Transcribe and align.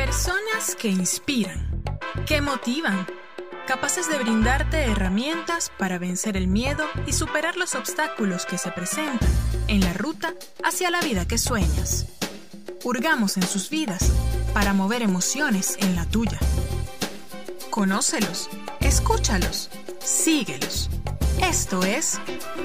Personas 0.00 0.76
que 0.76 0.88
inspiran, 0.88 1.82
que 2.26 2.40
motivan, 2.40 3.06
capaces 3.66 4.08
de 4.08 4.16
brindarte 4.16 4.78
herramientas 4.78 5.70
para 5.78 5.98
vencer 5.98 6.38
el 6.38 6.48
miedo 6.48 6.86
y 7.06 7.12
superar 7.12 7.56
los 7.56 7.74
obstáculos 7.74 8.46
que 8.46 8.56
se 8.56 8.70
presentan 8.70 9.28
en 9.68 9.80
la 9.80 9.92
ruta 9.92 10.32
hacia 10.64 10.90
la 10.90 11.02
vida 11.02 11.28
que 11.28 11.36
sueñas. 11.36 12.06
Hurgamos 12.82 13.36
en 13.36 13.42
sus 13.42 13.68
vidas 13.68 14.10
para 14.54 14.72
mover 14.72 15.02
emociones 15.02 15.76
en 15.80 15.94
la 15.94 16.06
tuya. 16.06 16.38
Conócelos, 17.68 18.48
escúchalos, 18.80 19.68
síguelos. 20.02 20.88
Esto 21.42 21.84
es 21.84 22.18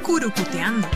Curucuteando. 0.03 0.87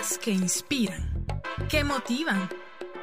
Que 0.00 0.30
inspiran, 0.30 1.26
que 1.68 1.84
motivan, 1.84 2.48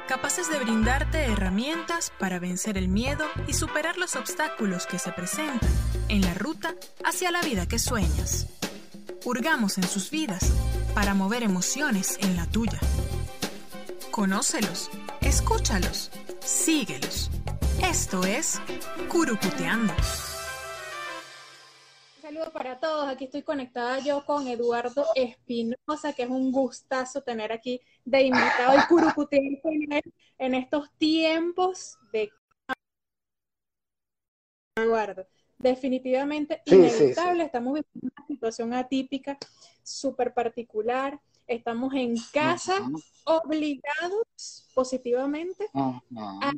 capaces 0.08 0.50
de 0.50 0.58
brindarte 0.58 1.18
herramientas 1.26 2.12
para 2.18 2.40
vencer 2.40 2.76
el 2.76 2.88
miedo 2.88 3.24
y 3.46 3.52
superar 3.52 3.96
los 3.98 4.16
obstáculos 4.16 4.86
que 4.86 4.98
se 4.98 5.12
presentan 5.12 5.70
en 6.08 6.22
la 6.22 6.34
ruta 6.34 6.74
hacia 7.04 7.30
la 7.30 7.40
vida 7.42 7.66
que 7.66 7.78
sueñas. 7.78 8.48
Hurgamos 9.24 9.78
en 9.78 9.84
sus 9.84 10.10
vidas 10.10 10.52
para 10.92 11.14
mover 11.14 11.44
emociones 11.44 12.18
en 12.20 12.36
la 12.36 12.46
tuya. 12.46 12.80
Conócelos, 14.10 14.90
escúchalos, 15.20 16.10
síguelos. 16.40 17.30
Esto 17.80 18.24
es 18.24 18.60
Curucuteando. 19.08 19.94
Saludo 22.38 22.52
para 22.52 22.78
todos. 22.78 23.08
Aquí 23.08 23.24
estoy 23.24 23.42
conectada 23.42 23.98
yo 23.98 24.24
con 24.24 24.46
Eduardo 24.46 25.06
Espinosa, 25.16 26.12
que 26.12 26.22
es 26.22 26.28
un 26.28 26.52
gustazo 26.52 27.20
tener 27.22 27.50
aquí 27.50 27.80
de 28.04 28.22
invitado 28.22 28.78
y 28.78 28.86
curucuteando 28.86 29.58
en 30.38 30.54
estos 30.54 30.88
tiempos 30.98 31.98
de 32.12 32.30
Eduardo. 34.76 35.26
Definitivamente 35.58 36.62
inevitable. 36.66 37.42
Estamos 37.42 37.74
viviendo 37.74 38.14
una 38.16 38.26
situación 38.28 38.72
atípica, 38.72 39.36
súper 39.82 40.32
particular 40.32 41.20
estamos 41.48 41.92
en 41.94 42.14
casa 42.32 42.88
obligados 43.24 44.70
positivamente 44.74 45.68
a 45.74 46.52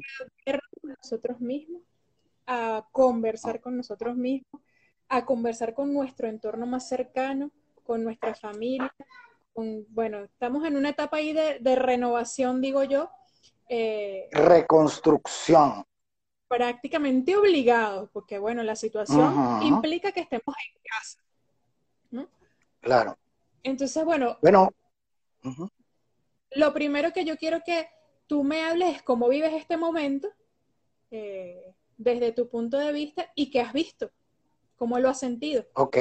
ver 0.44 0.60
con 0.82 0.90
nosotros 0.90 1.40
mismos, 1.40 1.80
a 2.46 2.86
conversar 2.92 3.62
con 3.62 3.78
nosotros 3.78 4.14
mismos, 4.14 4.60
a 5.10 5.26
conversar 5.26 5.74
con 5.74 5.92
nuestro 5.92 6.28
entorno 6.28 6.66
más 6.66 6.88
cercano, 6.88 7.50
con 7.84 8.02
nuestra 8.02 8.34
familia. 8.34 8.94
Con, 9.52 9.84
bueno, 9.90 10.20
estamos 10.24 10.64
en 10.64 10.76
una 10.76 10.90
etapa 10.90 11.18
ahí 11.18 11.32
de, 11.32 11.76
renovación, 11.76 12.60
digo 12.60 12.84
yo. 12.84 13.10
Eh, 13.68 14.28
Reconstrucción. 14.30 15.84
Prácticamente 16.48 17.36
obligados, 17.36 18.08
porque 18.12 18.38
bueno, 18.38 18.62
la 18.62 18.76
situación 18.76 19.62
implica 19.62 20.12
que 20.12 20.20
estemos 20.20 20.54
en 20.64 20.80
casa. 20.82 21.20
Claro. 22.80 23.18
Entonces, 23.62 24.04
bueno, 24.04 24.38
bueno, 24.40 24.72
lo 26.52 26.72
primero 26.72 27.12
que 27.12 27.24
yo 27.24 27.36
quiero 27.36 27.60
que 27.64 27.88
tú 28.26 28.42
me 28.42 28.62
hables 28.62 28.96
es 28.96 29.02
cómo 29.02 29.28
vives 29.28 29.52
este 29.52 29.76
momento 29.76 30.28
eh, 31.10 31.74
desde 31.96 32.32
tu 32.32 32.48
punto 32.48 32.78
de 32.78 32.92
vista 32.92 33.30
y 33.34 33.50
qué 33.50 33.60
has 33.60 33.72
visto, 33.72 34.10
cómo 34.80 34.98
lo 34.98 35.10
has 35.10 35.18
sentido. 35.18 35.62
Ok. 35.74 35.98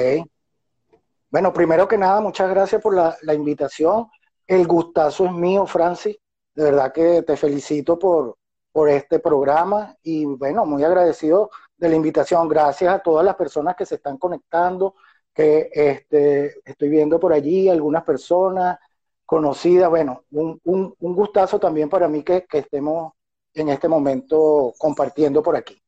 Bueno, 1.30 1.52
primero 1.52 1.86
que 1.86 1.98
nada, 1.98 2.18
muchas 2.22 2.48
gracias 2.48 2.80
por 2.80 2.94
la, 2.94 3.34
invitación. 3.34 4.08
El 4.46 4.66
gustazo 4.66 5.26
es 5.26 5.32
mío, 5.32 5.66
Francis. 5.66 6.16
De 6.54 6.64
verdad 6.64 6.90
que 6.90 7.20
te 7.20 7.36
felicito 7.36 7.98
por, 7.98 8.38
por 8.72 8.88
este 8.88 9.18
programa 9.18 9.94
y 10.02 10.24
bueno, 10.24 10.64
muy 10.64 10.82
agradecido 10.82 11.50
de 11.76 11.90
la 11.90 11.94
invitación. 11.94 12.48
Gracias 12.48 12.94
a 12.94 13.00
todas 13.00 13.22
las 13.22 13.36
personas 13.36 13.76
que 13.76 13.84
se 13.84 13.96
están 13.96 14.16
conectando, 14.16 14.94
que 15.34 15.68
este, 15.70 16.58
estoy 16.64 16.88
viendo 16.88 17.20
por 17.20 17.34
allí 17.34 17.68
algunas 17.68 18.02
personas, 18.02 18.78
conocida. 19.26 19.88
Bueno, 19.88 20.24
un, 20.30 20.58
un, 20.64 21.14
gustazo 21.14 21.60
también 21.60 21.90
para 21.90 22.08
mí 22.08 22.22
que, 22.22 22.46
estemos 22.50 23.12
en 23.52 23.68
este 23.68 23.88
momento 23.88 24.72
compartiendo 24.78 25.42
por 25.42 25.54
aquí. 25.54 25.78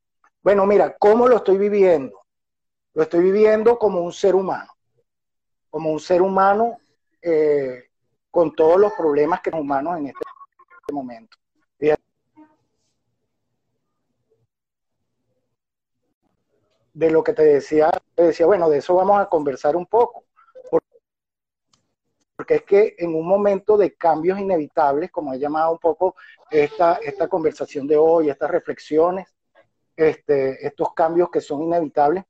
Bueno, 0.42 0.66
mira, 0.66 0.94
¿cómo 0.98 1.26
lo 1.26 1.36
estoy 1.36 1.56
viviendo? 1.56 2.21
Lo 2.94 3.02
estoy 3.02 3.20
viviendo 3.20 3.78
como 3.78 4.00
un 4.00 4.12
ser 4.12 4.34
humano, 4.34 4.72
como 5.70 5.90
un 5.90 6.00
ser 6.00 6.20
humano 6.20 6.78
eh, 7.20 7.84
con 8.30 8.54
todos 8.54 8.78
los 8.78 8.92
problemas 8.92 9.40
que 9.40 9.50
tenemos 9.50 9.64
humanos 9.64 9.98
en 9.98 10.06
este 10.08 10.92
momento. 10.92 11.36
De 16.94 17.10
lo 17.10 17.24
que 17.24 17.32
te 17.32 17.42
decía, 17.42 17.90
te 18.14 18.24
decía, 18.24 18.44
bueno, 18.44 18.68
de 18.68 18.78
eso 18.78 18.94
vamos 18.94 19.18
a 19.18 19.26
conversar 19.26 19.76
un 19.76 19.86
poco 19.86 20.24
porque 22.42 22.56
es 22.56 22.62
que 22.62 22.96
en 22.98 23.14
un 23.14 23.24
momento 23.24 23.76
de 23.76 23.94
cambios 23.94 24.36
inevitables, 24.36 25.12
como 25.12 25.32
he 25.32 25.38
llamado 25.38 25.70
un 25.70 25.78
poco 25.78 26.16
esta, 26.50 26.94
esta 26.96 27.28
conversación 27.28 27.86
de 27.86 27.96
hoy, 27.96 28.30
estas 28.30 28.50
reflexiones, 28.50 29.28
este, 29.94 30.66
estos 30.66 30.92
cambios 30.92 31.30
que 31.30 31.40
son 31.40 31.62
inevitables, 31.62 32.24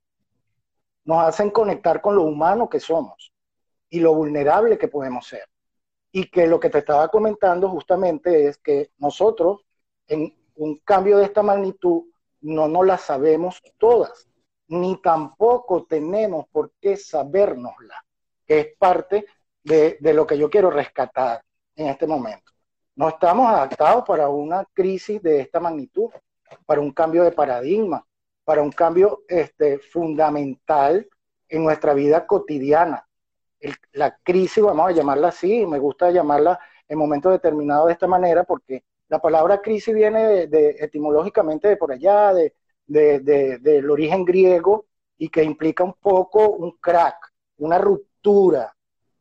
nos 1.05 1.25
hacen 1.25 1.51
conectar 1.51 2.01
con 2.01 2.17
lo 2.17 2.23
humano 2.23 2.69
que 2.69 2.81
somos 2.81 3.33
y 3.89 4.01
lo 4.01 4.15
vulnerable 4.15 4.79
que 4.79 4.89
podemos 4.89 5.27
ser. 5.27 5.45
Y 6.11 6.31
que 6.31 6.47
lo 6.47 6.61
que 6.61 6.71
te 6.71 6.79
estaba 6.79 7.09
comentando 7.09 7.69
justamente 7.69 8.47
es 8.47 8.59
que 8.59 8.91
nosotros 8.99 9.65
en 10.07 10.35
un 10.57 10.79
cambio 10.85 11.19
de 11.19 11.25
esta 11.25 11.43
magnitud 11.43 12.05
no 12.41 12.69
nos 12.69 12.87
la 12.87 12.99
sabemos 12.99 13.63
todas, 13.79 14.29
ni 14.69 15.01
tampoco 15.01 15.85
tenemos 15.85 16.47
por 16.49 16.73
qué 16.81 16.97
sabérnosla, 16.97 18.05
que 18.47 18.61
es 18.61 18.77
parte 18.79 19.27
de, 19.63 19.99
lo 20.01 20.27
que 20.27 20.39
yo 20.39 20.51
quiero 20.51 20.71
rescatar 20.71 21.43
en 21.77 21.89
este 21.89 22.07
momento. 22.07 22.53
No 22.97 23.09
estamos 23.09 23.49
adaptados 23.49 24.05
para 24.07 24.29
una 24.29 24.65
crisis 24.73 25.23
de 25.23 25.41
esta 25.41 25.61
magnitud, 25.61 26.11
para 26.67 26.81
un 26.81 26.93
cambio 26.93 27.23
de 27.23 27.33
paradigma, 27.33 28.05
para 28.45 28.63
un 28.63 28.73
cambio 28.73 29.23
este, 29.29 29.79
fundamental 29.79 31.09
en 31.49 31.65
nuestra 31.65 31.95
vida 31.95 32.27
cotidiana. 32.27 33.07
la 33.93 34.17
crisis, 34.23 34.63
vamos 34.63 34.89
a 34.89 34.93
llamarla 34.93 35.29
así, 35.29 35.67
me 35.67 35.79
gusta 35.79 36.11
llamarla 36.11 36.59
en 36.89 36.99
momentos 36.99 37.33
determinados 37.33 37.87
de 37.87 37.93
esta 37.93 38.07
manera 38.07 38.45
porque 38.45 38.85
la 39.09 39.21
palabra 39.21 39.61
crisis 39.61 39.95
viene 39.95 40.47
de, 40.47 40.77
etimológicamente 40.81 41.69
de 41.69 41.77
por 41.77 41.93
allá, 41.93 42.33
de, 42.33 42.55
del 42.87 43.91
origen 43.91 44.25
griego 44.25 44.87
y 45.19 45.29
que 45.29 45.45
implica 45.45 45.85
un 45.85 45.95
poco 45.95 46.49
un 46.49 46.73
crack, 46.81 47.17
una 47.59 47.79
ruptura, 47.79 48.75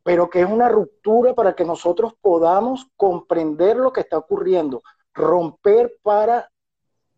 pero 0.04 0.30
que 0.30 0.42
es 0.42 0.50
una 0.50 0.70
ruptura 0.70 1.34
para 1.34 1.54
que 1.54 1.66
nosotros 1.66 2.14
podamos 2.22 2.88
comprender 2.96 3.78
lo 3.78 3.92
que 3.92 4.02
está 4.02 4.18
ocurriendo, 4.18 4.82
romper 5.14 5.98
para 6.02 6.50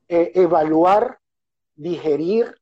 eh, 0.08 0.32
evaluar, 0.36 1.20
digerir, 1.76 2.56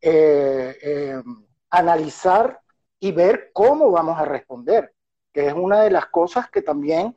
eh, 0.00 0.76
eh, 0.82 1.22
analizar 1.70 2.60
y 2.98 3.12
ver 3.12 3.50
cómo 3.52 3.90
vamos 3.90 4.18
a 4.18 4.24
responder, 4.24 4.92
que 5.32 5.46
es 5.46 5.54
una 5.54 5.82
de 5.82 5.90
las 5.90 6.06
cosas 6.06 6.50
que 6.50 6.62
también 6.62 7.16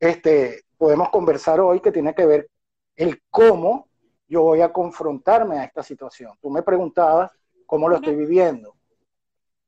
este, 0.00 0.64
podemos 0.76 1.10
conversar 1.10 1.60
hoy, 1.60 1.80
que 1.80 1.92
tiene 1.92 2.14
que 2.14 2.26
ver 2.26 2.50
el 2.96 3.22
cómo 3.30 3.88
yo 4.28 4.42
voy 4.42 4.62
a 4.62 4.72
confrontarme 4.72 5.58
a 5.58 5.64
esta 5.64 5.82
situación. 5.82 6.32
Tú 6.40 6.50
me 6.50 6.62
preguntabas 6.62 7.30
cómo 7.66 7.88
lo 7.88 7.96
estoy 7.96 8.16
viviendo. 8.16 8.74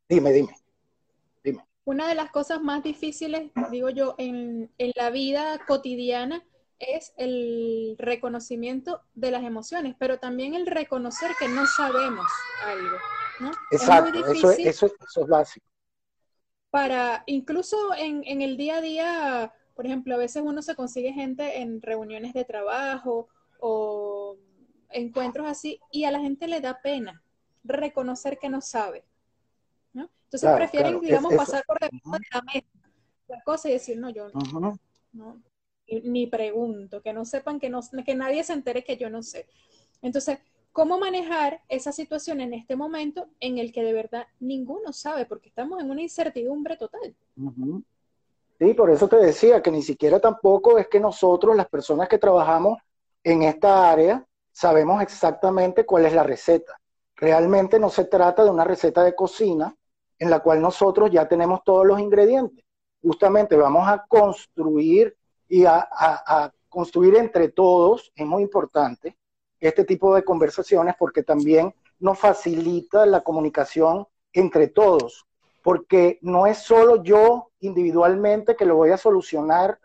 Dime, 0.08 0.32
dime 0.32 0.54
una 1.84 2.08
de 2.08 2.14
las 2.14 2.30
cosas 2.30 2.62
más 2.62 2.82
difíciles, 2.82 3.50
digo 3.70 3.90
yo, 3.90 4.14
en, 4.18 4.70
la 4.96 5.10
vida 5.10 5.58
cotidiana 5.66 6.42
es 6.94 7.12
el 7.16 7.96
reconocimiento 7.98 9.02
de 9.14 9.30
las 9.30 9.44
emociones, 9.44 9.94
pero 9.98 10.18
también 10.18 10.54
el 10.54 10.66
reconocer 10.66 11.30
que 11.38 11.48
no 11.48 11.66
sabemos 11.66 12.26
algo. 12.64 12.96
¿no? 13.40 13.50
Exacto, 13.70 14.32
eso, 14.32 14.50
eso, 14.50 14.86
es 14.86 15.26
básico. 15.28 15.66
Para, 16.70 17.22
incluso 17.26 17.94
en, 17.94 18.22
en 18.24 18.42
el 18.42 18.56
día 18.56 18.76
a 18.76 18.80
día, 18.80 19.54
por 19.74 19.86
ejemplo, 19.86 20.14
a 20.14 20.18
veces 20.18 20.42
uno 20.44 20.62
se 20.62 20.74
consigue 20.74 21.12
gente 21.12 21.60
en 21.60 21.80
reuniones 21.80 22.32
de 22.32 22.44
trabajo 22.44 23.28
o 23.60 24.36
encuentros 24.90 25.46
así 25.46 25.80
y 25.90 26.04
a 26.04 26.10
la 26.10 26.20
gente 26.20 26.48
le 26.48 26.60
da 26.60 26.80
pena 26.82 27.22
reconocer 27.64 28.38
que 28.38 28.48
no 28.48 28.60
sabe. 28.60 29.04
Entonces 30.34 30.56
prefieren, 30.56 31.00
digamos, 31.00 31.32
pasar 31.34 31.64
por 31.64 31.78
debajo 31.78 32.10
de 32.18 32.26
la 32.32 32.42
mesa 32.42 32.66
la 33.28 33.42
cosa 33.42 33.68
y 33.68 33.72
decir, 33.72 33.98
no, 33.98 34.10
yo 34.10 34.28
no, 35.12 35.40
ni, 35.86 36.26
pregunto, 36.26 37.02
que 37.02 37.12
no 37.12 37.24
sepan, 37.24 37.58
que, 37.58 37.70
no, 37.70 37.80
que 38.04 38.14
nadie 38.14 38.44
se 38.44 38.52
entere 38.52 38.84
que 38.84 38.96
yo 38.96 39.10
no 39.10 39.22
sé. 39.22 39.46
Entonces, 40.02 40.38
cómo 40.72 40.98
manejar 40.98 41.62
esa 41.68 41.92
situación 41.92 42.40
en 42.40 42.52
este 42.52 42.76
momento 42.76 43.28
en 43.40 43.58
el 43.58 43.72
que 43.72 43.84
de 43.84 43.92
verdad 43.92 44.26
ninguno 44.40 44.92
sabe, 44.92 45.24
porque 45.24 45.48
estamos 45.48 45.80
en 45.80 45.90
una 45.90 46.02
incertidumbre 46.02 46.76
total. 46.76 47.14
Sí, 48.58 48.74
por 48.74 48.90
eso 48.90 49.08
te 49.08 49.16
decía 49.16 49.62
que 49.62 49.70
ni 49.70 49.82
siquiera 49.82 50.20
tampoco 50.20 50.78
es 50.78 50.88
que 50.88 51.00
nosotros, 51.00 51.56
las 51.56 51.68
personas 51.68 52.08
que 52.08 52.18
trabajamos 52.18 52.78
en 53.22 53.42
esta 53.42 53.90
área, 53.90 54.26
sabemos 54.52 55.02
exactamente 55.02 55.86
cuál 55.86 56.06
es 56.06 56.12
la 56.12 56.22
receta. 56.22 56.80
Realmente 57.16 57.78
no 57.78 57.90
se 57.90 58.04
trata 58.04 58.44
de 58.44 58.50
una 58.50 58.64
receta 58.64 59.04
de 59.04 59.14
cocina 59.14 59.74
en 60.18 60.30
la 60.30 60.40
cual 60.40 60.60
nosotros 60.60 61.10
ya 61.10 61.28
tenemos 61.28 61.62
todos 61.64 61.86
los 61.86 62.00
ingredientes. 62.00 62.64
Justamente 63.02 63.56
vamos 63.56 63.86
a 63.86 64.04
construir 64.08 65.16
y 65.48 65.64
a, 65.66 66.52
construir 66.68 67.14
entre 67.14 67.50
todos, 67.50 68.12
es 68.16 68.26
muy 68.26 68.42
importante, 68.42 69.16
este 69.60 69.84
tipo 69.84 70.12
de 70.12 70.24
conversaciones 70.24 70.96
porque 70.98 71.22
también 71.22 71.72
nos 72.00 72.18
facilita 72.18 73.06
la 73.06 73.20
comunicación 73.20 74.08
entre 74.32 74.66
todos, 74.66 75.24
porque 75.62 76.18
no 76.20 76.48
es 76.48 76.58
solo 76.58 77.04
yo 77.04 77.50
individualmente 77.60 78.56
que 78.56 78.64
lo 78.64 78.74
voy 78.74 78.90
a 78.90 78.96
solucionar 78.96 79.78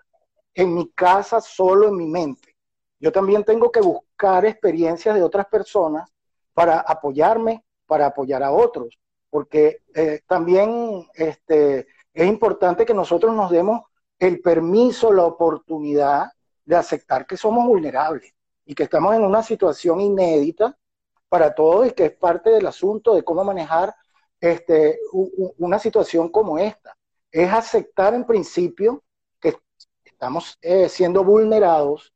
en 0.56 0.74
mi 0.74 0.90
casa, 0.90 1.42
solo 1.42 1.90
en 1.90 1.96
mi 1.96 2.08
mente. 2.08 2.56
Yo 3.00 3.12
también 3.12 3.44
tengo 3.44 3.72
que 3.72 3.82
buscar 3.82 4.46
experiencias 4.46 5.14
de 5.14 5.22
otras 5.24 5.46
personas 5.46 6.10
para 6.54 6.80
apoyarme, 6.80 7.64
para 7.86 8.08
apoyar 8.08 8.44
a 8.44 8.52
otros, 8.52 9.00
porque 9.30 9.84
eh, 9.94 10.22
también 10.28 11.08
este, 11.14 11.88
es 12.14 12.28
importante 12.28 12.86
que 12.86 12.94
nosotros 12.94 13.34
nos 13.34 13.52
demos 13.52 13.84
el 14.20 14.42
permiso, 14.42 15.12
la 15.14 15.24
oportunidad 15.24 16.32
de 16.66 16.76
aceptar 16.76 17.26
que 17.26 17.38
somos 17.38 17.66
vulnerables 17.66 18.34
y 18.66 18.76
que 18.76 18.84
estamos 18.84 19.16
en 19.16 19.24
una 19.24 19.42
situación 19.42 20.02
inédita 20.02 20.78
para 21.30 21.56
todos 21.56 21.88
y 21.88 21.92
que 21.92 22.06
es 22.06 22.12
parte 22.12 22.50
del 22.50 22.68
asunto 22.68 23.16
de 23.16 23.24
cómo 23.24 23.44
manejar 23.44 23.96
este, 24.40 25.00
una 25.58 25.80
situación 25.80 26.30
como 26.30 26.58
esta. 26.58 26.96
Es 27.32 27.52
aceptar 27.52 28.14
en 28.14 28.26
principio 28.26 29.04
que 29.40 29.56
estamos 30.04 30.58
eh, 30.62 30.90
siendo 30.90 31.24
vulnerados 31.24 32.14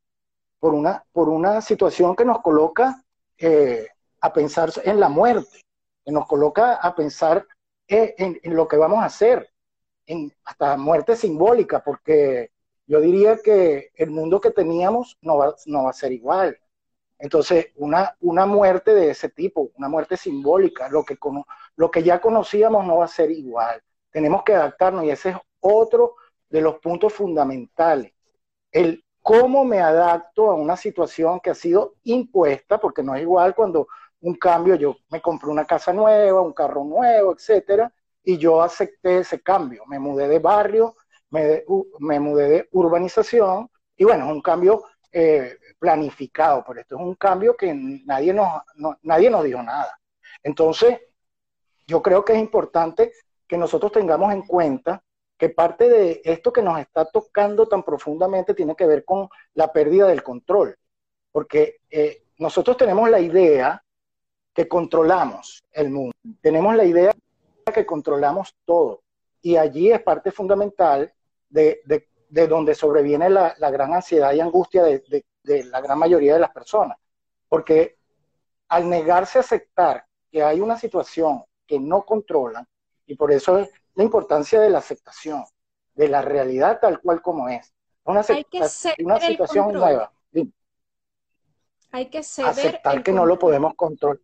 por 0.58 0.74
una, 0.74 1.04
por 1.12 1.28
una 1.28 1.60
situación 1.60 2.16
que 2.16 2.24
nos 2.24 2.40
coloca 2.40 3.02
eh, 3.38 3.88
a 4.20 4.32
pensar 4.32 4.70
en 4.84 4.98
la 4.98 5.08
muerte, 5.08 5.60
que 6.04 6.12
nos 6.12 6.26
coloca 6.26 6.76
a 6.76 6.94
pensar 6.94 7.46
eh, 7.86 8.14
en, 8.16 8.38
lo 8.54 8.66
que 8.66 8.76
vamos 8.76 9.02
a 9.02 9.06
hacer, 9.06 9.50
hasta 10.44 10.76
muerte 10.76 11.16
simbólica, 11.16 11.82
porque 11.82 12.50
yo 12.86 13.00
diría 13.00 13.38
que 13.38 13.90
el 13.94 14.10
mundo 14.10 14.40
que 14.40 14.50
teníamos 14.50 15.18
no 15.22 15.38
va, 15.38 15.54
no 15.66 15.84
va 15.84 15.90
a 15.90 15.94
ser 15.94 16.12
igual. 16.12 16.58
Entonces, 17.18 17.68
una, 17.76 18.16
una 18.20 18.44
muerte 18.46 18.94
de 18.94 19.10
ese 19.10 19.28
tipo, 19.30 19.70
una 19.76 19.88
muerte 19.88 20.16
simbólica, 20.16 20.88
lo 20.88 21.04
que, 21.04 21.16
lo 21.76 21.90
que 21.90 22.02
ya 22.02 22.20
conocíamos 22.20 22.84
no 22.86 22.98
va 22.98 23.06
a 23.06 23.08
ser 23.08 23.30
igual. 23.30 23.82
Tenemos 24.10 24.42
que 24.42 24.54
adaptarnos 24.54 25.04
y 25.04 25.10
ese 25.10 25.30
es 25.30 25.36
otro 25.60 26.16
de 26.48 26.60
los 26.60 26.78
puntos 26.80 27.12
fundamentales. 27.12 28.12
El 28.70 29.04
cómo 29.22 29.64
me 29.64 29.80
adapto 29.80 30.50
a 30.50 30.54
una 30.54 30.76
situación 30.76 31.40
que 31.40 31.50
ha 31.50 31.54
sido 31.54 31.94
impuesta, 32.04 32.78
porque 32.78 33.02
no 33.02 33.14
es 33.14 33.22
igual 33.22 33.54
cuando 33.54 33.88
un 34.20 34.34
cambio, 34.34 34.74
yo 34.74 34.96
me 35.08 35.22
compré 35.22 35.48
una 35.50 35.64
casa 35.64 35.92
nueva, 35.92 36.42
un 36.42 36.52
carro 36.52 36.84
nuevo, 36.84 37.32
etcétera, 37.32 37.90
y 38.24 38.38
yo 38.38 38.62
acepté 38.62 39.18
ese 39.18 39.40
cambio. 39.40 39.84
Me 39.86 39.98
mudé 39.98 40.28
de 40.28 40.38
barrio, 40.38 40.96
me, 41.30 41.64
me 41.98 42.18
mudé 42.18 42.48
de 42.48 42.68
urbanización, 42.72 43.70
y 43.96 44.04
bueno, 44.04 44.26
es 44.26 44.32
un 44.32 44.42
cambio 44.42 44.84
eh, 45.12 45.58
planificado, 45.78 46.64
pero 46.66 46.80
esto 46.80 46.96
es 46.96 47.00
un 47.02 47.14
cambio 47.14 47.56
que 47.56 47.72
nadie 47.74 48.32
nos, 48.32 48.48
nadie 49.02 49.30
nos 49.30 49.44
dijo 49.44 49.62
nada. 49.62 49.98
Entonces, 50.42 50.98
yo 51.86 52.02
creo 52.02 52.24
que 52.24 52.32
es 52.32 52.38
importante 52.38 53.12
que 53.46 53.56
nosotros 53.56 53.92
tengamos 53.92 54.32
en 54.32 54.42
cuenta 54.42 55.02
que 55.36 55.50
parte 55.50 55.88
de 55.88 56.20
esto 56.24 56.52
que 56.52 56.62
nos 56.62 56.78
está 56.78 57.04
tocando 57.04 57.68
tan 57.68 57.82
profundamente 57.82 58.54
tiene 58.54 58.74
que 58.74 58.86
ver 58.86 59.04
con 59.04 59.28
la 59.54 59.72
pérdida 59.72 60.06
del 60.06 60.22
control, 60.22 60.76
porque 61.30 61.76
eh, 61.90 62.24
nosotros 62.38 62.76
tenemos 62.76 63.08
la 63.10 63.20
idea 63.20 63.84
que 64.54 64.68
controlamos 64.68 65.62
el 65.72 65.90
mundo. 65.90 66.12
Tenemos 66.40 66.74
la 66.76 66.84
idea 66.84 67.12
que 67.72 67.86
controlamos 67.86 68.56
todo. 68.64 69.02
Y 69.40 69.56
allí 69.56 69.90
es 69.92 70.02
parte 70.02 70.30
fundamental 70.30 71.12
de, 71.48 71.80
donde 72.28 72.74
sobreviene 72.74 73.30
la, 73.30 73.54
gran 73.70 73.94
ansiedad 73.94 74.32
y 74.32 74.40
angustia 74.40 74.82
de, 74.82 75.24
la 75.44 75.80
gran 75.80 75.98
mayoría 75.98 76.34
de 76.34 76.40
las 76.40 76.50
personas. 76.50 76.98
Porque 77.48 77.98
al 78.68 78.88
negarse 78.88 79.38
a 79.38 79.42
aceptar 79.42 80.04
que 80.30 80.42
hay 80.42 80.60
una 80.60 80.78
situación 80.78 81.44
que 81.66 81.78
no 81.78 82.04
controlan, 82.04 82.66
y 83.06 83.16
por 83.16 83.30
eso 83.30 83.58
es 83.58 83.70
la 83.94 84.04
importancia 84.04 84.60
de 84.60 84.70
la 84.70 84.78
aceptación, 84.78 85.44
de 85.94 86.08
la 86.08 86.22
realidad 86.22 86.80
tal 86.80 87.00
cual 87.00 87.22
como 87.22 87.48
es. 87.48 87.72
Una, 88.04 88.22
una 88.98 89.20
situación 89.20 89.72
nueva. 89.72 90.12
Hay 91.92 92.06
que 92.06 92.22
ceder 92.24 92.50
aceptar 92.50 93.02
que 93.02 93.12
no 93.12 93.24
lo 93.24 93.38
podemos 93.38 93.74
controlar 93.76 94.18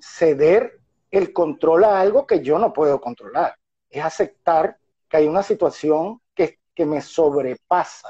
ceder 0.00 0.80
el 1.18 1.32
control 1.32 1.84
a 1.84 2.00
algo 2.00 2.26
que 2.26 2.40
yo 2.40 2.58
no 2.58 2.72
puedo 2.72 3.00
controlar. 3.00 3.54
Es 3.88 4.04
aceptar 4.04 4.76
que 5.08 5.18
hay 5.18 5.28
una 5.28 5.42
situación 5.42 6.20
que, 6.34 6.58
me 6.86 7.00
sobrepasa, 7.00 8.08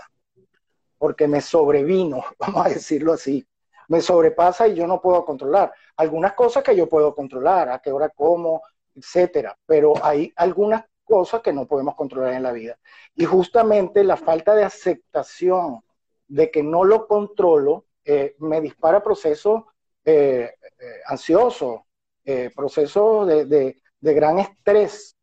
porque 0.96 1.28
me 1.28 1.42
sobrevino, 1.42 2.24
vamos 2.38 2.64
a 2.64 2.70
decirlo 2.70 3.12
así. 3.12 3.46
Me 3.88 4.00
sobrepasa 4.00 4.66
y 4.68 4.74
yo 4.74 4.86
no 4.86 5.02
puedo 5.02 5.22
controlar. 5.22 5.70
Algunas 5.98 6.32
cosas 6.32 6.62
que 6.62 6.74
yo 6.74 6.88
puedo 6.88 7.14
controlar, 7.14 7.68
a 7.68 7.78
qué 7.80 7.92
hora 7.92 8.08
como, 8.08 8.62
etcétera, 8.94 9.54
pero 9.66 9.92
hay 10.02 10.32
algunas 10.36 10.84
cosas 11.04 11.42
que 11.42 11.52
no 11.52 11.66
podemos 11.66 11.94
controlar 11.96 12.32
en 12.32 12.42
la 12.42 12.52
vida. 12.52 12.78
Y 13.14 13.26
justamente 13.26 14.02
la 14.02 14.16
falta 14.16 14.54
de 14.54 14.64
aceptación 14.64 15.82
de 16.26 16.50
que 16.50 16.62
no 16.62 16.84
lo 16.84 17.06
controlo 17.06 17.84
eh, 18.02 18.34
me 18.38 18.62
dispara 18.62 19.02
procesos 19.02 19.64
eh, 20.02 20.54
eh, 20.78 21.00
ansioso, 21.06 21.84
eh, 22.24 22.50
proceso 22.54 23.26
de, 23.26 23.80
gran 24.00 24.38
estrés. 24.38 25.16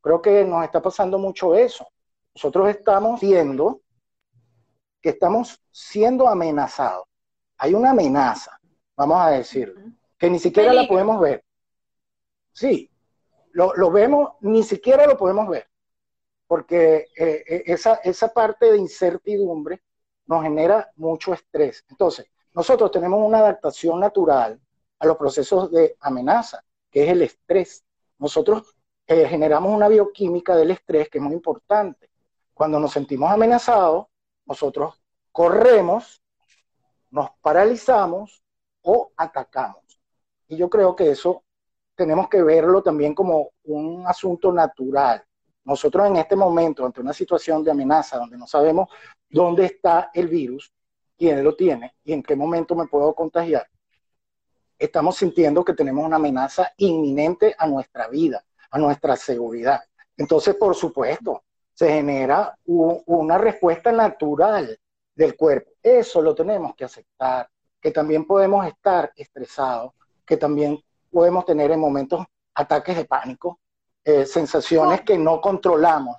Creo 0.00 0.22
que 0.22 0.44
nos 0.44 0.64
está 0.64 0.80
pasando 0.80 1.18
mucho 1.18 1.54
eso. 1.54 1.86
Nosotros 2.34 2.68
estamos 2.68 3.20
viendo 3.20 3.80
que 5.00 5.10
estamos 5.10 5.60
siendo 5.70 6.28
amenazados. 6.28 7.06
Hay 7.58 7.74
una 7.74 7.90
amenaza, 7.90 8.58
vamos 8.96 9.18
a 9.20 9.30
decir, 9.30 9.74
que 10.18 10.30
ni 10.30 10.38
siquiera 10.38 10.72
la 10.72 10.86
podemos 10.86 11.20
ver. 11.20 11.44
Sí, 12.52 12.90
lo, 13.52 13.90
vemos, 13.90 14.32
ni 14.40 14.62
siquiera 14.62 15.06
lo 15.06 15.16
podemos 15.16 15.48
ver, 15.48 15.66
porque 16.46 17.06
esa, 17.16 17.94
esa 17.96 18.28
parte 18.28 18.72
de 18.72 18.78
incertidumbre 18.78 19.82
nos 20.26 20.42
genera 20.42 20.90
mucho 20.96 21.32
estrés. 21.32 21.84
Entonces, 21.88 22.26
nosotros 22.52 22.90
tenemos 22.90 23.20
una 23.22 23.38
adaptación 23.38 24.00
natural 24.00 24.60
a 24.98 25.06
los 25.06 25.16
procesos 25.16 25.70
de 25.70 25.96
amenaza, 26.00 26.64
que 26.90 27.04
es 27.04 27.10
el 27.10 27.22
estrés. 27.22 27.84
Nosotros 28.18 28.76
eh, 29.06 29.26
generamos 29.28 29.72
una 29.72 29.88
bioquímica 29.88 30.56
del 30.56 30.70
estrés 30.70 31.08
que 31.08 31.18
es 31.18 31.24
muy 31.24 31.34
importante. 31.34 32.10
Cuando 32.54 32.80
nos 32.80 32.92
sentimos 32.92 33.30
amenazados, 33.30 34.06
nosotros 34.46 35.00
corremos, 35.30 36.22
nos 37.10 37.30
paralizamos 37.40 38.42
o 38.82 39.12
atacamos. 39.16 40.00
Y 40.48 40.56
yo 40.56 40.70
creo 40.70 40.96
que 40.96 41.10
eso 41.10 41.42
tenemos 41.94 42.28
que 42.28 42.42
verlo 42.42 42.82
también 42.82 43.14
como 43.14 43.50
un 43.64 44.06
asunto 44.06 44.52
natural. 44.52 45.24
Nosotros 45.64 46.06
en 46.06 46.16
este 46.16 46.36
momento, 46.36 46.86
ante 46.86 47.00
una 47.00 47.12
situación 47.12 47.64
de 47.64 47.72
amenaza 47.72 48.18
donde 48.18 48.38
no 48.38 48.46
sabemos 48.46 48.88
dónde 49.28 49.66
está 49.66 50.10
el 50.14 50.28
virus, 50.28 50.72
quién 51.18 51.42
lo 51.42 51.56
tiene 51.56 51.94
y 52.04 52.12
en 52.12 52.22
qué 52.22 52.36
momento 52.36 52.74
me 52.74 52.86
puedo 52.86 53.14
contagiar, 53.14 53.66
estamos 54.78 55.16
sintiendo 55.16 55.64
que 55.64 55.74
tenemos 55.74 56.04
una 56.04 56.16
amenaza 56.16 56.72
inminente 56.76 57.54
a 57.58 57.66
nuestra 57.66 58.08
vida, 58.08 58.44
a 58.70 58.78
nuestra 58.78 59.16
seguridad. 59.16 59.80
Entonces, 60.16 60.54
por 60.54 60.74
supuesto, 60.74 61.44
se 61.72 61.90
genera 61.90 62.56
una 62.64 63.38
respuesta 63.38 63.92
natural 63.92 64.78
del 65.14 65.36
cuerpo. 65.36 65.70
Eso 65.82 66.22
lo 66.22 66.34
tenemos 66.34 66.74
que 66.74 66.84
aceptar, 66.84 67.48
que 67.80 67.90
también 67.90 68.26
podemos 68.26 68.66
estar 68.66 69.12
estresados, 69.14 69.92
que 70.24 70.36
también 70.36 70.78
podemos 71.10 71.44
tener 71.44 71.70
en 71.70 71.80
momentos 71.80 72.24
ataques 72.54 72.96
de 72.96 73.04
pánico, 73.04 73.60
eh, 74.04 74.24
sensaciones 74.24 75.02
que 75.02 75.18
no 75.18 75.40
controlamos. 75.40 76.16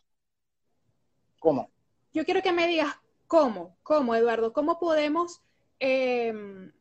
¿Cómo? 1.39 1.69
Yo 2.13 2.23
quiero 2.25 2.41
que 2.41 2.51
me 2.51 2.67
digas 2.67 2.95
¿Cómo? 3.27 3.77
¿Cómo, 3.83 4.15
Eduardo? 4.15 4.53
¿Cómo 4.53 4.79
podemos... 4.79 5.41
Em, 5.79 6.71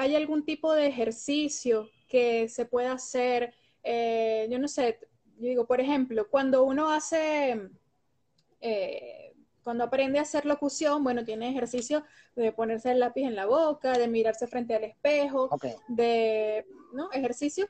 ¿Hay 0.00 0.16
algún 0.16 0.46
tipo 0.46 0.72
de 0.72 0.86
ejercicio 0.86 1.90
que 2.08 2.48
se 2.48 2.64
pueda 2.64 2.92
hacer? 2.92 3.52
Eh, 3.82 4.48
yo 4.50 4.58
no 4.58 4.66
sé, 4.66 4.98
yo 5.36 5.46
digo, 5.46 5.66
por 5.66 5.78
ejemplo, 5.78 6.26
cuando 6.30 6.64
uno 6.64 6.90
hace, 6.90 7.68
eh, 8.62 9.34
cuando 9.62 9.84
aprende 9.84 10.18
a 10.18 10.22
hacer 10.22 10.46
locución, 10.46 11.04
bueno, 11.04 11.22
tiene 11.22 11.50
ejercicio 11.50 12.02
de 12.34 12.50
ponerse 12.50 12.92
el 12.92 13.00
lápiz 13.00 13.24
en 13.24 13.36
la 13.36 13.44
boca, 13.44 13.92
de 13.92 14.08
mirarse 14.08 14.46
frente 14.46 14.74
al 14.74 14.84
espejo, 14.84 15.50
de, 15.88 16.64
¿no? 16.94 17.12
Ejercicio 17.12 17.68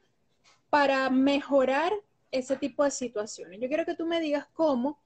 para 0.68 1.10
mejorar 1.10 1.92
ese 2.30 2.54
tipo 2.54 2.84
de 2.84 2.92
situaciones. 2.92 3.58
Yo 3.60 3.66
quiero 3.66 3.84
que 3.84 3.96
tú 3.96 4.06
me 4.06 4.20
digas 4.20 4.46
cómo, 4.52 5.00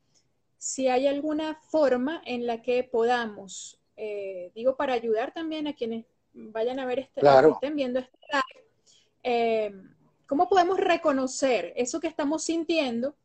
si 0.58 0.88
hay 0.88 1.06
alguna 1.06 1.58
forma 1.70 2.20
en 2.26 2.46
la 2.46 2.60
que 2.60 2.84
podamos, 2.84 3.80
eh, 3.96 4.52
digo, 4.54 4.76
para 4.76 4.92
ayudar 4.92 5.32
también 5.32 5.66
a 5.66 5.72
quienes 5.72 6.04
vayan 6.34 6.78
a 6.80 6.86
ver 6.86 6.98
este, 7.00 7.20
estén 7.20 7.76
viendo 7.76 8.00
este 8.00 8.18
live, 8.30 8.66
eh, 9.22 9.72
¿cómo 10.26 10.48
podemos 10.48 10.78
reconocer 10.78 11.72
eso 11.76 12.00
que 12.00 12.08
estamos 12.08 12.44
sintiendo? 12.44 13.16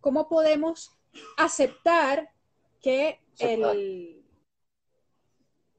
¿Cómo 0.00 0.28
podemos 0.28 0.96
aceptar 1.36 2.30
que 2.80 3.20
el, 3.38 4.24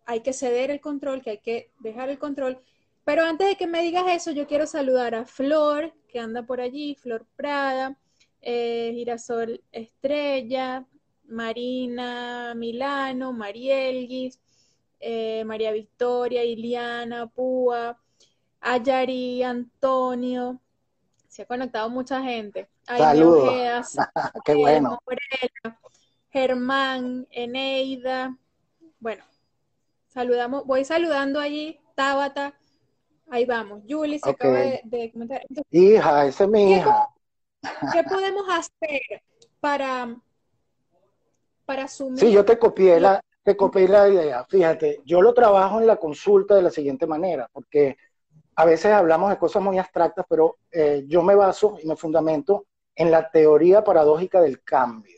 hay 0.07 0.21
que 0.21 0.33
ceder 0.33 0.71
el 0.71 0.81
control, 0.81 1.21
que 1.21 1.31
hay 1.31 1.37
que 1.39 1.71
dejar 1.79 2.09
el 2.09 2.17
control. 2.17 2.61
Pero 3.03 3.23
antes 3.23 3.47
de 3.47 3.55
que 3.55 3.67
me 3.67 3.81
digas 3.81 4.05
eso, 4.09 4.31
yo 4.31 4.47
quiero 4.47 4.65
saludar 4.65 5.15
a 5.15 5.25
Flor, 5.25 5.93
que 6.07 6.19
anda 6.19 6.43
por 6.43 6.61
allí, 6.61 6.95
Flor 6.95 7.25
Prada, 7.35 7.97
eh, 8.41 8.91
Girasol 8.93 9.61
Estrella, 9.71 10.85
Marina 11.25 12.53
Milano, 12.55 13.33
Marielguis, 13.33 14.39
eh, 14.99 15.43
María 15.45 15.71
Victoria, 15.71 16.43
Iliana, 16.43 17.27
Púa, 17.27 17.97
Ayari, 18.59 19.43
Antonio. 19.43 20.59
Se 21.27 21.43
ha 21.43 21.45
conectado 21.45 21.89
mucha 21.89 22.21
gente. 22.21 22.67
Saludos. 22.83 23.95
Qué 24.45 24.55
bueno. 24.55 24.99
Germán, 26.29 27.27
Eneida. 27.31 28.37
Bueno, 28.99 29.23
saludamos, 30.07 30.65
voy 30.65 30.85
saludando 30.85 31.39
allí, 31.39 31.79
Tabata. 31.95 32.53
Ahí 33.29 33.45
vamos. 33.45 33.83
Julie 33.87 34.19
se 34.19 34.29
acaba 34.29 34.59
de, 34.83 35.11
comentar. 35.11 35.41
hija, 35.69 36.25
esa 36.25 36.43
es 36.45 36.49
mi 36.49 36.73
hija. 36.73 37.09
¿Qué 37.93 38.03
podemos 38.03 38.45
hacer 38.49 39.21
para, 39.59 40.15
para 41.65 41.83
asumir? 41.83 42.19
Sí, 42.19 42.31
yo 42.31 42.45
te 42.45 42.57
copié 42.57 42.99
la, 42.99 43.21
te 43.47 43.55
copié 43.55 43.87
la 43.87 44.09
idea. 44.09 44.43
Fíjate, 44.43 44.99
yo 45.05 45.21
lo 45.21 45.33
trabajo 45.33 45.79
en 45.79 45.87
la 45.87 45.95
consulta 45.95 46.53
de 46.53 46.63
la 46.63 46.69
siguiente 46.69 47.07
manera, 47.07 47.49
porque 47.53 47.95
a 48.57 48.65
veces 48.65 48.91
hablamos 48.91 49.29
de 49.29 49.37
cosas 49.37 49.63
muy 49.63 49.77
abstractas, 49.79 50.25
pero 50.27 50.57
eh, 50.69 51.05
yo 51.07 51.23
me 51.23 51.33
baso 51.33 51.77
y 51.81 51.87
me 51.87 51.95
fundamento 51.95 52.65
en 52.93 53.09
la 53.09 53.31
teoría 53.31 53.85
paradójica 53.85 54.41
del 54.41 54.61
cambio. 54.63 55.17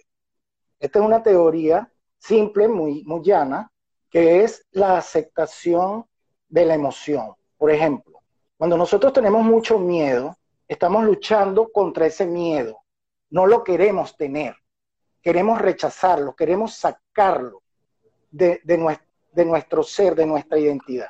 Esta 0.80 1.00
es 1.00 1.06
una 1.06 1.24
teoría 1.24 1.92
simple, 2.20 2.68
muy, 2.68 3.04
muy 3.04 3.24
llana, 3.24 3.72
que 4.12 4.44
es 4.44 4.64
la 4.74 5.00
aceptación 5.00 6.06
de 6.48 6.66
la 6.66 6.76
emoción. 6.76 7.34
Por 7.58 7.72
ejemplo, 7.72 8.22
cuando 8.58 8.78
nosotros 8.78 9.12
tenemos 9.12 9.42
mucho 9.44 9.80
miedo, 9.80 10.38
estamos 10.68 11.04
luchando 11.04 11.72
contra 11.72 12.06
ese 12.06 12.28
miedo. 12.28 12.78
No 13.32 13.48
lo 13.48 13.64
queremos 13.64 14.16
tener. 14.16 14.56
Queremos 15.20 15.60
rechazarlo, 15.60 16.36
queremos 16.36 16.76
sacarlo 16.76 17.64
de, 18.32 18.62
de 18.64 19.46
nuestro 19.46 19.84
ser, 19.84 20.16
de 20.16 20.26
nuestra 20.26 20.58
identidad. 20.58 21.10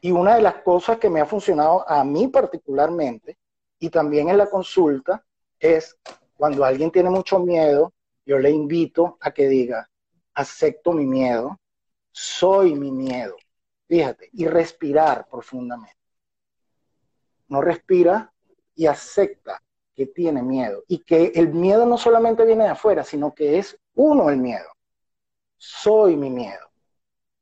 Y 0.00 0.12
una 0.12 0.36
de 0.36 0.42
las 0.42 0.62
cosas 0.62 0.98
que 0.98 1.10
me 1.10 1.20
ha 1.20 1.26
funcionado 1.26 1.88
a 1.88 2.02
mí 2.04 2.28
particularmente, 2.28 3.36
y 3.78 3.90
también 3.90 4.28
en 4.28 4.38
la 4.38 4.48
consulta, 4.48 5.24
es 5.58 5.96
cuando 6.36 6.64
alguien 6.64 6.90
tiene 6.90 7.10
mucho 7.10 7.38
miedo, 7.38 7.92
yo 8.24 8.38
le 8.38 8.50
invito 8.50 9.18
a 9.20 9.30
que 9.30 9.48
diga, 9.48 9.90
acepto 10.34 10.92
mi 10.92 11.06
miedo, 11.06 11.58
soy 12.10 12.74
mi 12.74 12.90
miedo. 12.90 13.36
Fíjate, 13.88 14.30
y 14.32 14.46
respirar 14.46 15.26
profundamente. 15.28 15.98
No 17.48 17.60
respira 17.60 18.32
y 18.74 18.86
acepta 18.86 19.62
que 19.94 20.06
tiene 20.06 20.42
miedo. 20.42 20.84
Y 20.86 21.00
que 21.00 21.32
el 21.34 21.52
miedo 21.52 21.84
no 21.84 21.98
solamente 21.98 22.44
viene 22.46 22.64
de 22.64 22.70
afuera, 22.70 23.02
sino 23.04 23.34
que 23.34 23.58
es 23.58 23.76
uno 23.94 24.30
el 24.30 24.36
miedo. 24.36 24.68
Soy 25.62 26.16
mi 26.16 26.30
miedo. 26.30 26.70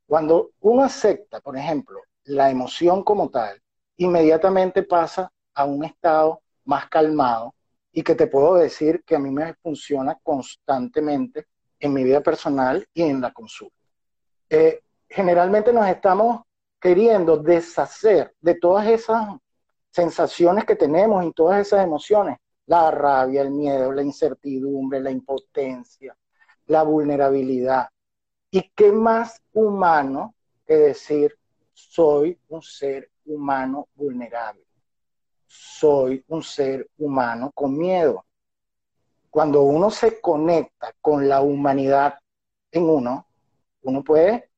Cuando 0.04 0.50
uno 0.60 0.82
acepta, 0.82 1.40
por 1.40 1.56
ejemplo, 1.56 2.00
la 2.24 2.50
emoción 2.50 3.04
como 3.04 3.30
tal, 3.30 3.62
inmediatamente 3.96 4.82
pasa 4.82 5.30
a 5.54 5.64
un 5.64 5.84
estado 5.84 6.42
más 6.64 6.88
calmado, 6.88 7.54
y 7.92 8.02
que 8.02 8.16
te 8.16 8.26
puedo 8.26 8.56
decir 8.56 9.04
que 9.04 9.14
a 9.14 9.20
mí 9.20 9.30
me 9.30 9.54
funciona 9.54 10.18
constantemente 10.20 11.46
en 11.78 11.92
mi 11.92 12.02
vida 12.02 12.20
personal 12.20 12.84
y 12.92 13.02
en 13.02 13.20
la 13.20 13.32
consulta. 13.32 13.76
Eh, 14.50 14.82
generalmente 15.08 15.72
nos 15.72 15.86
estamos 15.86 16.42
queriendo 16.80 17.36
deshacer 17.36 18.34
de 18.40 18.56
todas 18.56 18.86
esas 18.88 19.28
sensaciones 19.90 20.64
que 20.64 20.74
tenemos 20.74 21.24
y 21.24 21.32
todas 21.32 21.64
esas 21.64 21.84
emociones, 21.84 22.38
la 22.66 22.90
rabia, 22.90 23.42
el 23.42 23.52
miedo, 23.52 23.92
la 23.92 24.02
incertidumbre, 24.02 25.00
la 25.00 25.12
impotencia, 25.12 26.16
la 26.66 26.82
vulnerabilidad. 26.82 27.88
¿Y 28.50 28.70
qué 28.70 28.92
más 28.92 29.42
humano 29.52 30.34
que 30.66 30.76
decir 30.76 31.36
soy 31.72 32.38
un 32.48 32.62
ser 32.62 33.10
humano 33.24 33.88
vulnerable? 33.94 34.68
soy 35.48 36.22
un 36.28 36.42
ser 36.42 36.88
humano 36.98 37.50
con 37.54 37.76
miedo. 37.76 38.24
Cuando 39.30 39.62
uno 39.62 39.90
se 39.90 40.20
conecta 40.20 40.94
con 41.00 41.28
la 41.28 41.40
humanidad 41.40 42.18
en 42.70 42.88
uno, 42.88 43.26
uno 43.82 44.04
puede 44.04 44.50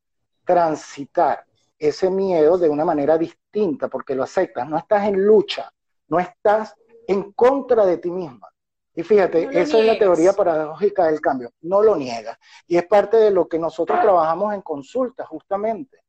transitar 0.44 1.44
ese 1.78 2.10
miedo 2.10 2.58
de 2.58 2.68
una 2.68 2.84
manera 2.84 3.16
distinta 3.16 3.88
porque 3.88 4.14
lo 4.14 4.24
aceptas. 4.24 4.68
No 4.68 4.76
estás 4.76 5.08
en 5.08 5.24
lucha, 5.24 5.72
no 6.08 6.18
estás 6.18 6.74
en 7.06 7.32
contra 7.32 7.86
de 7.86 7.98
ti 7.98 8.10
misma. 8.10 8.48
Y 8.94 9.02
fíjate, 9.02 9.48
esa 9.52 9.78
es 9.78 9.86
la 9.86 9.98
teoría 9.98 10.32
paradójica 10.32 11.06
del 11.06 11.20
cambio. 11.20 11.52
No 11.60 11.82
lo 11.82 11.96
niega. 11.96 12.38
Y 12.66 12.76
es 12.76 12.86
parte 12.86 13.16
de 13.16 13.30
lo 13.30 13.48
que 13.48 13.58
nosotros 13.58 14.00
trabajamos 14.00 14.52
en 14.52 14.62
consulta, 14.62 15.24
justamente. 15.26 16.02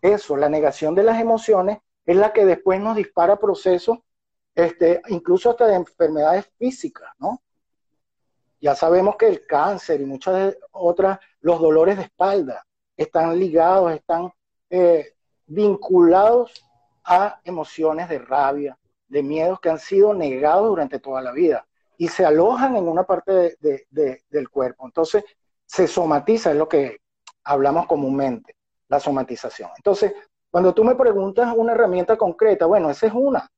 Eso, 0.00 0.36
la 0.36 0.48
negación 0.48 0.94
de 0.94 1.02
las 1.02 1.20
emociones, 1.20 1.78
es 2.06 2.16
la 2.16 2.32
que 2.32 2.46
después 2.46 2.80
nos 2.80 2.96
dispara 2.96 3.36
procesos 3.36 3.98
este, 4.54 5.02
incluso 5.08 5.50
hasta 5.50 5.66
de 5.66 5.74
enfermedades 5.74 6.50
físicas, 6.58 7.08
¿no? 7.18 7.42
Ya 8.60 8.74
sabemos 8.74 9.16
que 9.16 9.28
el 9.28 9.46
cáncer 9.46 10.00
y 10.00 10.04
muchas 10.04 10.56
otras, 10.72 11.18
los 11.40 11.60
dolores 11.60 11.96
de 11.96 12.04
espalda, 12.04 12.66
están 12.96 13.38
ligados, 13.38 13.92
están 13.92 14.32
eh, 14.70 15.14
vinculados 15.46 16.64
a 17.04 17.40
emociones 17.44 18.08
de 18.08 18.18
rabia, 18.18 18.76
de 19.06 19.22
miedos 19.22 19.60
que 19.60 19.70
han 19.70 19.78
sido 19.78 20.12
negados 20.12 20.68
durante 20.68 20.98
toda 20.98 21.20
la 21.20 21.30
vida 21.30 21.67
y 21.98 22.08
se 22.08 22.24
alojan 22.24 22.76
en 22.76 22.88
una 22.88 23.04
parte 23.04 23.58
del 23.58 24.48
cuerpo. 24.48 24.86
Entonces, 24.86 25.24
se 25.66 25.86
somatiza, 25.86 26.52
es 26.52 26.56
lo 26.56 26.68
que 26.68 27.00
hablamos 27.44 27.86
comúnmente, 27.86 28.56
la 28.88 29.00
somatización. 29.00 29.70
Entonces, 29.76 30.14
cuando 30.50 30.72
tú 30.72 30.84
me 30.84 30.94
preguntas 30.94 31.52
una 31.54 31.72
herramienta 31.72 32.16
concreta, 32.16 32.66
bueno, 32.66 32.88
esa 32.88 33.08
es 33.08 33.12
una. 33.12 33.50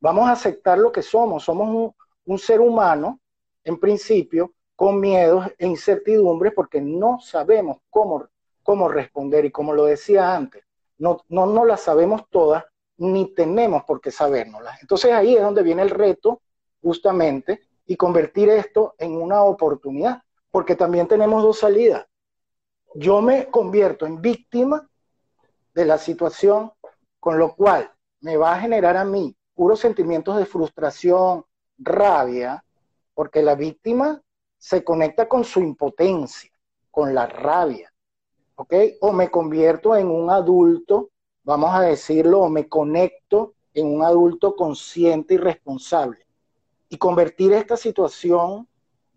Vamos 0.00 0.28
a 0.28 0.32
aceptar 0.32 0.78
lo 0.78 0.92
que 0.92 1.02
somos. 1.02 1.44
Somos 1.44 1.92
un, 2.24 2.38
ser 2.38 2.60
humano, 2.60 3.20
en 3.64 3.78
principio, 3.78 4.54
con 4.76 5.00
miedos 5.00 5.46
e 5.58 5.66
incertidumbres 5.66 6.52
porque 6.54 6.80
no 6.80 7.18
sabemos 7.20 7.78
cómo, 7.90 8.28
cómo 8.62 8.88
responder. 8.88 9.44
Y 9.44 9.50
como 9.50 9.74
lo 9.74 9.84
decía 9.84 10.34
antes, 10.34 10.64
no, 10.96 11.18
no, 11.28 11.44
no 11.46 11.64
las 11.64 11.80
sabemos 11.80 12.22
todas 12.30 12.64
ni 12.98 13.34
tenemos 13.34 13.82
por 13.84 14.00
qué 14.00 14.12
sabérnoslas. 14.12 14.80
Entonces 14.80 15.12
ahí 15.12 15.34
es 15.34 15.42
donde 15.42 15.62
viene 15.62 15.82
el 15.82 15.90
reto, 15.90 16.40
justamente, 16.80 17.60
y 17.90 17.96
convertir 17.96 18.48
esto 18.48 18.94
en 18.98 19.20
una 19.20 19.42
oportunidad, 19.42 20.22
porque 20.52 20.76
también 20.76 21.08
tenemos 21.08 21.42
dos 21.42 21.58
salidas. 21.58 22.06
Yo 22.94 23.20
me 23.20 23.46
convierto 23.46 24.06
en 24.06 24.22
víctima 24.22 24.88
de 25.74 25.84
la 25.84 25.98
situación, 25.98 26.70
con 27.18 27.36
lo 27.36 27.56
cual 27.56 27.90
me 28.20 28.36
va 28.36 28.54
a 28.54 28.60
generar 28.60 28.96
a 28.96 29.04
mí 29.04 29.36
puros 29.54 29.80
sentimientos 29.80 30.36
de 30.36 30.46
frustración, 30.46 31.44
rabia, 31.78 32.64
porque 33.12 33.42
la 33.42 33.56
víctima 33.56 34.22
se 34.56 34.84
conecta 34.84 35.28
con 35.28 35.42
su 35.42 35.58
impotencia, 35.58 36.52
con 36.92 37.12
la 37.12 37.26
rabia, 37.26 37.92
¿ok? 38.54 38.72
O 39.00 39.10
me 39.10 39.32
convierto 39.32 39.96
en 39.96 40.06
un 40.06 40.30
adulto, 40.30 41.10
vamos 41.42 41.74
a 41.74 41.80
decirlo, 41.80 42.42
o 42.42 42.48
me 42.48 42.68
conecto 42.68 43.54
en 43.74 43.88
un 43.88 44.04
adulto 44.04 44.54
consciente 44.54 45.34
y 45.34 45.38
responsable. 45.38 46.29
Y 46.90 46.98
convertir 46.98 47.54
esta 47.54 47.78
situación 47.78 48.68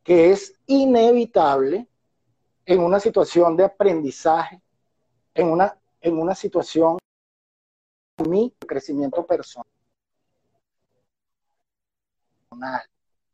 que 0.03 0.31
es 0.31 0.55
inevitable 0.67 1.87
en 2.65 2.79
una 2.81 2.99
situación 2.99 3.57
de 3.57 3.65
aprendizaje, 3.65 4.61
en 5.33 5.51
una, 5.51 5.77
en 5.99 6.17
una 6.17 6.35
situación 6.35 6.97
de 8.17 8.29
mi 8.29 8.55
crecimiento 8.65 9.25
personal. 9.25 9.67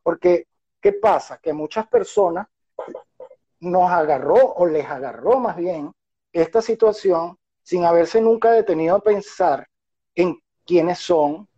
Porque, 0.01 0.48
¿qué 0.81 0.93
pasa? 0.93 1.38
Que 1.38 1.53
muchas 1.53 1.88
personas 1.88 2.48
nos 3.60 3.91
agarró 3.91 4.53
o 4.53 4.65
les 4.65 4.86
agarró 4.86 5.39
más 5.39 5.58
bien 5.58 5.91
esta 6.31 6.62
situación 6.62 7.38
sin 7.62 7.84
haberse 7.84 8.22
nunca 8.22 8.51
detenido 8.51 8.96
a 8.96 9.03
pensar 9.03 9.67
en 10.15 10.39
quiénes 10.65 11.00
son, 11.00 11.49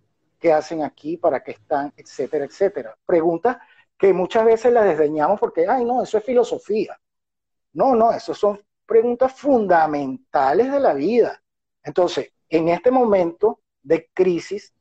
qué 0.42 0.52
hacen 0.52 0.84
aquí, 0.84 1.18
para 1.18 1.44
qué 1.44 1.52
están, 1.52 1.94
etcétera, 1.96 2.46
etcétera. 2.46 2.98
Preguntas 3.06 3.58
que 3.98 4.12
muchas 4.12 4.44
veces 4.44 4.74
las 4.74 4.86
desdeñamos 4.86 5.40
porque, 5.40 5.68
ay, 5.68 5.86
no, 5.86 6.02
eso 6.02 6.18
es 6.18 6.24
filosofía. 6.26 7.00
No, 7.74 7.96
no, 7.96 8.12
eso 8.12 8.34
son 8.34 8.60
preguntas 8.86 9.34
fundamentales 9.34 10.72
de 10.72 10.80
la 10.80 10.94
vida. 10.94 11.42
Entonces, 11.84 12.34
en 12.50 12.70
este 12.70 12.90
momento 12.92 13.62
de 13.84 14.10
crisis 14.14 14.74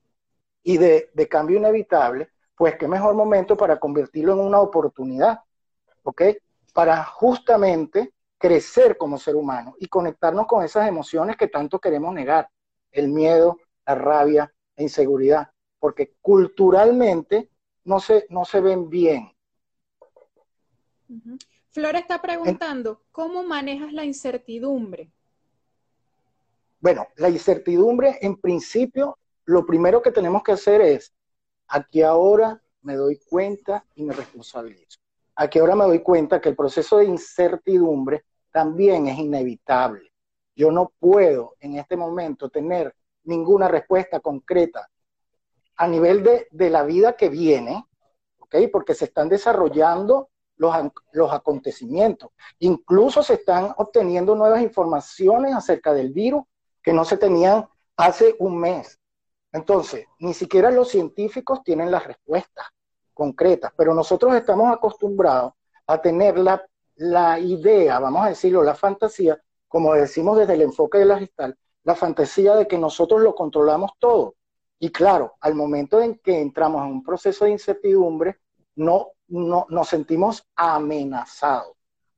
y 0.62 0.78
de, 0.78 1.10
de 1.12 1.28
cambio 1.28 1.58
inevitable, 1.58 2.30
pues 2.56 2.76
qué 2.76 2.88
mejor 2.88 3.14
momento 3.14 3.56
para 3.56 3.78
convertirlo 3.78 4.32
en 4.32 4.40
una 4.40 4.60
oportunidad, 4.60 5.40
¿ok? 6.02 6.22
Para 6.72 7.04
justamente 7.04 8.14
crecer 8.38 8.96
como 8.96 9.18
ser 9.18 9.36
humano 9.36 9.74
y 9.78 9.86
conectarnos 9.86 10.46
con 10.46 10.64
esas 10.64 10.88
emociones 10.88 11.36
que 11.36 11.48
tanto 11.48 11.78
queremos 11.78 12.14
negar, 12.14 12.48
el 12.90 13.08
miedo, 13.08 13.58
la 13.86 13.94
rabia, 13.94 14.52
la 14.76 14.82
inseguridad, 14.82 15.50
porque 15.78 16.14
culturalmente 16.20 17.50
no 17.84 18.00
se, 18.00 18.26
no 18.30 18.44
se 18.44 18.60
ven 18.60 18.88
bien. 18.88 19.32
Flor 21.70 21.96
está 21.96 22.20
preguntando, 22.20 23.02
¿cómo 23.10 23.42
manejas 23.42 23.92
la 23.92 24.04
incertidumbre? 24.04 25.10
Bueno, 26.80 27.06
la 27.16 27.28
incertidumbre 27.28 28.18
en 28.22 28.36
principio, 28.36 29.18
lo 29.44 29.66
primero 29.66 30.00
que 30.00 30.12
tenemos 30.12 30.42
que 30.42 30.52
hacer 30.52 30.80
es, 30.80 31.12
aquí 31.68 32.02
ahora 32.02 32.62
me 32.82 32.94
doy 32.94 33.20
cuenta 33.28 33.84
y 33.94 34.02
me 34.02 34.14
responsabilizo. 34.14 34.98
Aquí 35.34 35.58
ahora 35.58 35.76
me 35.76 35.84
doy 35.84 36.00
cuenta 36.00 36.40
que 36.40 36.48
el 36.48 36.56
proceso 36.56 36.98
de 36.98 37.04
incertidumbre 37.06 38.24
también 38.50 39.06
es 39.06 39.18
inevitable. 39.18 40.12
Yo 40.56 40.70
no 40.70 40.92
puedo 40.98 41.56
en 41.60 41.76
este 41.76 41.96
momento 41.96 42.48
tener 42.48 42.94
ninguna 43.24 43.68
respuesta 43.68 44.20
concreta 44.20 44.88
a 45.76 45.86
nivel 45.86 46.22
de, 46.22 46.48
de 46.50 46.70
la 46.70 46.82
vida 46.84 47.14
que 47.14 47.28
viene, 47.28 47.84
¿ok? 48.38 48.56
Porque 48.72 48.94
se 48.94 49.06
están 49.06 49.28
desarrollando 49.28 50.30
los, 50.56 50.74
los 51.12 51.32
acontecimientos. 51.32 52.30
Incluso 52.58 53.22
se 53.22 53.34
están 53.34 53.72
obteniendo 53.76 54.34
nuevas 54.34 54.60
informaciones 54.62 55.54
acerca 55.54 55.92
del 55.92 56.12
virus 56.12 56.44
que 56.82 56.92
no 56.92 57.04
se 57.04 57.16
tenían 57.16 57.66
hace 57.96 58.36
un 58.38 58.58
mes. 58.58 58.98
Entonces, 59.52 60.06
ni 60.18 60.34
siquiera 60.34 60.70
los 60.70 60.88
científicos 60.88 61.62
tienen 61.64 61.90
las 61.90 62.06
respuestas 62.06 62.66
concretas, 63.14 63.72
pero 63.76 63.94
nosotros 63.94 64.34
estamos 64.34 64.72
acostumbrados 64.72 65.52
a 65.86 66.00
tener 66.00 66.38
la 66.38 66.64
la 67.00 67.38
idea, 67.40 67.98
vamos 67.98 68.26
a 68.26 68.28
decirlo, 68.28 68.62
la 68.62 68.74
fantasía, 68.74 69.40
como 69.68 69.94
decimos 69.94 70.36
desde 70.36 70.52
el 70.52 70.62
enfoque 70.62 70.98
de 70.98 71.06
la 71.06 71.18
gestal, 71.18 71.56
la 71.84 71.94
fantasía 71.94 72.54
de 72.56 72.66
que 72.66 72.78
nosotros 72.78 73.20
lo 73.20 73.34
controlamos 73.34 73.92
todo. 73.98 74.34
Y 74.78 74.90
claro, 74.90 75.34
al 75.40 75.54
momento 75.54 76.00
en 76.00 76.16
que 76.16 76.40
entramos 76.40 76.84
en 76.84 76.92
un 76.92 77.02
proceso 77.02 77.44
de 77.44 77.52
incertidumbre, 77.52 78.38
no, 78.76 79.08
no 79.28 79.66
nos 79.68 79.88
sentimos 79.88 80.42
amenazados. 80.56 81.74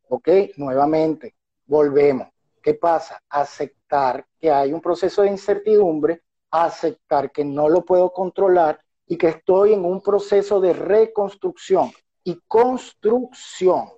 ¿Ok? 0.08 0.28
Nuevamente, 0.56 1.34
volvemos. 1.66 2.28
¿Qué 2.62 2.74
pasa? 2.74 3.20
Aceptar 3.28 4.26
que 4.38 4.50
hay 4.50 4.72
un 4.72 4.80
proceso 4.80 5.22
de 5.22 5.28
incertidumbre, 5.28 6.22
aceptar 6.50 7.32
que 7.32 7.44
no 7.44 7.68
lo 7.68 7.84
puedo 7.84 8.12
controlar 8.12 8.80
y 9.06 9.16
que 9.16 9.28
estoy 9.28 9.72
en 9.72 9.84
un 9.84 10.00
proceso 10.00 10.60
de 10.60 10.72
reconstrucción 10.72 11.90
y 12.22 12.40
construcción. 12.46 13.88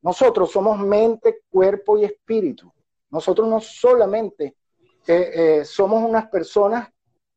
Nosotros 0.00 0.50
somos 0.50 0.78
mente, 0.78 1.42
cuerpo 1.50 1.98
y 1.98 2.04
espíritu. 2.04 2.72
Nosotros 3.10 3.46
no 3.48 3.60
solamente 3.60 4.56
eh, 5.06 5.30
eh, 5.34 5.64
somos 5.64 6.02
unas 6.02 6.28
personas 6.28 6.88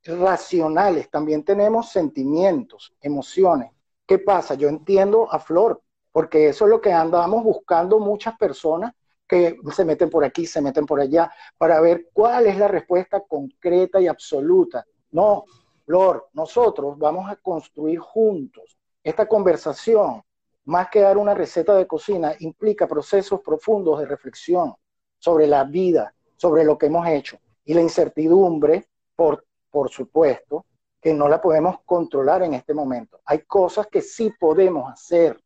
racionales, 0.03 1.09
también 1.09 1.43
tenemos 1.43 1.91
sentimientos, 1.91 2.93
emociones. 3.01 3.71
¿Qué 4.05 4.19
pasa? 4.19 4.53
Yo 4.55 4.69
entiendo 4.69 5.31
a 5.31 5.39
Flor, 5.39 5.81
porque 6.11 6.49
eso 6.49 6.65
es 6.65 6.71
lo 6.71 6.79
que 6.79 6.93
andamos 6.93 7.43
buscando 7.43 7.99
muchas 7.99 8.37
personas 8.37 8.93
que 9.27 9.57
se 9.75 9.83
meten 9.83 10.09
por 10.09 10.23
aquí, 10.23 10.45
se 10.45 10.61
meten 10.61 10.85
por 10.85 11.01
allá, 11.01 11.29
para 11.57 11.81
ver 11.81 12.07
cuál 12.13 12.47
es 12.47 12.57
la 12.57 12.69
respuesta 12.69 13.21
concreta 13.27 13.99
y 13.99 14.07
absoluta. 14.07 14.85
No, 15.11 15.43
Flor, 15.85 16.29
nosotros 16.33 16.97
vamos 16.97 17.29
a 17.29 17.35
construir 17.35 17.99
juntos 17.99 18.77
esta 19.03 19.25
conversación 19.25 20.21
más 20.65 20.89
que 20.89 20.99
dar 20.99 21.17
una 21.17 21.33
receta 21.33 21.75
de 21.75 21.87
cocina, 21.87 22.33
implica 22.39 22.87
procesos 22.87 23.39
profundos 23.39 23.99
de 23.99 24.05
reflexión 24.05 24.75
sobre 25.17 25.47
la 25.47 25.63
vida, 25.63 26.13
sobre 26.35 26.65
lo 26.65 26.77
que 26.77 26.87
hemos 26.87 27.07
hecho. 27.07 27.39
Y 27.67 27.73
la 27.75 27.81
incertidumbre, 27.81 28.87
por, 29.15 29.45
por 29.69 29.89
supuesto, 29.91 30.65
que 31.01 31.13
no 31.13 31.27
la 31.27 31.41
podemos 31.41 31.81
controlar 31.85 32.41
en 32.43 32.53
este 32.53 32.73
momento. 32.73 33.21
Hay 33.25 33.43
cosas 33.43 33.87
que 33.87 34.01
sí 34.01 34.33
podemos 34.39 34.91
hacer 34.91 35.39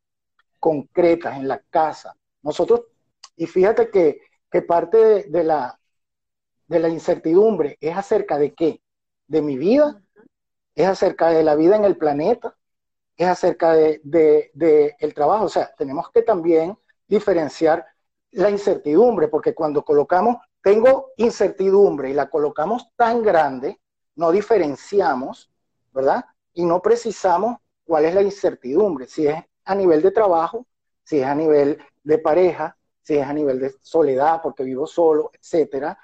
concretas 0.58 1.36
en 1.36 1.48
la 1.48 1.58
casa. 1.70 2.16
Nosotros, 2.42 2.82
y 3.36 3.46
fíjate 3.46 3.90
que, 3.90 4.20
parte 4.62 5.24
de, 5.24 5.44
la, 5.44 5.78
de 6.68 6.78
la 6.78 6.88
incertidumbre 6.88 7.76
es 7.80 7.96
acerca 7.96 8.38
de 8.38 8.54
qué? 8.54 8.80
De 9.26 9.42
mi 9.42 9.56
vida, 9.56 10.02
es 10.74 10.86
acerca 10.86 11.30
de 11.30 11.42
la 11.42 11.54
vida 11.54 11.76
en 11.76 11.84
el 11.84 11.96
planeta, 11.96 12.56
es 13.16 13.26
acerca 13.26 13.74
de, 13.74 14.96
el 14.98 15.14
trabajo. 15.14 15.46
O 15.46 15.48
sea, 15.48 15.72
tenemos 15.76 16.10
que 16.10 16.22
también 16.22 16.78
diferenciar 17.06 17.86
la 18.30 18.50
incertidumbre, 18.50 19.28
porque 19.28 19.54
cuando 19.54 19.84
colocamos, 19.84 20.36
tengo 20.62 21.10
incertidumbre 21.16 22.10
y 22.10 22.14
la 22.14 22.30
colocamos 22.30 22.88
tan 22.96 23.22
grande, 23.22 23.80
no 24.16 24.30
diferenciamos, 24.30 25.50
¿verdad? 25.92 26.24
Y 26.54 26.64
no 26.64 26.80
precisamos 26.80 27.58
cuál 27.84 28.04
es 28.04 28.14
la 28.14 28.22
incertidumbre, 28.22 29.06
si 29.06 29.26
es 29.26 29.42
a 29.64 29.74
nivel 29.74 30.02
de 30.02 30.10
trabajo, 30.10 30.66
si 31.04 31.18
es 31.18 31.26
a 31.26 31.34
nivel 31.34 31.82
de 32.02 32.18
pareja, 32.18 32.76
si 33.02 33.16
es 33.16 33.26
a 33.26 33.32
nivel 33.32 33.58
de 33.58 33.74
soledad, 33.82 34.40
porque 34.42 34.62
vivo 34.62 34.86
solo, 34.86 35.30
etcétera. 35.34 35.98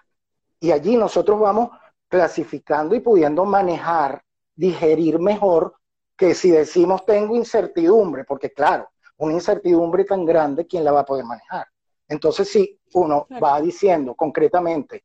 Y 0.60 0.72
allí 0.72 0.96
nosotros 0.96 1.38
vamos 1.38 1.70
clasificando 2.08 2.94
y 2.94 3.00
pudiendo 3.00 3.44
manejar, 3.44 4.22
digerir 4.54 5.20
mejor 5.20 5.76
que 6.16 6.34
si 6.34 6.50
decimos 6.50 7.06
tengo 7.06 7.36
incertidumbre, 7.36 8.24
porque 8.24 8.52
claro, 8.52 8.90
una 9.18 9.34
incertidumbre 9.34 10.04
tan 10.04 10.24
grande, 10.24 10.66
¿quién 10.66 10.84
la 10.84 10.90
va 10.90 11.00
a 11.00 11.04
poder 11.04 11.24
manejar? 11.24 11.68
Entonces, 12.08 12.48
si 12.48 12.80
uno 12.94 13.26
va 13.42 13.60
diciendo 13.60 14.14
concretamente, 14.14 15.04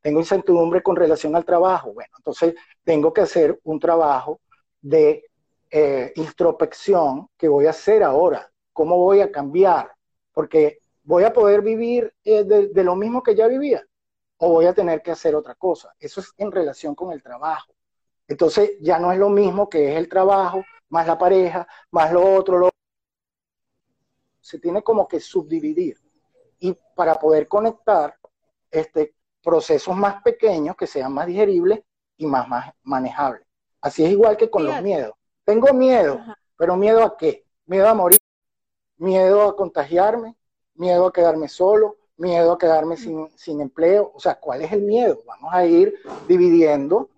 tengo 0.00 0.20
incertidumbre 0.20 0.82
con 0.82 0.96
relación 0.96 1.34
al 1.36 1.44
trabajo, 1.44 1.92
bueno, 1.92 2.12
entonces 2.18 2.54
tengo 2.84 3.12
que 3.12 3.22
hacer 3.22 3.58
un 3.64 3.78
trabajo 3.78 4.40
de 4.80 5.24
eh, 5.70 6.12
introspección 6.16 7.28
que 7.36 7.48
voy 7.48 7.66
a 7.66 7.70
hacer 7.70 8.02
ahora. 8.02 8.50
¿Cómo 8.72 8.98
voy 8.98 9.20
a 9.20 9.30
cambiar? 9.30 9.92
Porque 10.32 10.78
voy 11.04 11.24
a 11.24 11.32
poder 11.32 11.62
vivir 11.62 12.12
eh, 12.24 12.44
de 12.44 12.84
lo 12.84 12.96
mismo 12.96 13.22
que 13.22 13.34
ya 13.34 13.46
vivía 13.46 13.82
o 14.44 14.48
voy 14.48 14.66
a 14.66 14.74
tener 14.74 15.02
que 15.02 15.12
hacer 15.12 15.36
otra 15.36 15.54
cosa. 15.54 15.94
Eso 16.00 16.20
es 16.20 16.34
en 16.36 16.50
relación 16.50 16.96
con 16.96 17.12
el 17.12 17.22
trabajo. 17.22 17.72
Entonces 18.26 18.72
ya 18.80 18.98
no 18.98 19.12
es 19.12 19.18
lo 19.18 19.28
mismo 19.28 19.68
que 19.68 19.92
es 19.92 19.96
el 19.96 20.08
trabajo, 20.08 20.64
más 20.88 21.06
la 21.06 21.16
pareja, 21.16 21.66
más 21.92 22.12
lo 22.12 22.34
otro, 22.34 22.58
lo 22.58 22.70
se 24.40 24.58
tiene 24.58 24.82
como 24.82 25.06
que 25.06 25.20
subdividir. 25.20 25.96
Y 26.62 26.76
para 26.94 27.14
poder 27.16 27.48
conectar 27.48 28.16
este, 28.70 29.14
procesos 29.42 29.96
más 29.96 30.22
pequeños 30.22 30.76
que 30.76 30.86
sean 30.86 31.12
más 31.12 31.26
digeribles 31.26 31.80
y 32.16 32.26
más, 32.26 32.48
más 32.48 32.72
manejables. 32.82 33.46
Así 33.80 34.04
es 34.04 34.10
igual 34.10 34.36
que 34.36 34.48
con 34.48 34.64
los 34.64 34.80
miedos. 34.80 35.14
Tengo 35.44 35.72
miedo, 35.74 36.20
pero 36.56 36.76
miedo 36.76 37.02
a 37.02 37.16
qué? 37.16 37.44
Miedo 37.66 37.88
a 37.88 37.94
morir, 37.94 38.18
miedo 38.96 39.42
a 39.42 39.56
contagiarme, 39.56 40.36
miedo 40.74 41.06
a 41.06 41.12
quedarme 41.12 41.48
solo, 41.48 41.96
miedo 42.16 42.52
a 42.52 42.58
quedarme 42.58 42.96
sin, 42.96 43.28
sin 43.36 43.60
empleo. 43.60 44.12
O 44.14 44.20
sea, 44.20 44.36
¿cuál 44.36 44.62
es 44.62 44.72
el 44.72 44.82
miedo? 44.82 45.22
Vamos 45.26 45.52
a 45.52 45.66
ir 45.66 45.94
dividiendo 46.28 47.10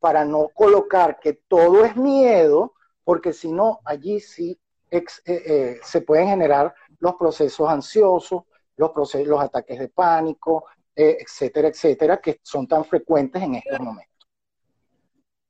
para, 0.00 0.24
no 0.24 0.48
colocar 0.54 1.18
que 1.20 1.32
todo 1.32 1.84
es 1.84 1.96
miedo, 1.96 2.74
porque 3.04 3.32
si 3.32 3.50
no, 3.50 3.80
allí 3.84 4.20
sí 4.20 4.58
eh, 4.90 5.04
eh, 5.26 5.80
se 5.82 6.00
pueden 6.02 6.28
generar 6.28 6.74
los 7.00 7.14
procesos 7.16 7.68
ansiosos, 7.68 8.44
los, 8.78 8.90
procesos, 8.90 9.28
los 9.28 9.40
ataques 9.40 9.78
de 9.78 9.88
pánico, 9.88 10.64
eh, 10.96 11.18
etcétera, 11.20 11.68
etcétera, 11.68 12.20
que 12.20 12.40
son 12.42 12.66
tan 12.66 12.84
frecuentes 12.84 13.42
en 13.42 13.56
estos 13.56 13.78
momentos. 13.78 14.28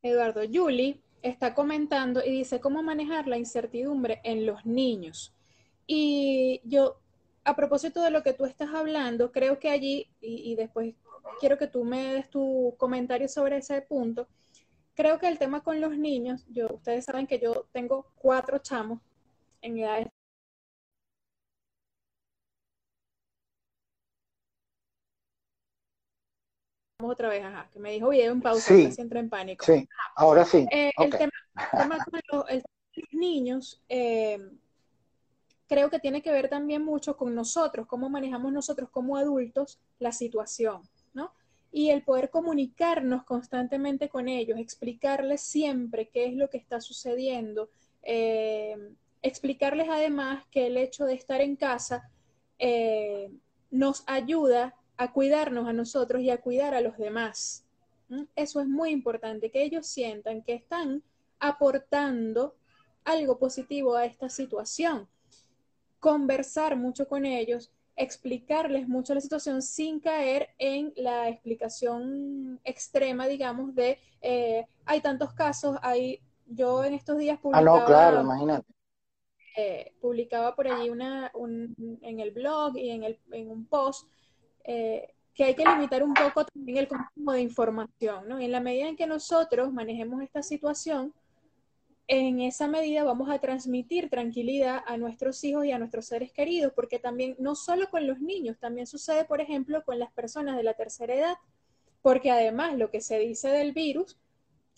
Eduardo, 0.02 0.40
Julie 0.52 1.00
está 1.22 1.54
comentando 1.54 2.24
y 2.24 2.30
dice 2.32 2.60
cómo 2.60 2.82
manejar 2.82 3.26
la 3.26 3.38
incertidumbre 3.38 4.20
en 4.24 4.46
los 4.46 4.64
niños. 4.64 5.34
Y 5.86 6.60
yo, 6.64 7.00
a 7.44 7.56
propósito 7.56 8.02
de 8.02 8.10
lo 8.10 8.22
que 8.22 8.32
tú 8.32 8.44
estás 8.44 8.74
hablando, 8.74 9.32
creo 9.32 9.58
que 9.58 9.70
allí, 9.70 10.10
y 10.20 10.54
después 10.56 10.94
quiero 11.40 11.58
que 11.58 11.66
tú 11.66 11.84
me 11.84 12.14
des 12.14 12.30
tu 12.30 12.74
comentario 12.78 13.28
sobre 13.28 13.58
ese 13.58 13.80
punto. 13.82 14.28
Creo 14.94 15.18
que 15.18 15.28
el 15.28 15.38
tema 15.38 15.62
con 15.62 15.80
los 15.80 15.96
niños, 15.96 16.44
yo, 16.48 16.66
ustedes 16.74 17.04
saben 17.04 17.26
que 17.26 17.38
yo 17.38 17.66
tengo 17.72 18.06
cuatro 18.16 18.58
chamos 18.58 19.00
en 19.62 19.78
edades 19.78 20.08
otra 27.06 27.28
vez, 27.28 27.44
ajá, 27.44 27.68
que 27.72 27.78
me 27.78 27.92
dijo 27.92 28.08
video 28.08 28.32
en 28.32 28.40
pausa, 28.40 28.74
sí, 28.74 28.90
entra 28.98 29.20
en 29.20 29.28
pánico. 29.28 29.64
Sí, 29.64 29.88
ahora 30.16 30.44
sí. 30.44 30.66
Eh, 30.72 30.90
el, 30.98 31.10
tema, 31.10 31.32
con 32.10 32.20
los, 32.32 32.62
niños, 33.12 33.80
eh, 33.88 34.40
creo 35.68 35.90
que 35.90 36.00
tiene 36.00 36.22
que 36.22 36.32
ver 36.32 36.48
también 36.48 36.84
mucho 36.84 37.16
con 37.16 37.36
nosotros, 37.36 37.86
cómo 37.86 38.10
manejamos 38.10 38.52
nosotros 38.52 38.90
como 38.90 39.16
adultos 39.16 39.78
la 40.00 40.10
situación, 40.10 40.82
¿no? 41.14 41.32
Y 41.70 41.90
el 41.90 42.02
poder 42.02 42.30
comunicarnos 42.30 43.22
constantemente 43.22 44.08
con 44.08 44.28
ellos, 44.28 44.58
explicarles 44.58 45.40
siempre 45.40 46.08
qué 46.08 46.26
es 46.26 46.34
lo 46.34 46.50
que 46.50 46.58
está 46.58 46.80
sucediendo, 46.80 47.70
eh, 48.02 48.76
explicarles 49.22 49.88
además 49.88 50.44
que 50.50 50.66
el 50.66 50.76
hecho 50.76 51.04
de 51.04 51.14
estar 51.14 51.40
en 51.40 51.54
casa 51.54 52.10
nos 53.70 54.02
ayuda 54.06 54.74
a 54.98 55.12
cuidarnos 55.12 55.66
a 55.66 55.72
nosotros 55.72 56.20
y 56.20 56.30
a 56.30 56.40
cuidar 56.40 56.74
a 56.74 56.80
los 56.80 56.98
demás. 56.98 57.64
Eso 58.34 58.60
es 58.60 58.66
muy 58.66 58.90
importante, 58.90 59.50
que 59.50 59.62
ellos 59.62 59.86
sientan 59.86 60.42
que 60.42 60.54
están 60.54 61.02
aportando 61.38 62.56
algo 63.04 63.38
positivo 63.38 63.94
a 63.94 64.04
esta 64.04 64.28
situación. 64.28 65.08
Conversar 66.00 66.76
mucho 66.76 67.06
con 67.06 67.24
ellos, 67.24 67.70
explicarles 67.96 68.88
mucho 68.88 69.14
la 69.14 69.20
situación 69.20 69.62
sin 69.62 70.00
caer 70.00 70.50
en 70.58 70.92
la 70.96 71.28
explicación 71.28 72.60
extrema, 72.64 73.26
digamos, 73.28 73.74
de 73.74 73.98
eh, 74.20 74.66
hay 74.84 75.00
tantos 75.00 75.32
casos, 75.32 75.78
hay, 75.82 76.20
yo 76.46 76.84
en 76.84 76.94
estos 76.94 77.18
días 77.18 77.38
publicaba, 77.38 77.76
ah, 77.76 77.80
no, 77.80 77.86
claro, 77.86 78.20
imagínate. 78.22 78.66
Eh, 79.56 79.92
publicaba 80.00 80.54
por 80.54 80.68
allí 80.68 80.88
una, 80.88 81.32
en 81.34 82.20
el 82.20 82.30
blog 82.30 82.76
y 82.76 82.90
en, 82.90 83.02
el, 83.02 83.18
en 83.32 83.50
un 83.50 83.66
post 83.66 84.08
eh, 84.68 85.14
que 85.32 85.44
hay 85.44 85.54
que 85.54 85.64
limitar 85.64 86.02
un 86.02 86.12
poco 86.12 86.44
también 86.44 86.76
el 86.76 86.88
consumo 86.88 87.32
de 87.32 87.40
información, 87.40 88.28
¿no? 88.28 88.38
En 88.38 88.52
la 88.52 88.60
medida 88.60 88.86
en 88.86 88.96
que 88.96 89.06
nosotros 89.06 89.72
manejemos 89.72 90.22
esta 90.22 90.42
situación, 90.42 91.14
en 92.06 92.40
esa 92.40 92.68
medida 92.68 93.02
vamos 93.02 93.30
a 93.30 93.38
transmitir 93.38 94.10
tranquilidad 94.10 94.82
a 94.86 94.98
nuestros 94.98 95.42
hijos 95.44 95.64
y 95.64 95.72
a 95.72 95.78
nuestros 95.78 96.04
seres 96.06 96.32
queridos, 96.32 96.74
porque 96.74 96.98
también 96.98 97.34
no 97.38 97.54
solo 97.54 97.88
con 97.88 98.06
los 98.06 98.20
niños, 98.20 98.58
también 98.58 98.86
sucede, 98.86 99.24
por 99.24 99.40
ejemplo, 99.40 99.82
con 99.84 99.98
las 99.98 100.12
personas 100.12 100.54
de 100.54 100.64
la 100.64 100.74
tercera 100.74 101.14
edad, 101.14 101.36
porque 102.02 102.30
además 102.30 102.76
lo 102.76 102.90
que 102.90 103.00
se 103.00 103.18
dice 103.18 103.48
del 103.48 103.72
virus 103.72 104.18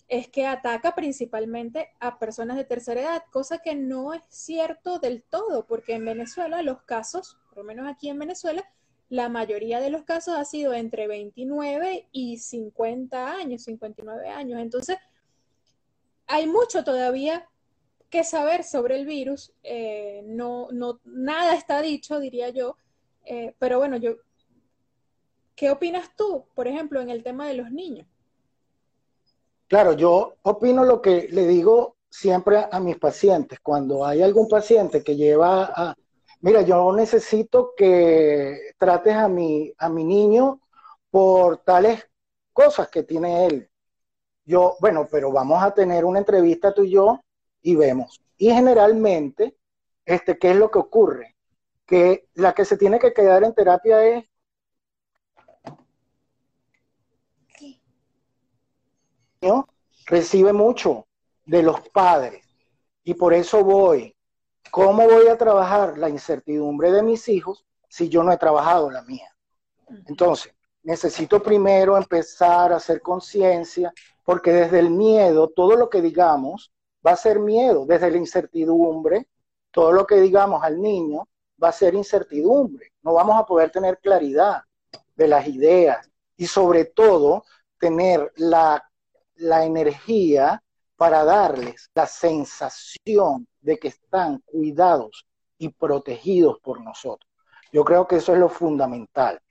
es 0.07 0.29
que 0.29 0.47
ataca 0.47 0.95
principalmente 0.95 1.89
a 1.99 2.17
personas 2.17 2.55
de 2.55 2.63
tercera 2.63 3.01
edad, 3.01 3.23
cosa 3.29 3.57
que 3.57 3.75
no 3.75 4.13
es 4.13 4.23
cierto 4.29 4.99
del 4.99 5.21
todo, 5.23 5.65
porque 5.67 5.95
en 5.95 6.05
Venezuela 6.05 6.61
los 6.61 6.81
casos, 6.83 7.37
por 7.49 7.57
lo 7.57 7.63
menos 7.65 7.89
aquí 7.89 8.07
en 8.07 8.19
Venezuela, 8.19 8.63
la 9.11 9.27
mayoría 9.27 9.81
de 9.81 9.89
los 9.89 10.03
casos 10.03 10.35
ha 10.37 10.45
sido 10.45 10.73
entre 10.73 11.05
29 11.05 12.07
y 12.13 12.37
50 12.37 13.33
años, 13.33 13.63
59 13.63 14.29
años. 14.29 14.61
Entonces, 14.61 14.97
hay 16.27 16.47
mucho 16.47 16.85
todavía 16.85 17.45
que 18.09 18.23
saber 18.23 18.63
sobre 18.63 18.95
el 18.95 19.05
virus. 19.05 19.51
Eh, 19.63 20.23
no, 20.27 20.69
no, 20.71 21.01
nada 21.03 21.55
está 21.55 21.81
dicho, 21.81 22.21
diría 22.21 22.51
yo. 22.51 22.77
Eh, 23.25 23.53
pero 23.59 23.79
bueno, 23.79 23.97
yo, 23.97 24.15
¿qué 25.55 25.69
opinas 25.71 26.15
tú, 26.15 26.45
por 26.55 26.69
ejemplo, 26.69 27.01
en 27.01 27.09
el 27.09 27.21
tema 27.21 27.49
de 27.49 27.55
los 27.55 27.69
niños? 27.69 28.07
Claro, 29.67 29.91
yo 29.91 30.37
opino 30.43 30.85
lo 30.85 31.01
que 31.01 31.27
le 31.31 31.47
digo 31.47 31.97
siempre 32.09 32.65
a 32.71 32.79
mis 32.79 32.97
pacientes. 32.97 33.59
Cuando 33.59 34.05
hay 34.05 34.21
algún 34.21 34.47
paciente 34.47 35.03
que 35.03 35.17
lleva 35.17 35.65
a, 35.75 35.95
mira, 36.41 36.61
yo 36.61 36.91
necesito 36.93 37.73
que 37.75 38.73
trates 38.77 39.15
a 39.15 39.27
mi, 39.27 39.73
a 39.77 39.89
mi 39.89 40.03
niño 40.03 40.59
por 41.09 41.57
tales 41.57 42.07
cosas 42.53 42.89
que 42.89 43.03
tiene 43.03 43.45
él. 43.45 43.69
Yo, 44.45 44.75
bueno, 44.79 45.07
pero 45.09 45.31
vamos 45.31 45.63
a 45.63 45.73
tener 45.73 46.03
una 46.05 46.19
entrevista 46.19 46.73
tú 46.73 46.83
y 46.83 46.91
yo 46.91 47.21
y 47.61 47.75
vemos. 47.75 48.21
Y 48.37 48.51
generalmente, 48.51 49.55
este, 50.05 50.37
¿qué 50.37 50.51
es 50.51 50.57
lo 50.57 50.71
que 50.71 50.79
ocurre? 50.79 51.35
Que 51.85 52.27
la 52.33 52.53
que 52.53 52.65
se 52.65 52.77
tiene 52.77 52.99
que 52.99 53.13
quedar 53.13 53.43
en 53.43 53.53
terapia 53.53 54.03
es 54.03 54.25
recibe 60.05 60.53
mucho 60.53 61.07
de 61.45 61.63
los 61.63 61.81
padres 61.89 62.45
y 63.03 63.13
por 63.15 63.33
eso 63.33 63.63
voy 63.63 64.15
¿Cómo 64.71 65.05
voy 65.05 65.27
a 65.27 65.37
trabajar 65.37 65.97
la 65.97 66.07
incertidumbre 66.07 66.93
de 66.93 67.03
mis 67.03 67.27
hijos 67.27 67.65
si 67.89 68.07
yo 68.07 68.23
no 68.23 68.31
he 68.31 68.37
trabajado 68.37 68.89
la 68.89 69.01
mía? 69.01 69.27
Entonces, 70.07 70.53
necesito 70.83 71.43
primero 71.43 71.97
empezar 71.97 72.71
a 72.71 72.77
hacer 72.77 73.01
conciencia, 73.01 73.93
porque 74.23 74.53
desde 74.53 74.79
el 74.79 74.89
miedo, 74.89 75.49
todo 75.49 75.75
lo 75.75 75.89
que 75.89 76.01
digamos 76.01 76.71
va 77.05 77.11
a 77.11 77.17
ser 77.17 77.39
miedo, 77.39 77.85
desde 77.85 78.11
la 78.11 78.17
incertidumbre, 78.17 79.27
todo 79.71 79.91
lo 79.91 80.07
que 80.07 80.21
digamos 80.21 80.63
al 80.63 80.81
niño 80.81 81.27
va 81.61 81.67
a 81.67 81.73
ser 81.73 81.93
incertidumbre, 81.93 82.93
no 83.01 83.13
vamos 83.13 83.37
a 83.37 83.45
poder 83.45 83.71
tener 83.71 83.99
claridad 83.99 84.61
de 85.15 85.27
las 85.27 85.47
ideas 85.47 86.09
y 86.37 86.47
sobre 86.47 86.85
todo 86.85 87.43
tener 87.77 88.31
la, 88.37 88.89
la 89.35 89.65
energía 89.65 90.63
para 91.01 91.23
darles 91.23 91.89
la 91.95 92.05
sensación 92.05 93.47
de 93.59 93.79
que 93.79 93.87
están 93.87 94.37
cuidados 94.45 95.25
y 95.57 95.69
protegidos 95.69 96.59
por 96.59 96.79
nosotros. 96.79 97.27
Yo 97.73 97.83
creo 97.83 98.07
que 98.07 98.17
eso 98.17 98.33
es 98.33 98.39
lo 98.39 98.49
fundamental, 98.49 99.41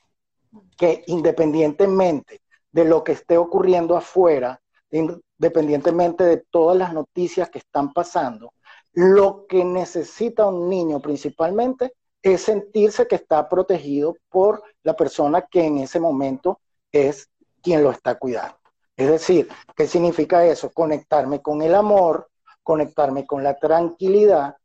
que 0.79 1.03
independientemente 1.09 2.41
de 2.71 2.85
lo 2.85 3.03
que 3.03 3.11
esté 3.11 3.37
ocurriendo 3.37 3.97
afuera, 3.97 4.61
independientemente 4.93 6.23
de 6.23 6.37
todas 6.37 6.79
las 6.79 6.93
noticias 6.93 7.51
que 7.51 7.59
están 7.59 7.93
pasando, 7.93 8.53
lo 8.93 9.49
que 9.49 9.65
necesita 9.65 10.47
un 10.47 10.69
niño 10.69 11.01
principalmente 11.01 11.95
es 12.23 12.43
sentirse 12.43 13.09
que 13.09 13.17
está 13.17 13.49
protegido 13.49 14.15
por 14.29 14.63
la 14.85 14.95
persona 14.95 15.43
que 15.51 15.65
en 15.65 15.79
ese 15.79 15.99
momento 15.99 16.61
es 16.93 17.29
quien 17.61 17.83
lo 17.83 17.91
está 17.91 18.21
cuidando. 18.21 18.60
Es 19.01 19.09
decir, 19.09 19.49
¿qué 19.75 19.87
significa 19.87 20.45
eso? 20.45 20.71
Conectarme 20.75 21.41
con 21.41 21.63
el 21.63 21.75
amor, 21.75 22.29
conectarme 22.63 23.27
con 23.27 23.43
la 23.43 23.59
tranquilidad 23.59 24.59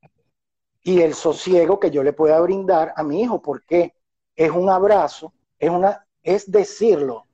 y 0.84 1.00
el 1.00 1.14
sosiego 1.14 1.80
que 1.80 1.90
yo 1.90 2.04
le 2.04 2.12
pueda 2.12 2.42
brindar 2.42 2.94
a 2.98 3.02
mi 3.02 3.22
hijo, 3.22 3.42
porque 3.42 3.94
es 4.36 4.52
un 4.52 4.70
abrazo, 4.70 5.32
es, 5.58 5.70
una, 5.70 6.06
es 6.22 6.52
decirlo, 6.52 7.28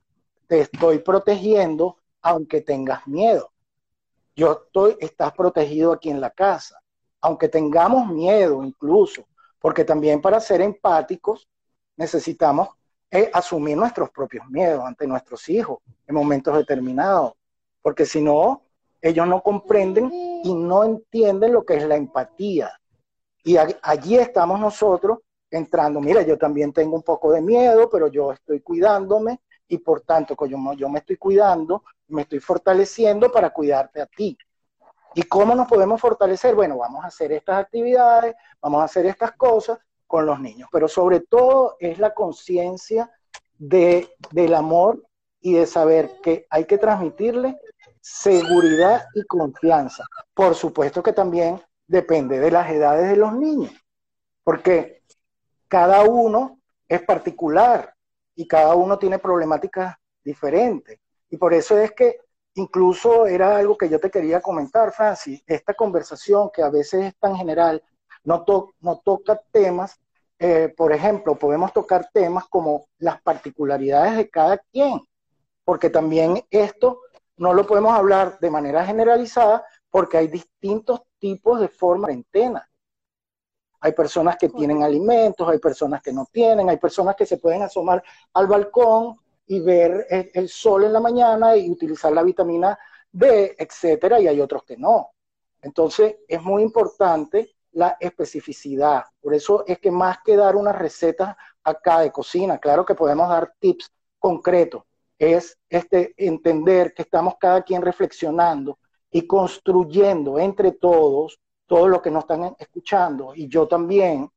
te 0.46 0.60
estoy 0.60 1.00
protegiendo 1.00 1.96
aunque 2.20 2.60
tengas 2.60 3.04
miedo. 3.08 3.50
Yo 4.36 4.62
estoy, 4.66 4.96
estás 5.00 5.32
protegido 5.32 5.90
aquí 5.90 6.08
en 6.08 6.20
la 6.20 6.30
casa, 6.30 6.78
aunque 7.20 7.48
tengamos 7.48 8.06
miedo 8.06 8.62
incluso, 8.62 9.24
porque 9.58 9.84
también 9.84 10.22
para 10.22 10.38
ser 10.38 10.60
empáticos 10.60 11.48
necesitamos 11.96 12.68
es 13.12 13.28
asumir 13.34 13.76
nuestros 13.76 14.08
propios 14.08 14.48
miedos 14.48 14.82
ante 14.84 15.06
nuestros 15.06 15.46
hijos 15.50 15.80
en 16.06 16.14
momentos 16.14 16.56
determinados, 16.56 17.34
porque 17.82 18.06
si 18.06 18.22
no, 18.22 18.62
ellos 19.02 19.28
no 19.28 19.42
comprenden 19.42 20.10
y 20.10 20.54
no 20.54 20.82
entienden 20.82 21.52
lo 21.52 21.62
que 21.62 21.76
es 21.76 21.84
la 21.84 21.96
empatía. 21.96 22.72
Y 23.44 23.56
allí 23.58 24.16
estamos 24.16 24.58
nosotros 24.58 25.18
entrando, 25.50 26.00
mira, 26.00 26.22
yo 26.22 26.38
también 26.38 26.72
tengo 26.72 26.96
un 26.96 27.02
poco 27.02 27.32
de 27.32 27.42
miedo, 27.42 27.90
pero 27.90 28.08
yo 28.08 28.32
estoy 28.32 28.60
cuidándome 28.60 29.40
y 29.68 29.76
por 29.76 30.00
tanto, 30.00 30.34
yo, 30.46 30.56
yo 30.72 30.88
me 30.88 31.00
estoy 31.00 31.16
cuidando, 31.18 31.84
me 32.08 32.22
estoy 32.22 32.40
fortaleciendo 32.40 33.30
para 33.30 33.50
cuidarte 33.50 34.00
a 34.00 34.06
ti. 34.06 34.38
¿Y 35.14 35.24
cómo 35.24 35.54
nos 35.54 35.68
podemos 35.68 36.00
fortalecer? 36.00 36.54
Bueno, 36.54 36.78
vamos 36.78 37.04
a 37.04 37.08
hacer 37.08 37.30
estas 37.32 37.58
actividades, 37.58 38.34
vamos 38.62 38.80
a 38.80 38.84
hacer 38.84 39.04
estas 39.04 39.32
cosas 39.32 39.78
con 40.12 40.26
los 40.26 40.40
niños, 40.40 40.68
pero 40.70 40.88
sobre 40.88 41.20
todo 41.20 41.76
es 41.80 41.98
la 41.98 42.12
conciencia 42.12 43.10
de, 43.56 44.14
del 44.30 44.54
amor 44.54 45.02
y 45.40 45.54
de 45.54 45.66
saber 45.66 46.20
que 46.22 46.46
hay 46.50 46.66
que 46.66 46.76
transmitirle 46.76 47.58
seguridad 47.98 49.06
y 49.14 49.22
confianza. 49.22 50.04
Por 50.34 50.54
supuesto 50.54 51.02
que 51.02 51.14
también 51.14 51.62
depende 51.86 52.40
de 52.40 52.50
las 52.50 52.70
edades 52.70 53.08
de 53.08 53.16
los 53.16 53.32
niños, 53.32 53.72
porque 54.44 55.02
cada 55.66 56.02
uno 56.04 56.60
es 56.86 57.00
particular 57.04 57.94
y 58.34 58.46
cada 58.46 58.74
uno 58.74 58.98
tiene 58.98 59.18
problemáticas 59.18 59.96
diferentes. 60.22 61.00
Y 61.30 61.38
por 61.38 61.54
eso 61.54 61.78
es 61.78 61.92
que 61.92 62.18
incluso 62.52 63.24
era 63.24 63.56
algo 63.56 63.78
que 63.78 63.88
yo 63.88 63.98
te 63.98 64.10
quería 64.10 64.42
comentar, 64.42 64.92
Francis, 64.92 65.42
esta 65.46 65.72
conversación 65.72 66.50
que 66.52 66.60
a 66.60 66.68
veces 66.68 67.02
es 67.06 67.16
tan 67.16 67.34
general, 67.34 67.82
no, 68.24 68.44
no 68.80 68.98
toca 69.04 69.40
temas 69.50 70.00
eh, 70.44 70.74
por 70.76 70.92
ejemplo, 70.92 71.38
podemos 71.38 71.72
tocar 71.72 72.10
temas 72.12 72.48
como 72.48 72.88
las 72.98 73.22
particularidades 73.22 74.16
de 74.16 74.28
cada 74.28 74.58
quien, 74.58 75.00
porque 75.64 75.88
también 75.88 76.44
esto 76.50 77.02
no 77.36 77.54
lo 77.54 77.64
podemos 77.64 77.92
hablar 77.92 78.40
de 78.40 78.50
manera 78.50 78.84
generalizada 78.84 79.64
porque 79.88 80.16
hay 80.16 80.26
distintos 80.26 81.02
tipos 81.20 81.60
de 81.60 81.68
forma 81.68 82.08
de 82.08 82.14
cuarentena. 82.14 82.68
Hay 83.78 83.92
personas 83.92 84.36
que 84.36 84.48
tienen 84.48 84.82
alimentos, 84.82 85.48
hay 85.48 85.60
personas 85.60 86.02
que 86.02 86.12
no 86.12 86.26
tienen, 86.32 86.68
hay 86.68 86.76
personas 86.76 87.14
que 87.14 87.24
se 87.24 87.36
pueden 87.36 87.62
asomar 87.62 88.02
al 88.34 88.48
balcón 88.48 89.16
y 89.46 89.60
ver 89.60 90.08
el, 90.10 90.48
sol 90.48 90.82
en 90.82 90.92
la 90.92 91.00
mañana 91.00 91.56
y 91.56 91.70
utilizar 91.70 92.12
la 92.12 92.24
vitamina 92.24 92.76
D, 93.12 93.54
etcétera, 93.56 94.18
y 94.20 94.26
hay 94.26 94.40
otros 94.40 94.64
que 94.64 94.76
no. 94.76 95.10
Entonces, 95.60 96.16
es 96.26 96.42
muy 96.42 96.64
importante 96.64 97.54
la 97.72 97.96
especificidad. 98.00 99.04
Por 99.20 99.34
eso 99.34 99.64
es 99.66 99.78
que 99.78 99.90
más 99.90 100.18
que 100.24 100.36
dar 100.36 100.56
una 100.56 100.72
receta 100.72 101.36
acá 101.64 102.00
de 102.00 102.12
cocina, 102.12 102.58
claro 102.58 102.84
que 102.84 102.94
podemos 102.94 103.28
dar 103.28 103.54
tips 103.58 103.90
concretos, 104.18 104.82
es 105.18 105.58
este, 105.68 106.14
entender 106.16 106.94
que 106.94 107.02
estamos 107.02 107.34
cada 107.38 107.62
quien 107.62 107.82
reflexionando 107.82 108.78
y 109.10 109.26
construyendo 109.26 110.38
entre 110.38 110.72
todos, 110.72 111.38
todo 111.66 111.86
lo 111.88 112.02
que 112.02 112.10
nos 112.10 112.24
están 112.24 112.56
escuchando, 112.58 113.32
y 113.34 113.48
yo 113.48 113.68
también, 113.68 114.28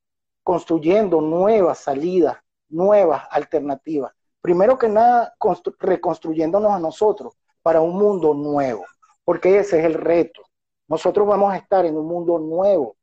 construyendo 0.43 1.21
nuevas 1.21 1.79
salidas, 1.79 2.37
nuevas 2.69 3.23
alternativas. 3.31 4.13
Primero 4.41 4.77
que 4.77 4.87
nada, 4.87 5.33
reconstruyéndonos 5.79 6.71
a 6.71 6.79
nosotros 6.79 7.33
para 7.63 7.81
un 7.81 7.97
mundo 7.97 8.33
nuevo, 8.35 8.85
porque 9.23 9.57
ese 9.57 9.79
es 9.79 9.85
el 9.85 9.95
reto. 9.95 10.43
Nosotros 10.87 11.25
vamos 11.25 11.51
a 11.51 11.57
estar 11.57 11.83
en 11.85 11.97
un 11.97 12.05
mundo 12.05 12.37
nuevo 12.37 12.94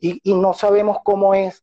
y, 0.00 0.34
no 0.34 0.54
sabemos 0.54 0.98
cómo 1.04 1.34
es, 1.34 1.62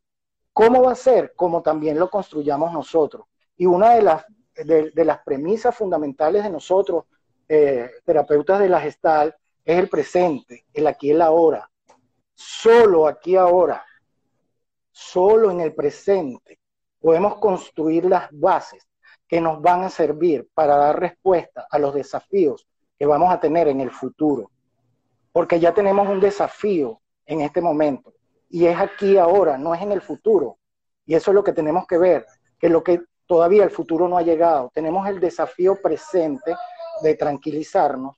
cómo 0.53 0.83
va 0.83 0.91
a 0.91 0.95
ser, 0.95 1.33
como 1.35 1.61
también 1.61 1.99
lo 1.99 2.09
construyamos 2.09 2.71
nosotros. 2.71 3.25
Y 3.57 3.65
una 3.65 3.95
de 3.95 4.03
las, 4.03 5.19
premisas 5.25 5.75
fundamentales 5.75 6.43
de 6.43 6.49
nosotros, 6.51 7.05
eh, 7.49 7.89
terapeutas 8.05 8.59
de 8.59 8.69
la 8.69 8.79
gestal, 8.79 9.35
es 9.65 9.79
el 9.79 9.89
presente, 9.89 10.65
el 10.71 10.87
aquí 10.87 11.07
y 11.07 11.11
el 11.11 11.21
ahora. 11.21 11.69
Solo 12.35 13.07
aquí 13.07 13.35
ahora, 13.35 13.83
solo 14.91 15.49
en 15.49 15.61
el 15.61 15.73
presente, 15.73 16.59
podemos 16.99 17.37
construir 17.37 18.05
las 18.05 18.29
bases 18.31 18.87
que 19.27 19.41
nos 19.41 19.61
van 19.61 19.83
a 19.83 19.89
servir 19.89 20.47
para 20.53 20.77
dar 20.77 20.99
respuesta 20.99 21.67
a 21.69 21.79
los 21.79 21.93
desafíos 21.93 22.67
que 22.97 23.05
vamos 23.05 23.33
a 23.33 23.39
tener 23.39 23.67
en 23.67 23.81
el 23.81 23.91
futuro. 23.91 24.51
Porque 25.31 25.59
ya 25.59 25.73
tenemos 25.73 26.07
un 26.07 26.19
desafío 26.19 27.01
en 27.25 27.41
este 27.41 27.61
momento 27.61 28.13
y 28.49 28.65
es 28.65 28.79
aquí 28.79 29.17
ahora, 29.17 29.57
no 29.57 29.73
es 29.73 29.81
en 29.81 29.91
el 29.91 30.01
futuro. 30.01 30.57
Y 31.05 31.15
eso 31.15 31.31
es 31.31 31.35
lo 31.35 31.43
que 31.43 31.53
tenemos 31.53 31.85
que 31.87 31.97
ver, 31.97 32.25
que 32.59 32.69
lo 32.69 32.83
que 32.83 33.01
todavía 33.25 33.63
el 33.63 33.71
futuro 33.71 34.07
no 34.07 34.17
ha 34.17 34.21
llegado. 34.21 34.71
Tenemos 34.73 35.07
el 35.07 35.19
desafío 35.19 35.81
presente 35.81 36.55
de 37.01 37.15
tranquilizarnos, 37.15 38.17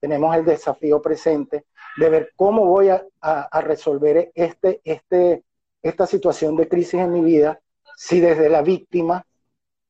tenemos 0.00 0.36
el 0.36 0.44
desafío 0.44 1.00
presente 1.00 1.66
de 1.96 2.08
ver 2.08 2.32
cómo 2.36 2.66
voy 2.66 2.88
a, 2.88 3.60
resolver 3.60 4.30
este, 4.34 4.80
este, 4.84 5.44
esta 5.82 6.06
situación 6.06 6.56
de 6.56 6.68
crisis 6.68 6.94
en 6.94 7.12
mi 7.12 7.22
vida, 7.22 7.60
si 7.96 8.20
desde 8.20 8.48
la 8.48 8.62
víctima, 8.62 9.26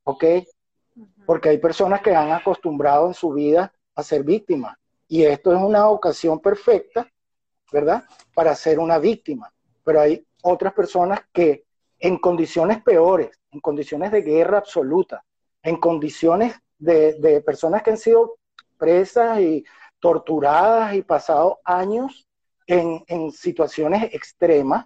¿ok? 0.05 0.25
Porque 1.27 1.51
hay 1.51 1.59
personas 1.59 2.01
que 2.01 2.15
han 2.15 2.33
acostumbrado 2.33 3.09
en 3.09 3.15
su 3.15 3.33
vida 3.33 3.73
a 3.95 4.03
ser 4.03 4.23
víctimas. 4.23 4.77
Y 5.07 5.25
esto 5.25 5.55
es 5.55 5.61
una 5.61 5.89
ocasión 5.89 6.41
perfecta, 6.41 7.07
¿verdad? 7.71 8.05
Para 8.35 8.55
ser 8.55 8.79
una 8.79 8.99
víctima. 8.99 9.53
Pero 9.89 10.03
hay 10.03 10.23
otras 10.43 10.75
personas 10.75 11.23
que 11.33 11.65
en 11.99 12.19
condiciones 12.19 12.83
peores, 12.83 13.31
en 13.51 13.61
condiciones 13.61 14.13
de 14.13 14.21
guerra 14.21 14.59
absoluta, 14.59 15.25
en 15.63 15.79
condiciones 15.79 16.55
de, 16.77 17.15
de 17.15 17.41
personas 17.41 17.83
que 17.83 17.93
han 17.93 17.97
sido 17.97 18.37
presas 18.77 19.41
y 19.41 19.65
torturadas 19.99 20.93
y 20.95 21.01
pasado 21.01 21.61
años 21.65 22.29
en, 22.67 23.03
en 23.07 23.31
situaciones 23.33 24.13
extremas, 24.13 24.85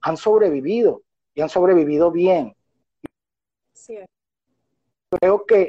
han 0.00 0.16
sobrevivido 0.16 1.02
y 1.34 1.40
han 1.40 1.48
sobrevivido 1.48 2.12
bien. 2.12 2.54
Sí. 3.72 3.98
Creo 5.10 5.44
que 5.44 5.68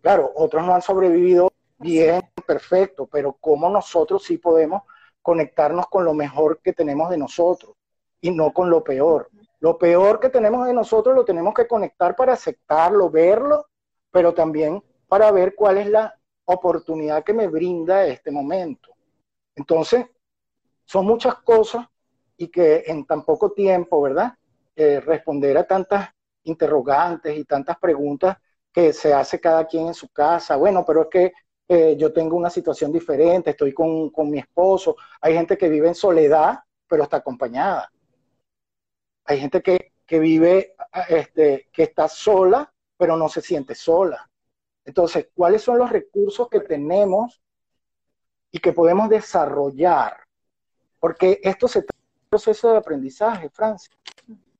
Claro, 0.00 0.30
otros 0.36 0.64
no 0.64 0.72
han 0.72 0.82
sobrevivido 0.82 1.50
bien, 1.78 2.22
perfecto, 2.46 3.08
pero 3.08 3.32
como 3.32 3.68
nosotros 3.68 4.22
sí 4.22 4.38
podemos 4.38 4.82
conectarnos 5.24 5.86
con 5.86 6.04
lo 6.04 6.12
mejor 6.12 6.60
que 6.62 6.74
tenemos 6.74 7.08
de 7.08 7.16
nosotros 7.16 7.74
y 8.20 8.30
no 8.30 8.52
con 8.52 8.68
lo 8.68 8.84
peor. 8.84 9.30
Lo 9.58 9.78
peor 9.78 10.20
que 10.20 10.28
tenemos 10.28 10.66
de 10.66 10.74
nosotros 10.74 11.16
lo 11.16 11.24
tenemos 11.24 11.54
que 11.54 11.66
conectar 11.66 12.14
para 12.14 12.34
aceptarlo, 12.34 13.08
verlo, 13.08 13.66
pero 14.10 14.34
también 14.34 14.84
para 15.08 15.32
ver 15.32 15.54
cuál 15.54 15.78
es 15.78 15.88
la 15.88 16.14
oportunidad 16.44 17.24
que 17.24 17.32
me 17.32 17.48
brinda 17.48 18.04
este 18.04 18.30
momento. 18.30 18.90
Entonces, 19.56 20.04
son 20.84 21.06
muchas 21.06 21.36
cosas 21.36 21.86
y 22.36 22.48
que 22.48 22.84
en 22.86 23.06
tan 23.06 23.24
poco 23.24 23.52
tiempo, 23.52 24.02
¿verdad? 24.02 24.34
Eh, 24.76 25.00
responder 25.00 25.56
a 25.56 25.66
tantas 25.66 26.10
interrogantes 26.42 27.34
y 27.34 27.44
tantas 27.46 27.78
preguntas 27.78 28.36
que 28.70 28.92
se 28.92 29.14
hace 29.14 29.40
cada 29.40 29.66
quien 29.66 29.86
en 29.86 29.94
su 29.94 30.10
casa. 30.10 30.56
Bueno, 30.56 30.84
pero 30.86 31.04
es 31.04 31.08
que 31.08 31.32
eh, 31.66 31.96
yo 31.96 32.12
tengo 32.12 32.36
una 32.36 32.50
situación 32.50 32.92
diferente, 32.92 33.50
estoy 33.50 33.72
con, 33.72 34.12
mi 34.30 34.38
esposo. 34.38 34.96
Hay 35.20 35.34
gente 35.34 35.56
que 35.56 35.68
vive 35.68 35.88
en 35.88 35.94
soledad, 35.94 36.60
pero 36.86 37.04
está 37.04 37.18
acompañada. 37.18 37.90
Hay 39.24 39.40
gente 39.40 39.62
que, 39.62 40.18
vive, 40.18 40.76
este, 41.08 41.68
que 41.72 41.84
está 41.84 42.08
sola, 42.08 42.70
pero 42.96 43.16
no 43.16 43.28
se 43.28 43.40
siente 43.40 43.74
sola. 43.74 44.28
Entonces, 44.84 45.28
¿cuáles 45.34 45.62
son 45.62 45.78
los 45.78 45.90
recursos 45.90 46.48
que 46.48 46.60
tenemos 46.60 47.40
y 48.50 48.58
que 48.58 48.74
podemos 48.74 49.08
desarrollar? 49.08 50.18
Porque 51.00 51.40
esto 51.42 51.66
se 51.68 51.82
trata 51.82 52.02
de 52.02 52.20
un 52.20 52.28
proceso 52.28 52.70
de 52.72 52.76
aprendizaje, 52.76 53.48
Francia. 53.48 53.94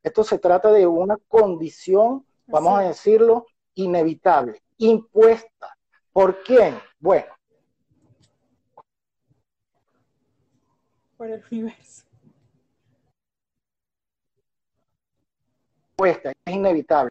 Esto 0.03 0.25
se 0.25 0.38
trata 0.38 0.73
de 0.73 0.87
una 0.87 1.19
condición, 1.29 2.27
vamos 2.47 2.79
a 2.79 2.83
decirlo, 2.83 3.47
inevitable, 3.75 4.62
impuesta. 4.79 5.77
¿Por 6.12 6.43
quién? 6.43 6.79
Bueno. 7.05 7.35
Por 11.19 11.29
el 11.29 11.45
universo. 11.51 12.07
Impuesta, 15.90 16.33
es 16.47 16.55
inevitable. 16.55 17.11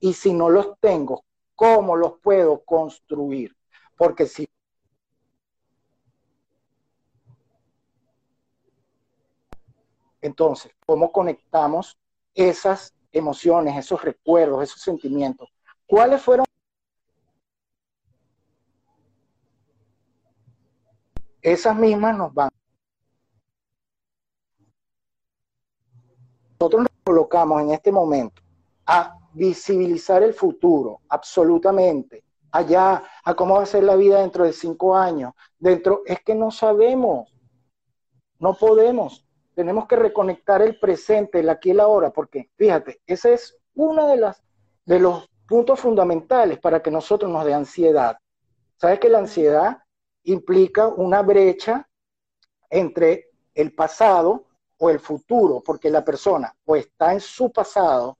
Y 0.00 0.12
si 0.12 0.34
no 0.34 0.50
los 0.50 0.78
tengo, 0.80 1.24
¿cómo 1.54 1.96
los 1.96 2.18
puedo 2.20 2.62
construir? 2.62 3.56
Porque 3.96 4.26
si 4.26 4.46
Entonces, 10.20 10.74
¿cómo 10.84 11.10
conectamos 11.10 11.96
esas 12.38 12.94
emociones, 13.10 13.76
esos 13.76 14.02
recuerdos, 14.02 14.62
esos 14.62 14.80
sentimientos? 14.80 15.48
¿Cuáles 15.86 16.22
fueron? 16.22 16.46
Esas 21.42 21.76
mismas 21.76 22.16
nos 22.16 22.32
van. 22.32 22.50
Nosotros 26.60 26.82
nos 26.82 26.90
colocamos 27.04 27.62
en 27.62 27.70
este 27.72 27.90
momento 27.90 28.42
a 28.86 29.16
visibilizar 29.32 30.22
el 30.22 30.34
futuro, 30.34 31.00
absolutamente, 31.08 32.24
allá, 32.50 33.02
a 33.24 33.34
cómo 33.34 33.54
va 33.54 33.62
a 33.62 33.66
ser 33.66 33.84
la 33.84 33.96
vida 33.96 34.20
dentro 34.20 34.44
de 34.44 34.52
cinco 34.52 34.96
años, 34.96 35.32
dentro, 35.58 36.02
es 36.06 36.20
que 36.22 36.34
no 36.34 36.50
sabemos, 36.50 37.32
no 38.38 38.54
podemos, 38.54 39.27
tenemos 39.58 39.88
que 39.88 39.96
reconectar 39.96 40.62
el 40.62 40.78
presente, 40.78 41.40
el 41.40 41.48
aquí 41.48 41.70
y 41.70 41.72
el 41.72 41.80
ahora, 41.80 42.12
porque 42.12 42.48
fíjate, 42.54 43.00
ese 43.04 43.32
es 43.34 43.56
uno 43.74 44.06
de, 44.06 44.16
las, 44.16 44.40
de 44.84 45.00
los 45.00 45.28
puntos 45.48 45.80
fundamentales 45.80 46.60
para 46.60 46.80
que 46.80 46.92
nosotros 46.92 47.28
nos 47.28 47.44
dé 47.44 47.54
ansiedad. 47.54 48.18
¿Sabes 48.76 49.00
que 49.00 49.08
la 49.08 49.18
ansiedad 49.18 49.78
implica 50.22 50.86
una 50.86 51.22
brecha 51.22 51.88
entre 52.70 53.30
el 53.52 53.74
pasado 53.74 54.46
o 54.76 54.90
el 54.90 55.00
futuro? 55.00 55.60
Porque 55.60 55.90
la 55.90 56.04
persona 56.04 56.54
o 56.64 56.76
está 56.76 57.12
en 57.12 57.18
su 57.18 57.50
pasado 57.50 58.16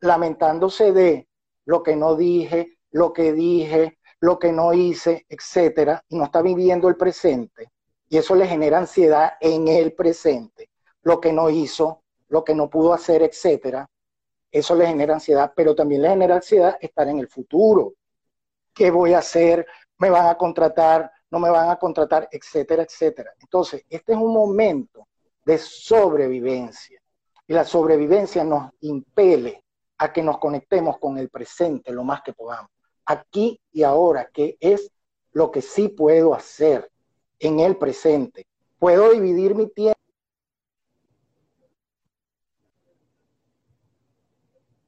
lamentándose 0.00 0.92
de 0.92 1.26
lo 1.64 1.82
que 1.82 1.96
no 1.96 2.14
dije, 2.14 2.76
lo 2.90 3.14
que 3.14 3.32
dije, 3.32 4.00
lo 4.20 4.38
que 4.38 4.52
no 4.52 4.74
hice, 4.74 5.24
etcétera, 5.30 6.04
y 6.10 6.18
no 6.18 6.24
está 6.24 6.42
viviendo 6.42 6.90
el 6.90 6.96
presente. 6.96 7.72
Y 8.06 8.18
eso 8.18 8.34
le 8.34 8.46
genera 8.46 8.76
ansiedad 8.76 9.32
en 9.40 9.66
el 9.66 9.94
presente 9.94 10.68
lo 11.04 11.20
que 11.20 11.32
no 11.32 11.48
hizo, 11.48 12.02
lo 12.28 12.42
que 12.42 12.54
no 12.54 12.68
pudo 12.68 12.92
hacer, 12.92 13.22
etcétera. 13.22 13.88
Eso 14.50 14.74
le 14.74 14.86
genera 14.86 15.14
ansiedad, 15.14 15.52
pero 15.54 15.74
también 15.74 16.02
le 16.02 16.08
genera 16.08 16.36
ansiedad 16.36 16.76
estar 16.80 17.08
en 17.08 17.18
el 17.18 17.28
futuro. 17.28 17.94
¿Qué 18.72 18.90
voy 18.90 19.12
a 19.12 19.18
hacer? 19.18 19.66
¿Me 19.98 20.10
van 20.10 20.26
a 20.26 20.36
contratar? 20.36 21.10
¿No 21.30 21.38
me 21.38 21.50
van 21.50 21.70
a 21.70 21.76
contratar? 21.76 22.28
Etcétera, 22.30 22.82
etcétera. 22.82 23.32
Entonces, 23.38 23.84
este 23.88 24.12
es 24.12 24.18
un 24.18 24.32
momento 24.32 25.06
de 25.44 25.58
sobrevivencia. 25.58 27.00
Y 27.46 27.52
la 27.52 27.64
sobrevivencia 27.64 28.42
nos 28.42 28.72
impele 28.80 29.62
a 29.98 30.12
que 30.12 30.22
nos 30.22 30.38
conectemos 30.38 30.98
con 30.98 31.18
el 31.18 31.28
presente 31.28 31.92
lo 31.92 32.02
más 32.02 32.22
que 32.22 32.32
podamos. 32.32 32.70
Aquí 33.06 33.60
y 33.72 33.82
ahora, 33.82 34.30
que 34.32 34.56
es 34.58 34.90
lo 35.32 35.50
que 35.50 35.60
sí 35.60 35.88
puedo 35.88 36.34
hacer 36.34 36.90
en 37.38 37.60
el 37.60 37.76
presente. 37.76 38.46
Puedo 38.78 39.10
dividir 39.12 39.54
mi 39.54 39.68
tiempo 39.68 39.98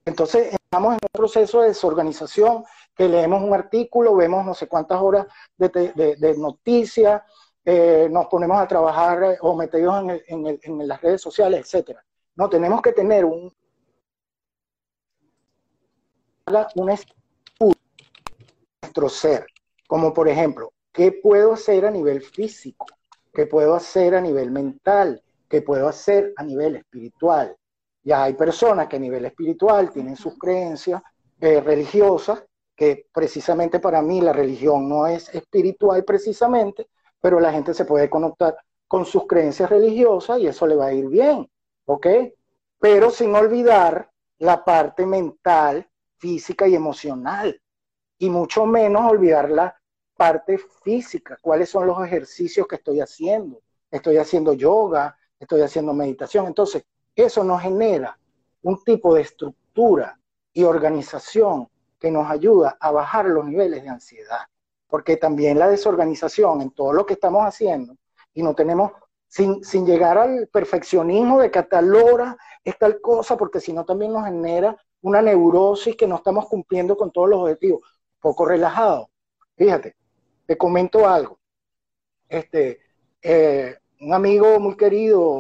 Entonces, 0.07 0.53
estamos 0.53 0.93
en 0.93 1.01
un 1.03 1.09
proceso 1.13 1.61
de 1.61 1.69
desorganización, 1.69 2.65
que 2.95 3.09
leemos 3.09 3.43
un 3.43 3.53
artículo, 3.53 4.15
vemos 4.15 4.47
no 4.47 4.55
sé 4.55 4.69
cuántas 4.69 5.03
horas 5.03 5.27
de, 5.59 6.35
noticias, 6.39 7.23
eh, 7.65 8.09
nos 8.09 8.27
ponemos 8.27 8.57
a 8.57 8.69
trabajar 8.69 9.25
eh, 9.25 9.39
o 9.41 9.57
metidos 9.57 10.05
en, 10.29 10.89
las 10.89 11.01
redes 11.03 11.21
sociales, 11.21 11.61
etcétera. 11.61 12.05
No, 12.37 12.49
tenemos 12.49 12.81
que 12.83 12.93
tener 12.93 13.25
un, 13.25 13.53
un 16.77 16.91
estudio 16.91 17.75
de 18.39 18.79
nuestro 18.83 19.09
ser, 19.09 19.47
como 19.89 20.15
por 20.15 20.29
ejemplo, 20.29 20.73
¿qué 20.93 21.11
puedo 21.11 21.55
hacer 21.55 21.85
a 21.85 21.91
nivel 21.91 22.23
físico? 22.23 22.87
¿Qué 23.35 23.47
puedo 23.47 23.75
hacer 23.75 24.15
a 24.15 24.21
nivel 24.21 24.53
mental? 24.53 25.21
¿Qué 25.49 25.63
puedo 25.63 25.89
hacer 25.89 26.33
a 26.37 26.45
nivel 26.45 26.77
espiritual? 26.77 27.57
Ya 28.07 28.23
hay 28.23 28.35
personas 28.35 28.87
que 28.87 28.95
a 28.95 29.01
nivel 29.01 29.25
espiritual 29.25 29.91
tienen 29.91 30.15
sus 30.15 30.39
creencias 30.39 31.03
eh, 31.41 31.61
religiosas, 31.61 32.45
que 32.77 33.09
precisamente 33.13 33.81
para 33.81 34.01
mí 34.01 34.21
la 34.21 34.33
religión 34.33 34.89
no 34.89 35.09
es 35.09 35.29
espiritual 35.35 36.05
precisamente, 36.05 36.87
pero 37.21 37.41
la 37.41 37.51
gente 37.51 37.75
se 37.75 37.85
puede 37.85 38.09
conectar 38.09 38.57
con 38.87 39.05
sus 39.05 39.27
creencias 39.27 39.69
religiosas 39.69 40.39
y 40.39 40.47
eso 40.47 40.69
le 40.69 40.77
va 40.77 40.87
a 40.87 40.93
ir 40.93 41.09
bien, 41.09 41.51
¿ok? 41.87 42.07
Pero 42.79 43.11
sin 43.11 43.35
olvidar 43.35 44.09
la 44.39 44.65
parte 44.65 45.05
mental, 45.05 45.85
física 46.17 46.69
y 46.69 46.77
emocional, 46.77 47.61
y 48.19 48.31
mucho 48.31 48.67
menos 48.67 49.11
olvidar 49.11 49.51
la 49.51 49.77
parte 50.17 50.59
física, 50.85 51.39
cuáles 51.43 51.71
son 51.71 51.89
los 51.89 52.07
ejercicios 52.07 52.69
que 52.69 52.77
estoy 52.77 53.01
haciendo. 53.01 53.63
Estoy 53.91 54.19
haciendo 54.19 54.53
yoga, 54.53 55.19
estoy 55.41 55.63
haciendo 55.63 55.93
meditación. 55.93 56.47
Entonces, 56.47 56.85
eso 57.17 57.43
nos 57.43 57.63
genera 57.63 58.19
un 58.63 58.83
tipo 58.85 59.15
de 59.15 59.23
estructura 59.23 60.19
y 60.53 60.65
organización 60.65 61.69
que 61.99 62.11
nos 62.11 62.31
ayuda 62.31 62.77
a 62.79 62.91
bajar 62.91 63.27
los 63.27 63.47
niveles 63.47 63.83
de 63.83 63.89
ansiedad. 63.89 64.43
Porque 64.87 65.17
también 65.17 65.59
la 65.59 65.69
desorganización 65.69 66.61
en 66.61 66.71
todo 66.71 66.93
lo 66.93 67.07
que 67.07 67.15
estamos 67.15 67.43
haciendo 67.43 67.97
y 68.35 68.43
no 68.43 68.55
tenemos, 68.55 68.93
sin, 69.27 69.65
sin 69.65 69.87
llegar 69.87 70.19
al 70.19 70.49
perfeccionismo 70.49 71.41
de 71.41 71.51
que 71.51 71.63
tal 71.63 71.95
hora 71.95 72.37
es 72.63 72.79
tal 72.79 73.01
cosa, 73.01 73.37
porque 73.37 73.61
si 73.61 73.73
no 73.73 73.85
también 73.85 74.13
nos 74.13 74.25
genera 74.25 74.77
una 75.01 75.23
neurosis 75.23 75.97
que 75.97 76.07
no 76.07 76.17
estamos 76.17 76.47
cumpliendo 76.47 76.97
con 76.97 77.11
todos 77.11 77.29
los 77.29 77.41
objetivos. 77.41 77.81
Poco 78.21 78.45
relajado. 78.45 79.09
Fíjate, 79.57 79.97
te 80.47 80.59
comento 80.59 81.09
algo. 81.09 81.39
Este, 82.29 82.81
eh, 83.23 83.77
un 84.01 84.13
amigo 84.13 84.59
muy 84.61 84.77
querido, 84.77 85.39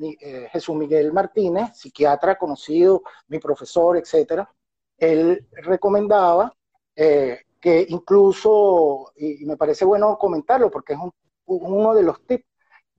eh, 0.00 0.48
Jesús 0.50 0.76
Miguel 0.76 1.12
Martínez, 1.12 1.76
psiquiatra 1.76 2.36
conocido, 2.36 3.02
mi 3.28 3.38
profesor, 3.38 3.96
etcétera, 3.96 4.48
él 4.96 5.46
recomendaba 5.52 6.52
eh, 6.94 7.40
que 7.60 7.86
incluso, 7.88 9.12
y, 9.16 9.44
me 9.44 9.56
parece 9.56 9.84
bueno 9.84 10.16
comentarlo 10.18 10.70
porque 10.70 10.94
es 10.94 10.98
uno 11.46 11.94
de 11.94 12.02
los 12.02 12.24
tips, 12.26 12.44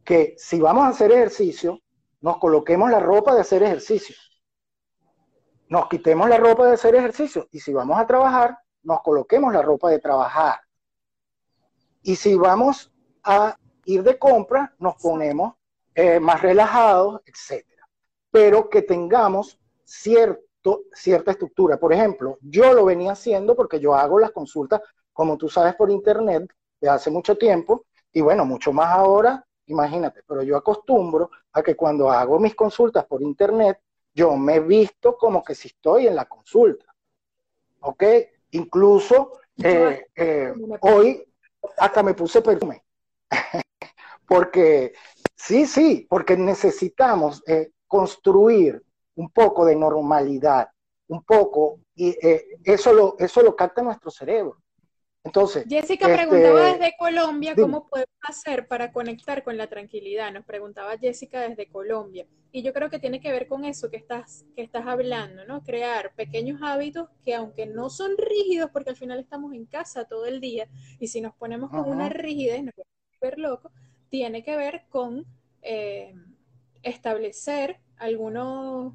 que 0.04 0.36
si 0.38 0.60
vamos 0.60 0.86
a 0.86 0.90
hacer 0.90 1.12
ejercicio, 1.12 1.80
nos 2.22 2.38
coloquemos 2.38 2.90
la 2.90 3.00
ropa 3.00 3.34
de 3.34 3.42
hacer 3.42 3.64
ejercicio. 3.64 4.16
Nos 5.68 5.88
quitemos 5.88 6.28
la 6.28 6.38
ropa 6.38 6.66
de 6.66 6.74
hacer 6.74 6.96
ejercicio. 6.96 7.48
Y 7.52 7.60
si 7.60 7.72
vamos 7.72 8.00
a 8.00 8.08
trabajar, 8.08 8.58
nos 8.84 9.02
coloquemos 9.02 9.54
la 9.54 9.62
ropa 9.62 9.90
de 9.90 10.00
trabajar. 10.00 10.60
Y 12.02 12.16
si 12.16 12.36
vamos 12.36 12.92
a 13.24 13.56
ir 13.86 14.04
de 14.04 14.18
compra, 14.18 14.74
nos 14.80 14.96
ponemos 14.96 15.56
eh, 16.02 16.18
más 16.18 16.42
relajados, 16.42 17.22
etcétera. 17.26 17.86
Pero 18.32 18.70
que 18.70 18.84
tengamos 18.84 19.60
cierto, 19.84 20.84
cierta 20.94 21.32
estructura. 21.32 21.78
Por 21.78 21.92
ejemplo, 21.92 22.38
yo 22.42 22.74
lo 22.74 22.86
venía 22.86 23.12
haciendo 23.12 23.54
porque 23.54 23.82
yo 23.82 23.94
hago 23.94 24.18
las 24.18 24.32
consultas, 24.32 24.80
como 25.12 25.38
tú 25.38 25.50
sabes, 25.50 25.76
por 25.76 25.92
internet 25.92 26.50
de 26.80 26.88
hace 26.88 27.12
mucho 27.12 27.38
tiempo, 27.38 27.86
y 28.14 28.22
bueno, 28.22 28.46
mucho 28.46 28.72
más 28.72 28.96
ahora, 28.96 29.46
imagínate, 29.66 30.24
pero 30.26 30.42
yo 30.42 30.56
acostumbro 30.56 31.32
a 31.52 31.62
que 31.62 31.76
cuando 31.76 32.10
hago 32.10 32.40
mis 32.40 32.56
consultas 32.56 33.06
por 33.06 33.22
internet, 33.22 33.82
yo 34.14 34.38
me 34.38 34.56
he 34.56 34.60
visto 34.62 35.18
como 35.18 35.44
que 35.44 35.54
si 35.54 35.68
estoy 35.68 36.08
en 36.08 36.16
la 36.16 36.30
consulta. 36.30 36.86
¿Ok? 37.82 38.04
Incluso 38.52 39.34
eh, 39.62 40.06
eh, 40.16 40.54
hoy 40.80 41.26
hasta 41.78 42.04
me 42.04 42.14
puse 42.14 42.42
perfume. 42.42 42.86
porque 44.30 44.94
Sí, 45.40 45.66
sí, 45.66 46.06
porque 46.10 46.36
necesitamos 46.36 47.42
eh, 47.48 47.72
construir 47.88 48.84
un 49.16 49.30
poco 49.30 49.66
de 49.66 49.76
normalidad, 49.76 50.70
un 51.08 51.24
poco, 51.24 51.80
y 51.96 52.10
eh, 52.22 52.60
eso, 52.66 52.92
lo, 52.94 53.16
eso 53.18 53.42
lo 53.42 53.56
capta 53.56 53.82
nuestro 53.82 54.12
cerebro. 54.12 54.58
Entonces, 55.24 55.66
Jessica 55.68 56.08
este, 56.08 56.18
preguntaba 56.18 56.74
desde 56.74 56.96
Colombia 56.98 57.56
cómo 57.56 57.88
podemos 57.88 58.10
hacer 58.22 58.68
para 58.68 58.92
conectar 58.92 59.44
con 59.44 59.58
la 59.58 59.68
tranquilidad. 59.68 60.32
Nos 60.32 60.46
preguntaba 60.46 60.98
Jessica 60.98 61.42
desde 61.42 61.70
Colombia. 61.70 62.26
Y 62.52 62.62
yo 62.62 62.74
creo 62.74 62.90
que 62.90 63.00
tiene 63.00 63.22
que 63.22 63.32
ver 63.32 63.48
con 63.48 63.64
eso 63.64 63.90
que 63.90 63.98
estás, 63.98 64.46
que 64.56 64.62
estás 64.62 64.88
hablando, 64.88 65.46
¿no? 65.46 65.64
Crear 65.64 66.14
pequeños 66.16 66.62
hábitos 66.64 67.10
que 67.24 67.36
aunque 67.36 67.66
no 67.66 67.90
son 67.90 68.12
rígidos, 68.18 68.72
porque 68.72 68.92
al 68.92 68.96
final 68.98 69.20
estamos 69.20 69.54
en 69.54 69.66
casa 69.66 70.06
todo 70.06 70.26
el 70.26 70.42
día, 70.42 70.68
y 71.00 71.08
si 71.08 71.22
nos 71.22 71.34
ponemos 71.36 71.70
con 71.70 71.90
una 71.90 72.10
rigidez, 72.10 72.64
nos 72.64 72.74
vamos 72.76 73.34
a 73.36 73.40
locos, 73.40 73.72
tiene 74.10 74.44
que 74.44 74.56
ver 74.56 74.84
con 74.90 75.26
eh, 75.62 76.14
establecer 76.84 77.80
algunos, 77.98 78.94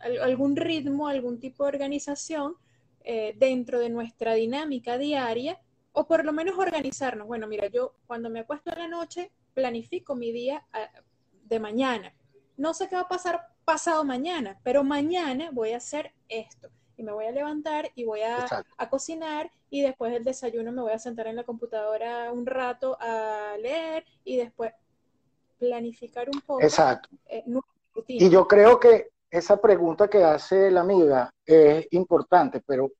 algún 0.00 0.56
ritmo, 0.56 1.08
algún 1.08 1.38
tipo 1.40 1.64
de 1.64 1.68
organización 1.68 2.56
eh, 3.02 3.34
dentro 3.36 3.80
de 3.80 3.90
nuestra 3.90 4.34
dinámica 4.34 4.98
diaria 4.98 5.60
o 5.92 6.06
por 6.06 6.24
lo 6.24 6.32
menos 6.32 6.58
organizarnos. 6.58 7.26
Bueno, 7.26 7.46
mira, 7.46 7.68
yo 7.68 7.94
cuando 8.06 8.30
me 8.30 8.40
acuesto 8.40 8.72
en 8.72 8.78
la 8.78 8.88
noche 8.88 9.30
planifico 9.52 10.14
mi 10.14 10.32
día 10.32 10.66
ah, 10.72 10.90
de 11.44 11.60
mañana. 11.60 12.14
No 12.56 12.74
sé 12.74 12.88
qué 12.88 12.96
va 12.96 13.02
a 13.02 13.08
pasar 13.08 13.48
pasado 13.64 14.04
mañana, 14.04 14.60
pero 14.62 14.84
mañana 14.84 15.50
voy 15.52 15.72
a 15.72 15.78
hacer 15.78 16.12
esto 16.28 16.70
y 16.96 17.02
me 17.02 17.12
voy 17.12 17.26
a 17.26 17.32
levantar 17.32 17.90
y 17.94 18.04
voy 18.04 18.22
a, 18.22 18.46
a, 18.76 18.90
cocinar 18.90 19.50
y 19.70 19.82
después 19.82 20.12
del 20.12 20.24
desayuno 20.24 20.72
me 20.72 20.82
voy 20.82 20.92
a 20.92 20.98
sentar 20.98 21.26
en 21.26 21.36
la 21.36 21.44
computadora 21.44 22.30
un 22.32 22.46
rato 22.46 22.96
a 23.00 23.56
leer 23.58 24.04
y 24.24 24.36
después 24.36 24.72
planificar 25.58 26.28
un 26.28 26.40
poco. 26.40 26.62
Exacto. 26.62 27.08
Eh, 27.26 27.44
y 28.08 28.28
yo 28.30 28.46
creo 28.46 28.78
que 28.78 29.08
esa 29.30 29.60
pregunta 29.60 30.08
que 30.08 30.22
hace 30.22 30.70
la 30.70 30.82
amiga 30.82 31.32
es 31.44 31.86
importante, 31.90 32.62
pero 32.64 32.92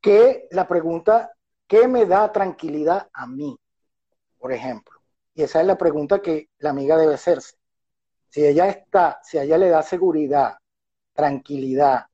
¿qué 0.00 0.48
la 0.50 0.66
pregunta, 0.66 1.32
qué 1.66 1.88
me 1.88 2.06
da 2.06 2.30
tranquilidad 2.32 3.08
a 3.12 3.26
mí, 3.26 3.58
por 4.38 4.52
ejemplo? 4.52 5.00
Y 5.34 5.42
esa 5.42 5.60
es 5.60 5.66
la 5.66 5.78
pregunta 5.78 6.20
que 6.20 6.48
la 6.58 6.70
amiga 6.70 6.96
debe 6.96 7.14
hacerse. 7.14 7.56
Si 8.28 8.44
ella 8.44 8.68
está, 8.68 9.20
si 9.22 9.38
a 9.38 9.44
ella 9.44 9.56
le 9.56 9.68
da 9.68 9.82
seguridad, 9.82 10.56
tranquilidad, 11.12 12.06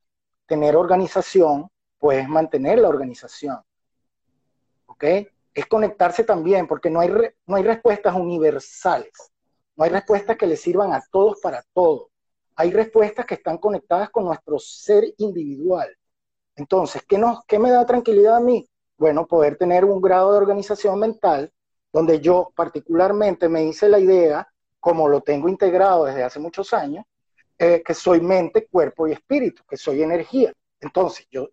tener 0.46 0.76
organización, 0.76 1.68
pues 1.98 2.28
mantener 2.28 2.78
la 2.78 2.88
organización. 2.88 3.58
¿Ok? 4.86 5.04
Es 5.54 5.66
conectarse 5.66 6.24
también, 6.24 6.66
porque 6.66 6.90
no 6.90 7.00
hay, 7.00 7.10
no 7.46 7.56
hay 7.56 7.62
respuestas 7.62 8.14
universales. 8.14 9.12
No 9.76 9.84
hay 9.84 9.90
respuestas 9.90 10.36
que 10.36 10.46
le 10.46 10.56
sirvan 10.56 10.92
a 10.92 11.02
todos 11.10 11.40
para 11.40 11.64
todo. 11.72 12.10
Hay 12.56 12.70
respuestas 12.70 13.26
que 13.26 13.34
están 13.34 13.58
conectadas 13.58 14.10
con 14.10 14.24
nuestro 14.24 14.58
ser 14.58 15.04
individual. 15.18 15.88
Entonces, 16.56 17.02
¿qué, 17.08 17.18
nos, 17.18 17.44
¿qué 17.46 17.58
me 17.58 17.70
da 17.70 17.84
tranquilidad 17.84 18.36
a 18.36 18.40
mí? 18.40 18.68
Bueno, 18.96 19.26
poder 19.26 19.56
tener 19.56 19.84
un 19.84 20.00
grado 20.00 20.32
de 20.32 20.38
organización 20.38 20.98
mental 21.00 21.52
donde 21.92 22.20
yo 22.20 22.52
particularmente 22.54 23.48
me 23.48 23.64
hice 23.64 23.88
la 23.88 23.98
idea, 23.98 24.48
como 24.80 25.08
lo 25.08 25.20
tengo 25.20 25.48
integrado 25.48 26.04
desde 26.04 26.24
hace 26.24 26.40
muchos 26.40 26.72
años, 26.72 27.04
eh, 27.56 27.82
que 27.84 27.94
soy 27.94 28.20
mente, 28.20 28.66
cuerpo 28.66 29.06
y 29.06 29.12
espíritu, 29.12 29.62
que 29.68 29.76
soy 29.76 30.02
energía. 30.02 30.52
Entonces, 30.80 31.26
yo, 31.30 31.48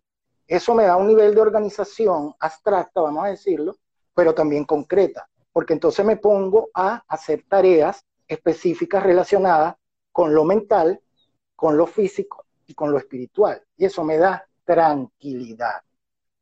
eso 0.46 0.74
me 0.74 0.84
da 0.84 0.96
un 0.96 1.06
nivel 1.06 1.34
de 1.34 1.40
organización 1.40 2.34
abstracta, 2.40 3.00
vamos 3.00 3.24
a 3.24 3.28
decirlo, 3.28 3.76
pero 4.12 4.34
también 4.34 4.64
concreta, 4.64 5.28
porque 5.52 5.74
entonces 5.74 6.04
me 6.04 6.16
pongo 6.16 6.70
a 6.74 7.04
hacer 7.06 7.44
tareas 7.48 8.04
específicas 8.26 9.02
relacionadas 9.02 9.76
con 10.10 10.34
lo 10.34 10.44
mental, 10.44 11.00
con 11.54 11.76
lo 11.76 11.86
físico 11.86 12.46
y 12.66 12.74
con 12.74 12.90
lo 12.90 12.98
espiritual. 12.98 13.62
Y 13.76 13.84
eso 13.84 14.02
me 14.02 14.18
da 14.18 14.44
tranquilidad. 14.64 15.82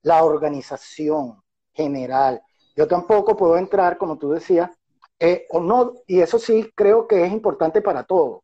La 0.02 0.24
organización 0.24 1.42
general. 1.74 2.40
Yo 2.74 2.88
tampoco 2.88 3.36
puedo 3.36 3.58
entrar, 3.58 3.98
como 3.98 4.16
tú 4.16 4.30
decías, 4.30 4.70
eh, 5.18 5.46
o 5.50 5.60
no, 5.60 5.92
y 6.06 6.20
eso 6.20 6.38
sí 6.38 6.72
creo 6.74 7.06
que 7.06 7.26
es 7.26 7.30
importante 7.30 7.82
para 7.82 8.04
todos 8.04 8.40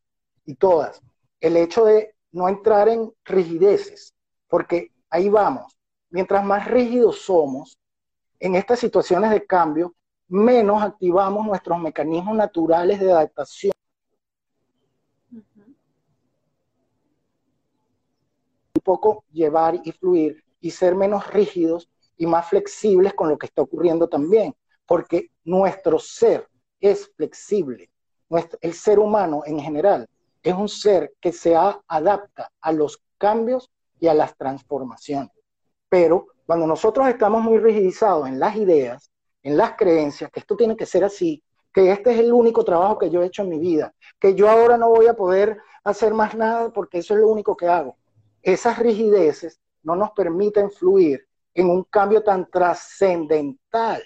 y 0.47 0.55
todas, 0.55 1.01
el 1.41 1.57
hecho 1.57 1.83
de 1.83 2.15
no 2.31 2.47
entrar 2.47 2.87
en 2.87 3.13
rigideces, 3.25 4.13
porque 4.47 4.91
ahí 5.09 5.29
vamos, 5.29 5.77
mientras 6.09 6.43
más 6.43 6.65
rígidos 6.65 7.19
somos 7.19 7.77
en 8.39 8.55
estas 8.55 8.79
situaciones 8.79 9.29
de 9.31 9.45
cambio, 9.45 9.93
menos 10.29 10.81
activamos 10.81 11.45
nuestros 11.45 11.79
mecanismos 11.79 12.35
naturales 12.35 12.99
de 12.99 13.11
adaptación. 13.11 13.73
poco 18.83 19.25
llevar 19.33 19.81
y 19.83 19.91
fluir 19.91 20.41
y 20.61 20.71
ser 20.71 20.95
menos 20.95 21.27
rígidos 21.27 21.89
y 22.15 22.25
más 22.25 22.47
flexibles 22.47 23.13
con 23.13 23.27
lo 23.27 23.37
que 23.37 23.47
está 23.47 23.61
ocurriendo 23.61 24.07
también, 24.07 24.55
porque 24.85 25.29
nuestro 25.43 25.99
ser 25.99 26.47
es 26.79 27.11
flexible. 27.17 27.89
el 28.61 28.73
ser 28.73 28.99
humano 28.99 29.41
en 29.45 29.59
general 29.59 30.07
es 30.49 30.55
un 30.55 30.69
ser 30.69 31.13
que 31.19 31.31
se 31.31 31.55
adapta 31.55 32.51
a 32.61 32.71
los 32.71 33.03
cambios 33.17 33.69
y 33.99 34.07
a 34.07 34.13
las 34.13 34.35
transformaciones. 34.37 35.31
Pero 35.89 36.27
cuando 36.45 36.65
nosotros 36.65 37.07
estamos 37.07 37.43
muy 37.43 37.57
rigidizados 37.57 38.27
en 38.27 38.39
las 38.39 38.55
ideas, 38.55 39.11
en 39.43 39.57
las 39.57 39.75
creencias, 39.75 40.31
que 40.31 40.39
esto 40.39 40.55
tiene 40.55 40.77
que 40.77 40.85
ser 40.85 41.03
así, 41.03 41.43
que 41.73 41.91
este 41.91 42.11
es 42.11 42.19
el 42.19 42.31
único 42.31 42.63
trabajo 42.63 42.97
que 42.97 43.09
yo 43.09 43.21
he 43.21 43.27
hecho 43.27 43.43
en 43.43 43.49
mi 43.49 43.59
vida, 43.59 43.93
que 44.19 44.35
yo 44.35 44.49
ahora 44.49 44.77
no 44.77 44.89
voy 44.89 45.07
a 45.07 45.15
poder 45.15 45.57
hacer 45.83 46.13
más 46.13 46.35
nada 46.35 46.71
porque 46.71 46.99
eso 46.99 47.13
es 47.13 47.19
lo 47.19 47.29
único 47.29 47.55
que 47.55 47.67
hago. 47.67 47.97
Esas 48.41 48.79
rigideces 48.79 49.59
no 49.83 49.95
nos 49.95 50.11
permiten 50.11 50.71
fluir 50.71 51.27
en 51.53 51.69
un 51.69 51.83
cambio 51.83 52.23
tan 52.23 52.49
trascendental, 52.49 54.01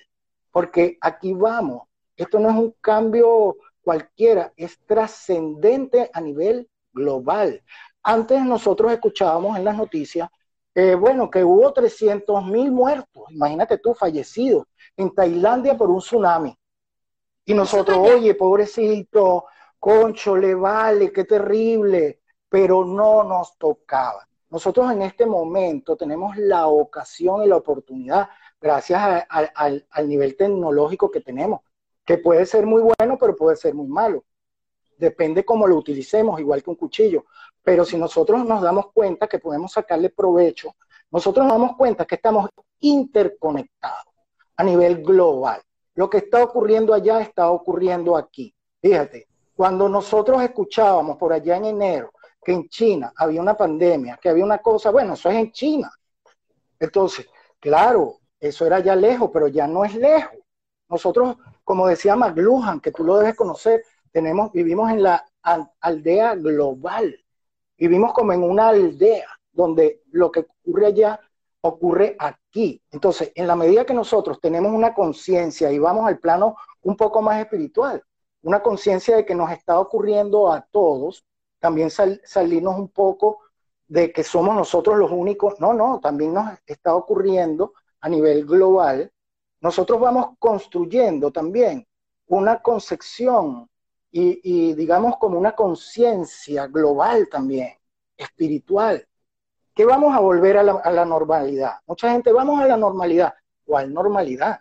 porque 0.51 0.97
aquí 1.01 1.33
vamos, 1.33 1.83
esto 2.15 2.39
no 2.39 2.49
es 2.49 2.55
un 2.55 2.75
cambio 2.81 3.57
cualquiera, 3.83 4.53
es 4.55 4.79
trascendente 4.85 6.09
a 6.13 6.21
nivel 6.21 6.69
global. 6.93 7.63
Antes 8.03 8.43
nosotros 8.43 8.91
escuchábamos 8.91 9.57
en 9.57 9.65
las 9.65 9.77
noticias, 9.77 10.29
eh, 10.73 10.95
bueno, 10.95 11.29
que 11.29 11.43
hubo 11.43 11.71
300 11.73 12.45
mil 12.45 12.71
muertos, 12.71 13.23
imagínate 13.29 13.77
tú, 13.77 13.93
fallecidos 13.93 14.65
en 14.95 15.13
Tailandia 15.13 15.77
por 15.77 15.89
un 15.89 15.99
tsunami. 15.99 16.57
Y 17.45 17.53
nosotros, 17.53 17.97
oye, 17.97 18.35
pobrecito, 18.35 19.45
concho, 19.79 20.37
le 20.37 20.55
vale, 20.55 21.11
qué 21.11 21.25
terrible, 21.25 22.21
pero 22.47 22.85
no 22.85 23.23
nos 23.23 23.57
tocaba. 23.57 24.27
Nosotros 24.49 24.91
en 24.91 25.01
este 25.01 25.25
momento 25.25 25.95
tenemos 25.95 26.37
la 26.37 26.67
ocasión 26.67 27.43
y 27.43 27.47
la 27.47 27.57
oportunidad, 27.57 28.29
gracias 28.59 29.25
al 29.29 30.09
nivel 30.09 30.35
tecnológico 30.35 31.09
que 31.09 31.21
tenemos, 31.21 31.61
que 32.05 32.17
puede 32.17 32.45
ser 32.45 32.65
muy 32.65 32.81
bueno, 32.81 33.17
pero 33.19 33.35
puede 33.35 33.55
ser 33.55 33.73
muy 33.73 33.87
malo. 33.87 34.23
Depende 34.97 35.43
cómo 35.43 35.67
lo 35.67 35.77
utilicemos, 35.77 36.39
igual 36.39 36.63
que 36.63 36.69
un 36.69 36.75
cuchillo. 36.75 37.25
Pero 37.63 37.85
si 37.85 37.97
nosotros 37.97 38.45
nos 38.45 38.61
damos 38.61 38.91
cuenta 38.91 39.27
que 39.27 39.39
podemos 39.39 39.71
sacarle 39.71 40.09
provecho, 40.09 40.75
nosotros 41.11 41.45
nos 41.45 41.53
damos 41.53 41.77
cuenta 41.77 42.05
que 42.05 42.15
estamos 42.15 42.49
interconectados 42.79 44.13
a 44.55 44.63
nivel 44.63 45.03
global. 45.03 45.61
Lo 45.95 46.09
que 46.09 46.19
está 46.19 46.43
ocurriendo 46.43 46.93
allá 46.93 47.21
está 47.21 47.51
ocurriendo 47.51 48.15
aquí. 48.15 48.53
Fíjate, 48.81 49.27
cuando 49.55 49.89
nosotros 49.89 50.41
escuchábamos 50.41 51.17
por 51.17 51.33
allá 51.33 51.57
en 51.57 51.65
enero 51.65 52.11
que 52.43 52.53
en 52.53 52.67
China 52.69 53.13
había 53.15 53.41
una 53.41 53.55
pandemia, 53.55 54.17
que 54.21 54.29
había 54.29 54.43
una 54.43 54.57
cosa, 54.57 54.89
bueno, 54.89 55.13
eso 55.13 55.29
es 55.29 55.35
en 55.35 55.51
China. 55.51 55.91
Entonces, 56.79 57.27
claro, 57.59 58.19
eso 58.39 58.65
era 58.65 58.79
ya 58.79 58.95
lejos, 58.95 59.29
pero 59.31 59.47
ya 59.47 59.67
no 59.67 59.85
es 59.85 59.93
lejos. 59.93 60.39
Nosotros, 60.89 61.37
como 61.63 61.87
decía 61.87 62.15
McLuhan, 62.15 62.79
que 62.79 62.91
tú 62.91 63.03
lo 63.03 63.17
debes 63.17 63.35
conocer, 63.35 63.83
tenemos, 64.11 64.51
vivimos 64.51 64.91
en 64.91 65.03
la 65.03 65.25
aldea 65.79 66.35
global. 66.35 67.15
Vivimos 67.77 68.13
como 68.13 68.33
en 68.33 68.43
una 68.43 68.69
aldea 68.69 69.27
donde 69.51 70.03
lo 70.11 70.31
que 70.31 70.41
ocurre 70.41 70.87
allá 70.87 71.19
ocurre 71.61 72.15
aquí. 72.19 72.81
Entonces, 72.91 73.31
en 73.35 73.47
la 73.47 73.55
medida 73.55 73.85
que 73.85 73.93
nosotros 73.93 74.39
tenemos 74.41 74.71
una 74.71 74.93
conciencia 74.93 75.71
y 75.71 75.79
vamos 75.79 76.07
al 76.07 76.19
plano 76.19 76.55
un 76.81 76.97
poco 76.97 77.21
más 77.21 77.39
espiritual, 77.39 78.03
una 78.41 78.61
conciencia 78.61 79.15
de 79.15 79.25
que 79.25 79.35
nos 79.35 79.51
está 79.51 79.79
ocurriendo 79.79 80.51
a 80.51 80.61
todos, 80.71 81.25
también 81.59 81.91
salirnos 81.91 82.75
un 82.77 82.89
poco 82.89 83.39
de 83.87 84.11
que 84.11 84.23
somos 84.23 84.55
nosotros 84.55 84.97
los 84.97 85.11
únicos, 85.11 85.59
no, 85.59 85.73
no, 85.73 85.99
también 85.99 86.33
nos 86.33 86.49
está 86.65 86.95
ocurriendo 86.95 87.73
a 87.99 88.09
nivel 88.09 88.45
global, 88.45 89.11
nosotros 89.61 89.99
vamos 89.99 90.35
construyendo 90.39 91.31
también 91.31 91.87
una 92.27 92.61
concepción 92.61 93.69
y, 94.13 94.73
digamos 94.73 95.15
como 95.17 95.39
una 95.39 95.53
conciencia 95.53 96.67
global 96.67 97.29
también, 97.29 97.77
espiritual, 98.17 99.07
que 99.73 99.85
vamos 99.85 100.13
a 100.13 100.19
volver 100.19 100.57
a 100.57 100.63
la, 100.63 100.73
a 100.73 100.91
la 100.91 101.05
normalidad. 101.05 101.75
Mucha 101.85 102.11
gente, 102.11 102.33
vamos 102.33 102.59
a 102.59 102.67
la 102.67 102.75
normalidad. 102.75 103.33
¿Cuál 103.63 103.93
normalidad? 103.93 104.59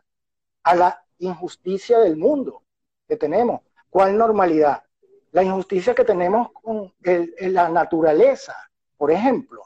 A 0.62 0.76
la 0.76 1.04
injusticia 1.18 1.98
del 1.98 2.16
mundo 2.16 2.62
que 3.08 3.16
tenemos. 3.16 3.62
¿Cuál 3.88 4.16
normalidad? 4.16 4.84
La 5.32 5.42
injusticia 5.42 5.94
que 5.94 6.04
tenemos 6.04 6.52
con 6.52 6.92
la 7.02 7.68
naturaleza, 7.68 8.54
por 8.96 9.10
ejemplo, 9.10 9.64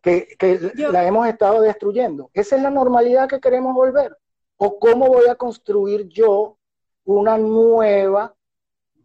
que, 0.00 0.36
la 0.76 1.04
hemos 1.04 1.26
estado 1.26 1.60
destruyendo. 1.60 2.30
¿Esa 2.32 2.56
es 2.56 2.62
la 2.62 2.70
normalidad 2.70 3.28
que 3.28 3.40
queremos 3.40 3.74
volver? 3.74 4.16
¿O 4.56 4.78
cómo 4.78 5.08
voy 5.08 5.28
a 5.28 5.34
construir 5.34 6.08
yo 6.08 6.56
una 7.04 7.36
nueva 7.36 8.34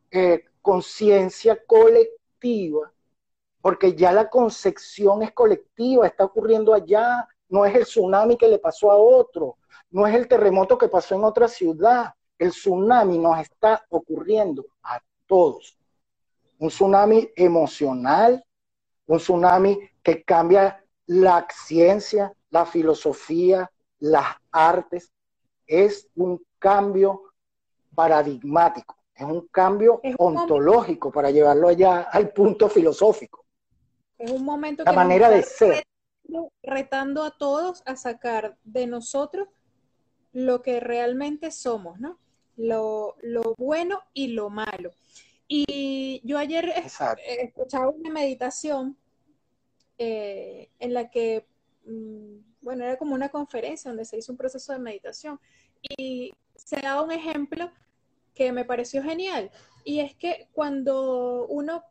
eh, 0.10 0.46
conciencia 0.62 1.62
colectiva? 1.66 2.92
Porque 3.62 3.96
ya 3.96 4.12
la 4.12 4.30
concepción 4.30 5.22
es 5.24 5.32
colectiva, 5.34 6.08
está 6.08 6.26
ocurriendo 6.26 6.74
allá, 6.74 7.28
no 7.50 7.66
es 7.66 7.76
el 7.76 7.84
tsunami 7.84 8.38
que 8.38 8.48
le 8.48 8.60
pasó 8.60 8.92
a 8.92 8.96
otro, 8.96 9.58
no 9.92 10.08
es 10.08 10.16
el 10.16 10.28
terremoto 10.28 10.78
que 10.78 10.88
pasó 10.88 11.16
en 11.16 11.24
otra 11.24 11.48
ciudad, 11.48 12.14
el 12.40 12.52
tsunami 12.52 13.20
nos 13.20 13.40
está 13.40 13.86
ocurriendo 13.90 14.66
a 14.82 15.00
todos. 15.28 15.78
Un 16.58 16.70
tsunami 16.70 17.30
emocional, 17.36 18.44
un 19.06 19.18
tsunami 19.18 19.78
que 20.02 20.24
cambia 20.24 20.84
la 21.06 21.46
ciencia, 21.54 22.34
la 22.50 22.66
filosofía, 22.66 23.70
las 24.00 24.36
artes. 24.52 25.12
Es 25.72 26.10
un 26.16 26.44
cambio 26.60 27.24
paradigmático, 27.96 28.98
es 29.16 29.26
un 29.26 29.48
cambio 29.48 30.02
ontológico 30.18 31.12
para 31.12 31.32
llevarlo 31.32 31.70
allá 31.70 32.02
al 32.12 32.34
punto 32.34 32.68
filosófico. 32.68 33.46
Es 34.18 34.32
un 34.32 34.44
momento 34.44 34.84
la 34.84 34.92
manera 34.92 35.30
de 35.30 35.44
ser. 35.44 35.84
Retando 36.62 37.24
a 37.24 37.32
todos 37.32 37.84
a 37.86 37.96
sacar 37.96 38.58
de 38.64 38.88
nosotros 38.88 39.48
lo 40.34 40.62
que 40.62 40.80
realmente 40.80 41.52
somos, 41.52 42.00
¿no? 42.00 42.20
lo, 42.58 43.16
bueno 43.58 44.02
y 44.14 44.28
lo 44.28 44.50
malo. 44.50 44.92
Y 45.48 46.22
yo 46.24 46.38
ayer 46.38 46.74
escuchaba 47.40 47.90
una 47.90 48.10
meditación 48.10 48.98
eh, 49.98 50.70
en 50.80 50.94
la 50.94 51.10
que, 51.10 51.46
mm, 51.86 52.38
bueno, 52.62 52.84
era 52.84 52.98
como 52.98 53.16
una 53.16 53.30
conferencia 53.30 53.90
donde 53.90 54.06
se 54.06 54.18
hizo 54.18 54.32
un 54.32 54.38
proceso 54.38 54.74
de 54.74 54.80
meditación 54.80 55.40
y 55.82 56.34
se 56.56 56.80
daba 56.80 57.02
un 57.02 57.12
ejemplo 57.12 57.72
que 58.34 58.52
me 58.52 58.66
pareció 58.66 59.04
genial. 59.04 59.52
Y 59.84 60.00
es 60.00 60.16
que 60.16 60.48
cuando 60.54 61.48
uno, 61.48 61.84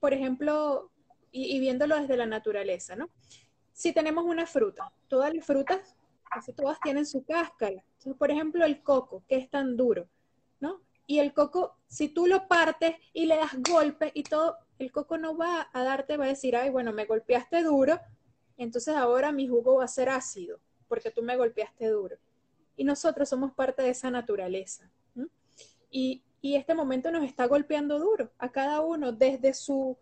por 0.00 0.12
ejemplo, 0.12 0.90
y, 1.30 1.58
viéndolo 1.60 1.96
desde 1.96 2.16
la 2.16 2.26
naturaleza, 2.26 2.96
¿no? 2.96 3.08
Si 3.72 3.92
tenemos 3.92 4.24
una 4.24 4.46
fruta, 4.46 4.92
todas 5.06 5.32
las 5.32 5.46
frutas, 5.46 5.96
casi 6.28 6.52
todas 6.52 6.80
tienen 6.80 7.06
su 7.06 7.24
cáscara 7.24 7.82
por 8.16 8.30
ejemplo, 8.30 8.64
el 8.64 8.82
coco, 8.82 9.24
que 9.28 9.36
es 9.36 9.50
tan 9.50 9.76
duro, 9.76 10.08
¿no? 10.60 10.80
Y 11.06 11.18
el 11.18 11.32
coco, 11.32 11.76
si 11.88 12.08
tú 12.08 12.26
lo 12.26 12.48
partes 12.48 12.96
y 13.12 13.26
le 13.26 13.36
das 13.36 13.56
golpe 13.68 14.10
y 14.14 14.22
todo, 14.22 14.56
el 14.78 14.92
coco 14.92 15.18
no 15.18 15.36
va 15.36 15.68
a 15.72 15.82
darte, 15.82 16.16
va 16.16 16.26
a 16.26 16.28
decir, 16.28 16.54
ay, 16.56 16.70
bueno, 16.70 16.92
me 16.92 17.06
golpeaste 17.06 17.62
duro, 17.62 17.98
entonces 18.58 18.94
ahora 18.96 19.32
mi 19.32 19.48
jugo 19.48 19.76
va 19.76 19.84
a 19.84 19.88
ser 19.88 20.08
ácido, 20.08 20.60
porque 20.88 21.10
tú 21.10 21.22
me 21.22 21.36
golpeaste 21.36 21.86
duro. 21.88 22.16
Y 22.76 22.84
nosotros 22.84 23.28
somos 23.28 23.52
parte 23.52 23.82
de 23.82 23.90
esa 23.90 24.10
naturaleza. 24.10 24.90
Y, 25.90 26.22
y, 26.42 26.56
este 26.56 26.74
momento 26.74 27.10
nos 27.10 27.24
está 27.24 27.46
golpeando 27.46 27.98
duro 27.98 28.30
a 28.38 28.52
cada 28.52 28.82
uno 28.82 29.10
desde 29.10 29.54
su, 29.54 29.96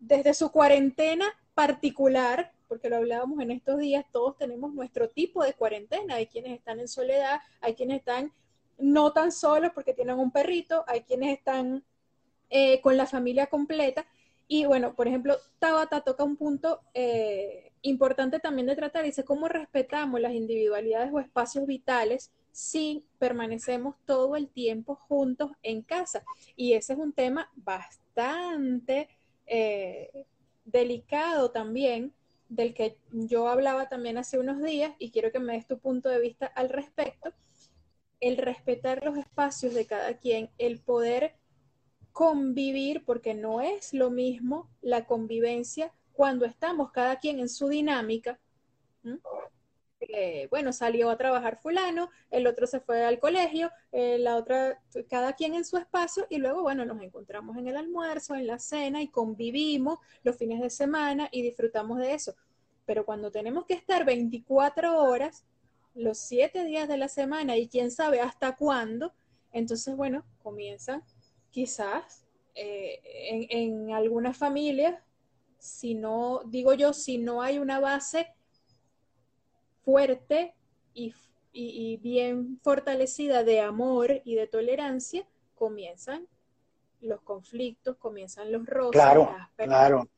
desde 0.00 0.34
su 0.34 0.50
cuarentena 0.50 1.26
particular, 1.54 2.52
porque 2.66 2.88
lo 2.88 2.96
hablábamos 2.96 3.40
en 3.40 3.52
estos 3.52 3.78
días, 3.78 4.04
todos 4.10 4.36
tenemos 4.36 4.74
nuestro 4.74 5.08
tipo 5.08 5.44
de 5.44 5.54
cuarentena. 5.54 6.16
Hay 6.16 6.26
quienes 6.26 6.58
están 6.58 6.80
en 6.80 6.88
soledad, 6.88 7.40
hay 7.60 7.74
quienes 7.74 7.98
están 7.98 8.32
no 8.78 9.12
tan 9.12 9.30
solos 9.30 9.70
porque 9.74 9.94
tienen 9.94 10.18
un 10.18 10.32
perrito, 10.32 10.84
hay 10.88 11.02
quienes 11.02 11.38
están 11.38 11.84
eh, 12.50 12.80
con 12.80 12.96
la 12.96 13.06
familia 13.06 13.46
completa. 13.46 14.06
Y 14.54 14.66
bueno, 14.66 14.94
por 14.94 15.08
ejemplo, 15.08 15.38
Tabata 15.58 16.02
toca 16.02 16.24
un 16.24 16.36
punto 16.36 16.82
eh, 16.92 17.72
importante 17.80 18.38
también 18.38 18.66
de 18.66 18.76
tratar, 18.76 19.02
dice 19.02 19.24
cómo 19.24 19.48
respetamos 19.48 20.20
las 20.20 20.34
individualidades 20.34 21.10
o 21.10 21.20
espacios 21.20 21.64
vitales 21.64 22.30
si 22.50 23.06
permanecemos 23.18 23.96
todo 24.04 24.36
el 24.36 24.50
tiempo 24.50 24.94
juntos 24.94 25.52
en 25.62 25.80
casa. 25.80 26.22
Y 26.54 26.74
ese 26.74 26.92
es 26.92 26.98
un 26.98 27.14
tema 27.14 27.50
bastante 27.56 29.08
eh, 29.46 30.26
delicado 30.66 31.50
también, 31.50 32.12
del 32.50 32.74
que 32.74 32.98
yo 33.10 33.48
hablaba 33.48 33.88
también 33.88 34.18
hace 34.18 34.38
unos 34.38 34.62
días 34.62 34.92
y 34.98 35.12
quiero 35.12 35.32
que 35.32 35.38
me 35.38 35.54
des 35.54 35.66
tu 35.66 35.78
punto 35.78 36.10
de 36.10 36.20
vista 36.20 36.44
al 36.44 36.68
respecto, 36.68 37.32
el 38.20 38.36
respetar 38.36 39.02
los 39.02 39.16
espacios 39.16 39.72
de 39.72 39.86
cada 39.86 40.18
quien, 40.18 40.50
el 40.58 40.78
poder 40.78 41.36
convivir, 42.12 43.04
porque 43.04 43.34
no 43.34 43.60
es 43.60 43.94
lo 43.94 44.10
mismo 44.10 44.68
la 44.80 45.06
convivencia 45.06 45.92
cuando 46.12 46.44
estamos 46.44 46.90
cada 46.92 47.18
quien 47.18 47.40
en 47.40 47.48
su 47.48 47.68
dinámica, 47.68 48.38
bueno, 50.50 50.72
salió 50.72 51.10
a 51.10 51.16
trabajar 51.16 51.58
fulano, 51.60 52.10
el 52.30 52.46
otro 52.46 52.66
se 52.66 52.80
fue 52.80 53.04
al 53.04 53.18
colegio, 53.18 53.70
eh, 53.92 54.18
la 54.18 54.36
otra, 54.36 54.82
cada 55.08 55.32
quien 55.34 55.54
en 55.54 55.64
su 55.64 55.76
espacio 55.76 56.26
y 56.28 56.38
luego, 56.38 56.62
bueno, 56.62 56.84
nos 56.84 57.00
encontramos 57.02 57.56
en 57.56 57.68
el 57.68 57.76
almuerzo, 57.76 58.34
en 58.34 58.46
la 58.46 58.58
cena 58.58 59.02
y 59.02 59.08
convivimos 59.08 59.98
los 60.22 60.36
fines 60.36 60.60
de 60.60 60.70
semana 60.70 61.28
y 61.30 61.42
disfrutamos 61.42 61.98
de 61.98 62.14
eso. 62.14 62.34
Pero 62.84 63.04
cuando 63.04 63.30
tenemos 63.30 63.64
que 63.64 63.74
estar 63.74 64.04
24 64.04 65.02
horas, 65.02 65.44
los 65.94 66.18
7 66.18 66.64
días 66.64 66.88
de 66.88 66.96
la 66.96 67.08
semana 67.08 67.56
y 67.56 67.68
quién 67.68 67.90
sabe 67.90 68.20
hasta 68.20 68.56
cuándo, 68.56 69.12
entonces, 69.52 69.94
bueno, 69.94 70.24
comienzan 70.42 71.02
quizás 71.52 72.24
eh, 72.56 73.00
en, 73.30 73.46
en 73.86 73.94
algunas 73.94 74.36
familias, 74.36 75.00
si 75.58 75.94
no, 75.94 76.40
digo 76.46 76.74
yo, 76.74 76.92
si 76.92 77.18
no 77.18 77.40
hay 77.40 77.58
una 77.58 77.78
base 77.78 78.34
fuerte 79.84 80.54
y, 80.92 81.14
bien 81.98 82.58
fortalecida 82.62 83.44
de 83.44 83.60
amor 83.60 84.22
y 84.24 84.34
de 84.34 84.46
tolerancia, 84.46 85.26
comienzan 85.54 86.26
los 87.00 87.20
conflictos, 87.20 87.96
comienzan 87.98 88.50
los 88.50 88.66
roces. 88.66 88.92
Claro, 88.92 89.36
claro. 89.56 90.08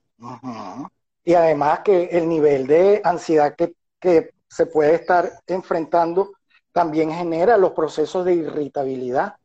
Y 1.24 1.34
además 1.34 1.80
que 1.80 2.04
el 2.04 2.28
nivel 2.28 2.66
de 2.66 3.00
ansiedad 3.02 3.56
que, 3.56 3.74
que 3.98 4.30
se 4.48 4.66
puede 4.66 4.94
estar 4.94 5.42
enfrentando 5.46 6.32
también 6.72 7.10
genera 7.10 7.56
los 7.56 7.72
procesos 7.72 8.24
de 8.24 8.34
irritabilidad 8.34 9.36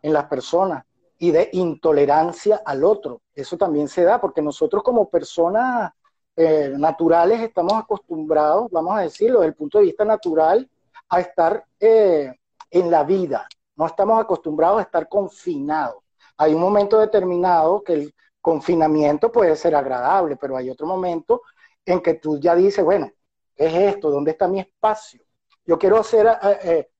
en 0.00 0.12
las 0.12 0.26
personas 0.26 0.84
y 1.22 1.30
de 1.30 1.50
intolerancia 1.52 2.62
al 2.64 2.82
otro. 2.82 3.22
Eso 3.32 3.56
también 3.56 3.86
se 3.86 4.02
da 4.02 4.20
porque 4.20 4.42
nosotros 4.42 4.82
como 4.82 5.08
personas 5.08 5.92
eh, 6.34 6.74
naturales 6.76 7.40
estamos 7.40 7.74
acostumbrados, 7.74 8.68
vamos 8.72 8.98
a 8.98 9.02
decirlo, 9.02 9.38
desde 9.38 9.50
el 9.50 9.54
punto 9.54 9.78
de 9.78 9.84
vista 9.84 10.04
natural, 10.04 10.68
a 11.08 11.20
estar 11.20 11.64
eh, 11.78 12.34
en 12.68 12.90
la 12.90 13.04
vida. 13.04 13.46
No 13.76 13.86
estamos 13.86 14.20
acostumbrados 14.20 14.80
a 14.80 14.82
estar 14.82 15.08
confinados. 15.08 16.02
Hay 16.38 16.54
un 16.54 16.60
momento 16.60 16.98
determinado 16.98 17.84
que 17.84 17.92
el 17.92 18.14
confinamiento 18.40 19.30
puede 19.30 19.54
ser 19.54 19.76
agradable, 19.76 20.34
pero 20.34 20.56
hay 20.56 20.70
otro 20.70 20.88
momento 20.88 21.42
en 21.86 22.00
que 22.00 22.14
tú 22.14 22.40
ya 22.40 22.56
dices, 22.56 22.84
bueno, 22.84 23.12
¿qué 23.54 23.66
es 23.66 23.94
esto? 23.94 24.10
¿Dónde 24.10 24.32
está 24.32 24.48
mi 24.48 24.58
espacio? 24.58 25.22
Yo 25.64 25.78
quiero 25.78 25.98
hacer, 25.98 26.26
eh, 26.64 26.90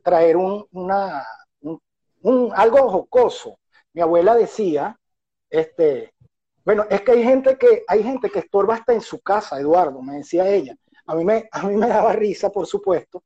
traer 0.00 0.36
un, 0.36 0.64
una, 0.70 1.26
un, 2.22 2.52
algo 2.54 2.88
jocoso. 2.88 3.58
Mi 3.94 4.02
abuela 4.02 4.34
decía, 4.34 4.98
este, 5.48 6.12
bueno, 6.64 6.84
es 6.90 7.02
que 7.02 7.12
hay 7.12 7.22
gente 7.22 7.56
que, 7.56 7.84
hay 7.86 8.02
gente 8.02 8.28
que 8.28 8.40
estorba 8.40 8.74
hasta 8.74 8.92
en 8.92 9.00
su 9.00 9.20
casa, 9.20 9.58
Eduardo, 9.58 10.02
me 10.02 10.16
decía 10.16 10.48
ella. 10.48 10.76
A 11.06 11.14
mí 11.14 11.24
me, 11.24 11.48
a 11.52 11.62
mí 11.62 11.76
me 11.76 11.86
daba 11.86 12.12
risa, 12.12 12.50
por 12.50 12.66
supuesto, 12.66 13.22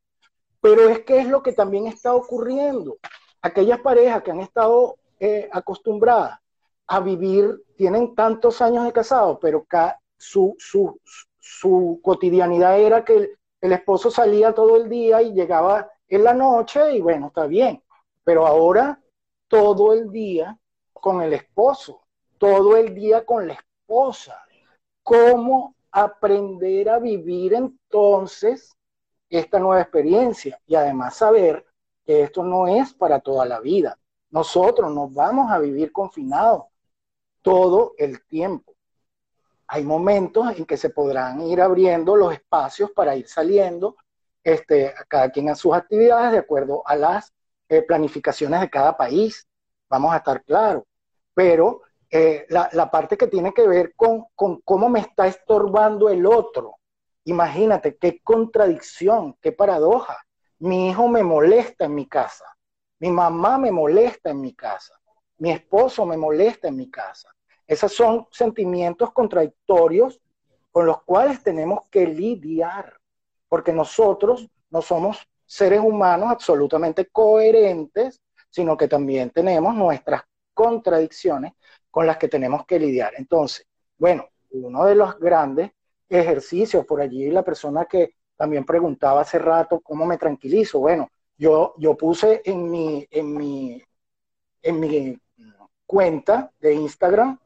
pero 0.60 0.88
es 0.88 1.00
que 1.04 1.20
es 1.20 1.28
lo 1.28 1.42
que 1.42 1.52
también 1.52 1.86
está 1.86 2.14
ocurriendo. 2.14 2.98
Aquellas 3.40 3.80
parejas 3.80 4.22
que 4.22 4.30
han 4.30 4.40
estado 4.40 4.96
eh, 5.20 5.48
acostumbradas 5.52 6.38
a 6.86 7.00
vivir, 7.00 7.62
tienen 7.76 8.14
tantos 8.14 8.60
años 8.60 8.84
de 8.84 8.92
casados, 8.92 9.38
pero 9.40 9.66
su, 10.16 10.54
su, 10.58 10.98
su, 11.38 12.00
cotidianidad 12.02 12.80
era 12.80 13.04
que 13.04 13.16
el, 13.16 13.38
el 13.60 13.72
esposo 13.72 14.10
salía 14.10 14.54
todo 14.54 14.76
el 14.76 14.88
día 14.88 15.22
y 15.22 15.32
llegaba 15.32 15.90
en 16.08 16.24
la 16.24 16.34
noche 16.34 16.94
y 16.94 17.00
bueno, 17.00 17.28
está 17.28 17.46
bien. 17.46 17.82
Pero 18.24 18.46
ahora 18.46 19.00
todo 19.48 19.92
el 19.92 20.10
día 20.10 20.58
con 20.92 21.22
el 21.22 21.32
esposo 21.32 22.02
todo 22.38 22.76
el 22.76 22.94
día 22.94 23.26
con 23.26 23.46
la 23.46 23.54
esposa. 23.54 24.40
¿Cómo 25.02 25.74
aprender 25.90 26.88
a 26.88 26.98
vivir 26.98 27.54
entonces 27.54 28.74
esta 29.28 29.58
nueva 29.58 29.82
experiencia? 29.82 30.60
Y 30.66 30.74
además 30.74 31.16
saber 31.16 31.66
que 32.06 32.22
esto 32.22 32.42
no 32.42 32.68
es 32.68 32.94
para 32.94 33.20
toda 33.20 33.44
la 33.44 33.60
vida. 33.60 33.98
Nosotros 34.30 34.92
nos 34.92 35.12
vamos 35.12 35.50
a 35.50 35.58
vivir 35.58 35.92
confinados 35.92 36.64
todo 37.42 37.94
el 37.98 38.24
tiempo. 38.26 38.74
Hay 39.66 39.84
momentos 39.84 40.56
en 40.56 40.64
que 40.64 40.76
se 40.76 40.90
podrán 40.90 41.42
ir 41.42 41.60
abriendo 41.60 42.16
los 42.16 42.32
espacios 42.32 42.90
para 42.92 43.16
ir 43.16 43.28
saliendo, 43.28 43.96
este, 44.42 44.94
cada 45.08 45.30
quien 45.30 45.50
a 45.50 45.54
sus 45.54 45.74
actividades 45.74 46.32
de 46.32 46.38
acuerdo 46.38 46.82
a 46.86 46.96
las 46.96 47.34
eh, 47.68 47.82
planificaciones 47.82 48.60
de 48.60 48.70
cada 48.70 48.96
país. 48.96 49.46
Vamos 49.88 50.12
a 50.12 50.18
estar 50.18 50.42
claros. 50.44 50.84
Pero 51.34 51.82
eh, 52.10 52.46
la, 52.48 52.90
parte 52.90 53.16
que 53.16 53.26
tiene 53.26 53.52
que 53.52 53.66
ver 53.66 53.94
con, 53.94 54.24
con 54.34 54.60
cómo 54.62 54.88
me 54.88 55.00
está 55.00 55.26
estorbando 55.26 56.08
el 56.08 56.24
otro. 56.26 56.76
Imagínate 57.24 57.96
qué 57.96 58.20
contradicción, 58.22 59.36
qué 59.42 59.52
paradoja. 59.52 60.18
Mi 60.58 60.88
hijo 60.88 61.08
me 61.08 61.22
molesta 61.22 61.84
en 61.84 61.94
mi 61.94 62.08
casa, 62.08 62.44
mi 62.98 63.10
mamá 63.10 63.58
me 63.58 63.70
molesta 63.70 64.30
en 64.30 64.40
mi 64.40 64.54
casa, 64.54 64.98
mi 65.36 65.52
esposo 65.52 66.04
me 66.04 66.16
molesta 66.16 66.68
en 66.68 66.76
mi 66.76 66.90
casa. 66.90 67.28
Esos 67.66 67.92
son 67.92 68.26
sentimientos 68.32 69.12
contradictorios 69.12 70.20
con 70.72 70.86
los 70.86 71.02
cuales 71.02 71.42
tenemos 71.42 71.86
que 71.90 72.06
lidiar, 72.06 72.98
porque 73.48 73.72
nosotros 73.72 74.48
no 74.70 74.80
somos 74.80 75.28
seres 75.48 75.80
humanos 75.80 76.30
absolutamente 76.30 77.06
coherentes, 77.06 78.20
sino 78.50 78.76
que 78.76 78.86
también 78.86 79.30
tenemos 79.30 79.74
nuestras 79.74 80.22
contradicciones 80.52 81.54
con 81.90 82.06
las 82.06 82.18
que 82.18 82.28
tenemos 82.28 82.66
que 82.66 82.78
lidiar. 82.78 83.14
Entonces, 83.16 83.66
bueno, 83.96 84.28
uno 84.50 84.84
de 84.84 84.94
los 84.94 85.18
grandes 85.18 85.70
ejercicios 86.08 86.84
por 86.84 87.00
allí, 87.00 87.30
la 87.30 87.42
persona 87.42 87.86
que 87.86 88.14
también 88.36 88.64
preguntaba 88.64 89.22
hace 89.22 89.38
rato 89.38 89.80
cómo 89.80 90.04
me 90.04 90.18
tranquilizo. 90.18 90.78
Bueno, 90.80 91.08
yo, 91.36 91.74
yo 91.78 91.96
puse 91.96 92.42
en 92.44 92.70
mi, 92.70 93.06
en 93.10 93.36
mi, 93.36 93.82
en 94.62 94.80
mi 94.80 95.18
cuenta 95.86 96.52
de 96.60 96.74
Instagram 96.74 97.38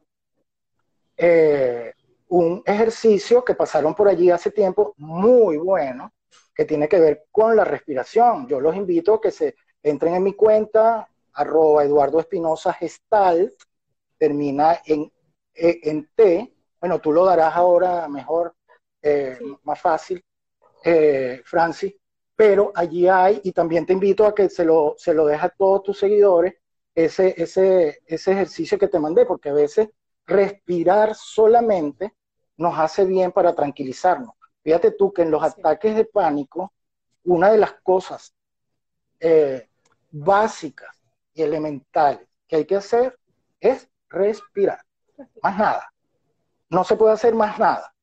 eh, 1.15 1.93
un 2.27 2.61
ejercicio 2.65 3.45
que 3.45 3.55
pasaron 3.55 3.95
por 3.95 4.07
allí 4.09 4.29
hace 4.29 4.51
tiempo 4.51 4.93
muy 4.97 5.57
bueno, 5.57 6.11
que 6.53 6.65
tiene 6.65 6.87
que 6.87 6.99
ver 6.99 7.25
con 7.31 7.55
la 7.55 7.65
respiración. 7.65 8.47
Yo 8.47 8.59
los 8.59 8.75
invito 8.75 9.15
a 9.15 9.21
que 9.21 9.31
se 9.31 9.55
entren 9.81 10.15
en 10.15 10.23
mi 10.23 10.33
cuenta, 10.33 11.07
arroba 11.33 11.83
Eduardo 11.83 12.19
Espinosa 12.19 12.73
Gestalt, 12.73 13.53
termina 14.17 14.79
en, 14.85 15.11
e, 15.53 15.79
en 15.83 16.09
T. 16.15 16.53
Bueno, 16.79 16.99
tú 16.99 17.11
lo 17.11 17.25
darás 17.25 17.55
ahora 17.55 18.07
mejor, 18.07 18.55
eh, 19.01 19.37
más 19.63 19.79
fácil, 19.79 20.23
eh, 20.83 21.41
Francis, 21.45 21.95
pero 22.35 22.71
allí 22.75 23.07
hay, 23.07 23.41
y 23.43 23.51
también 23.51 23.85
te 23.85 23.93
invito 23.93 24.25
a 24.25 24.35
que 24.35 24.49
se 24.49 24.65
lo, 24.65 24.95
se 24.97 25.13
lo 25.13 25.25
dejes 25.25 25.45
a 25.45 25.49
todos 25.49 25.83
tus 25.83 25.99
seguidores, 25.99 26.55
ese, 26.93 27.33
ese, 27.37 28.01
ese 28.05 28.31
ejercicio 28.31 28.77
que 28.77 28.87
te 28.87 28.99
mandé, 28.99 29.25
porque 29.25 29.49
a 29.49 29.53
veces 29.53 29.89
respirar 30.25 31.15
solamente 31.15 32.13
nos 32.57 32.77
hace 32.77 33.05
bien 33.05 33.31
para 33.31 33.53
tranquilizarnos. 33.53 34.35
Fíjate 34.63 34.91
tú 34.91 35.11
que 35.11 35.23
en 35.23 35.31
los 35.31 35.43
ataques 35.43 35.95
de 35.95 36.05
pánico, 36.05 36.73
una 37.25 37.51
de 37.51 37.57
las 37.57 37.73
cosas 37.83 38.33
eh, 39.19 39.69
básicas 40.11 40.95
y 41.33 41.41
elementales 41.41 42.27
que 42.47 42.57
hay 42.57 42.65
que 42.65 42.75
hacer 42.75 43.17
es 43.59 43.89
respirar. 44.09 44.79
Más 45.41 45.57
nada. 45.57 45.93
No 46.69 46.83
se 46.83 46.95
puede 46.95 47.13
hacer 47.13 47.35
más 47.35 47.59
nada. 47.59 47.93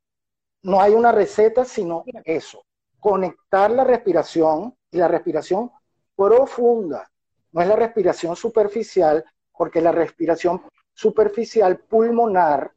No 0.62 0.80
hay 0.80 0.92
una 0.92 1.12
receta, 1.12 1.64
sino 1.64 2.04
eso. 2.24 2.64
Conectar 2.98 3.70
la 3.70 3.84
respiración 3.84 4.76
y 4.90 4.98
la 4.98 5.08
respiración 5.08 5.70
profunda. 6.14 7.10
No 7.52 7.62
es 7.62 7.68
la 7.68 7.76
respiración 7.76 8.36
superficial, 8.36 9.24
porque 9.56 9.80
la 9.80 9.92
respiración 9.92 10.62
superficial 10.92 11.78
pulmonar 11.78 12.72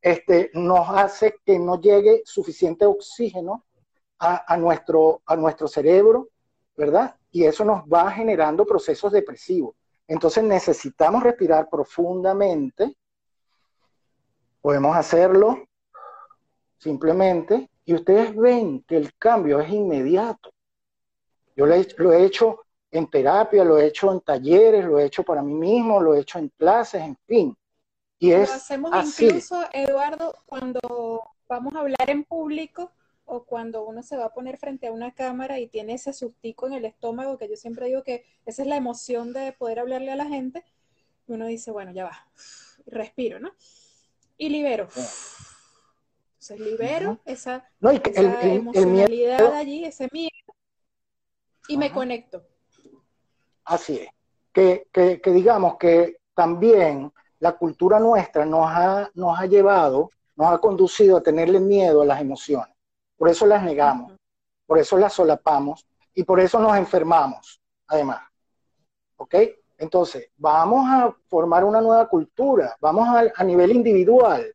este, 0.00 0.50
nos 0.54 0.88
hace 0.88 1.36
que 1.44 1.58
no 1.58 1.80
llegue 1.80 2.22
suficiente 2.24 2.86
oxígeno 2.86 3.64
a, 4.18 4.56
nuestro, 4.56 5.22
a 5.26 5.36
nuestro 5.36 5.68
cerebro, 5.68 6.28
¿verdad? 6.76 7.16
Y 7.30 7.44
eso 7.44 7.64
nos 7.64 7.84
va 7.84 8.10
generando 8.10 8.66
procesos 8.66 9.12
depresivos. 9.12 9.76
Entonces 10.08 10.42
necesitamos 10.42 11.22
respirar 11.22 11.68
profundamente. 11.70 12.96
Podemos 14.60 14.96
hacerlo 14.96 15.62
simplemente 16.78 17.70
y 17.84 17.94
ustedes 17.94 18.34
ven 18.34 18.82
que 18.82 18.96
el 18.96 19.14
cambio 19.16 19.60
es 19.60 19.70
inmediato. 19.70 20.50
Yo 21.54 21.66
lo 21.66 22.12
he, 22.12 22.24
hecho 22.24 22.60
en 22.90 23.08
terapia, 23.08 23.64
lo 23.64 23.78
he 23.78 23.86
hecho 23.86 24.12
en 24.12 24.20
talleres, 24.20 24.84
lo 24.84 24.98
he 24.98 25.06
hecho 25.06 25.24
para 25.24 25.42
mí 25.42 25.54
mismo, 25.54 26.00
lo 26.00 26.14
he 26.14 26.20
hecho 26.20 26.38
en 26.38 26.48
clases, 26.50 27.02
en 27.02 27.16
fin. 27.26 27.56
Y 28.18 28.32
es 28.32 28.48
lo 28.48 28.54
hacemos 28.54 29.20
incluso, 29.20 29.64
Eduardo, 29.72 30.34
cuando 30.46 30.80
vamos 31.48 31.74
a 31.74 31.80
hablar 31.80 32.10
en 32.10 32.24
público 32.24 32.92
o 33.24 33.44
cuando 33.44 33.84
uno 33.84 34.02
se 34.02 34.16
va 34.16 34.26
a 34.26 34.34
poner 34.34 34.56
frente 34.58 34.88
a 34.88 34.92
una 34.92 35.14
cámara 35.14 35.60
y 35.60 35.68
tiene 35.68 35.94
ese 35.94 36.12
sustico 36.12 36.66
en 36.66 36.72
el 36.72 36.84
estómago, 36.84 37.38
que 37.38 37.48
yo 37.48 37.56
siempre 37.56 37.86
digo 37.86 38.02
que 38.02 38.24
esa 38.46 38.62
es 38.62 38.68
la 38.68 38.76
emoción 38.76 39.32
de 39.32 39.52
poder 39.52 39.80
hablarle 39.80 40.10
a 40.10 40.16
la 40.16 40.26
gente, 40.26 40.64
uno 41.26 41.46
dice, 41.46 41.70
bueno, 41.70 41.92
ya 41.92 42.04
va, 42.04 42.28
respiro, 42.86 43.38
¿no? 43.38 43.52
Y 44.36 44.48
libero. 44.48 44.88
Entonces 46.40 46.60
libero 46.60 47.20
esa, 47.24 47.68
emocionalidad 47.80 49.54
allí, 49.54 49.84
ese 49.84 50.08
miedo, 50.12 50.30
y 51.68 51.76
me 51.76 51.92
conecto. 51.92 52.46
Así 53.64 53.98
es. 53.98 54.08
Que, 54.52 54.88
que, 54.92 55.20
que, 55.20 55.30
digamos 55.30 55.76
que 55.76 56.20
también 56.34 57.12
la 57.40 57.52
cultura 57.52 57.98
nuestra 58.00 58.44
nos 58.44 58.66
ha, 58.66 59.10
nos 59.14 59.38
ha 59.38 59.46
llevado, 59.46 60.10
nos 60.36 60.52
ha 60.52 60.58
conducido 60.58 61.16
a 61.16 61.22
tenerle 61.22 61.60
miedo 61.60 62.02
a 62.02 62.06
las 62.06 62.20
emociones. 62.20 62.74
Por 63.16 63.28
eso 63.28 63.46
las 63.46 63.62
negamos, 63.62 64.12
por 64.66 64.78
eso 64.78 64.96
las 64.96 65.12
solapamos 65.12 65.86
y 66.14 66.24
por 66.24 66.40
eso 66.40 66.58
nos 66.58 66.76
enfermamos, 66.76 67.60
además. 67.86 68.22
¿Ok? 69.16 69.34
Entonces, 69.78 70.30
vamos 70.36 70.88
a 70.88 71.14
formar 71.28 71.64
una 71.64 71.80
nueva 71.80 72.08
cultura, 72.08 72.76
vamos 72.80 73.08
a, 73.34 73.44
nivel 73.44 73.72
individual. 73.72 74.52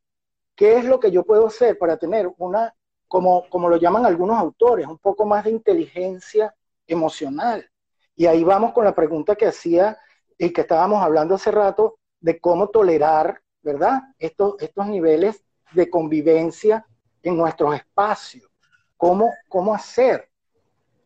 ¿Qué 0.55 0.77
es 0.77 0.85
lo 0.85 0.99
que 0.99 1.11
yo 1.11 1.23
puedo 1.23 1.47
hacer 1.47 1.77
para 1.77 1.97
tener 1.97 2.29
una, 2.37 2.73
como, 3.07 3.47
como 3.49 3.69
lo 3.69 3.77
llaman 3.77 4.05
algunos 4.05 4.37
autores, 4.37 4.85
un 4.85 4.97
poco 4.97 5.25
más 5.25 5.45
de 5.45 5.51
inteligencia 5.51 6.53
emocional? 6.85 7.69
Y 8.15 8.25
ahí 8.25 8.43
vamos 8.43 8.73
con 8.73 8.83
la 8.83 8.93
pregunta 8.93 9.35
que 9.35 9.47
hacía 9.47 9.97
y 10.37 10.51
que 10.51 10.61
estábamos 10.61 11.01
hablando 11.01 11.35
hace 11.35 11.51
rato 11.51 11.97
de 12.23 12.39
cómo 12.39 12.69
tolerar, 12.69 13.41
¿verdad? 13.61 14.01
Estos, 14.17 14.55
estos 14.59 14.87
niveles 14.87 15.43
de 15.73 15.89
convivencia 15.89 16.87
en 17.21 17.35
nuestros 17.35 17.75
espacios. 17.75 18.49
¿Cómo, 18.95 19.29
cómo 19.49 19.75
hacer? 19.75 20.29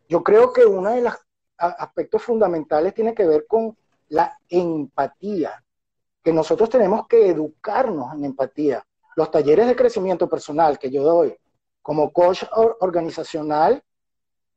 Yo 0.08 0.24
creo 0.24 0.54
que 0.54 0.64
uno 0.64 0.92
de 0.92 1.02
los 1.02 1.14
aspectos 1.58 2.22
fundamentales 2.22 2.94
tiene 2.94 3.16
que 3.16 3.26
ver 3.26 3.48
con 3.48 3.76
la 4.10 4.38
empatía, 4.48 5.64
que 6.24 6.32
nosotros 6.32 6.70
tenemos 6.70 7.08
que 7.08 7.30
educarnos 7.30 8.14
en 8.14 8.26
empatía. 8.26 8.86
Los 9.16 9.32
talleres 9.32 9.66
de 9.66 9.76
crecimiento 9.76 10.30
personal 10.30 10.78
que 10.78 10.92
yo 10.92 11.02
doy 11.02 11.36
como 11.82 12.14
coach 12.14 12.44
organizacional, 12.80 13.84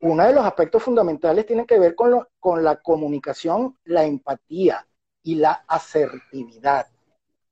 uno 0.00 0.26
de 0.26 0.34
los 0.34 0.44
aspectos 0.44 0.82
fundamentales 0.82 1.46
tiene 1.46 1.64
que 1.64 1.78
ver 1.78 1.94
con, 1.94 2.26
con 2.38 2.62
la 2.62 2.76
comunicación, 2.76 3.78
la 3.84 4.04
empatía 4.04 4.86
y 5.22 5.36
la 5.36 5.64
asertividad, 5.66 6.86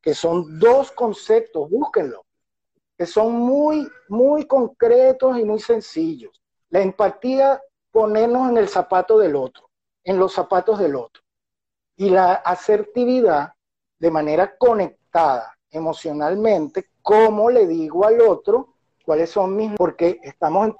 que 0.01 0.15
son 0.15 0.59
dos 0.59 0.91
conceptos, 0.93 1.71
búsquenlo, 1.71 2.25
que 2.97 3.07
son 3.07 3.33
muy, 3.33 3.89
muy 4.09 4.47
concretos 4.47 5.39
y 5.39 5.45
muy 5.45 5.61
sencillos. 5.61 6.43
La 6.71 6.81
empatía, 6.81 7.61
ponernos 7.91 8.51
en 8.51 8.59
el 8.59 8.69
zapato 8.69 9.19
del 9.19 9.37
otro, 9.37 9.71
en 10.05 10.19
los 10.19 10.33
zapatos 10.33 10.79
del 10.79 10.97
otro 10.97 11.23
y 11.99 12.11
la 12.11 12.35
asertividad 12.35 13.53
de 13.99 14.11
manera 14.11 14.57
conectada 14.57 15.59
emocionalmente, 15.71 16.91
cómo 17.03 17.51
le 17.51 17.67
digo 17.67 18.07
al 18.07 18.21
otro 18.21 18.75
cuáles 19.05 19.31
son 19.31 19.57
mis, 19.57 19.73
porque 19.77 20.21
estamos 20.23 20.69
en 20.69 20.77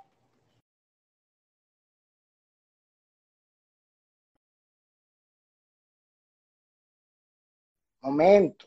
momento. 8.01 8.67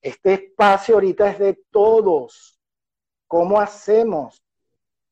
Este 0.00 0.34
espacio 0.34 0.96
ahorita 0.96 1.30
es 1.30 1.38
de 1.38 1.64
todos. 1.70 2.60
¿Cómo 3.26 3.60
hacemos? 3.60 4.42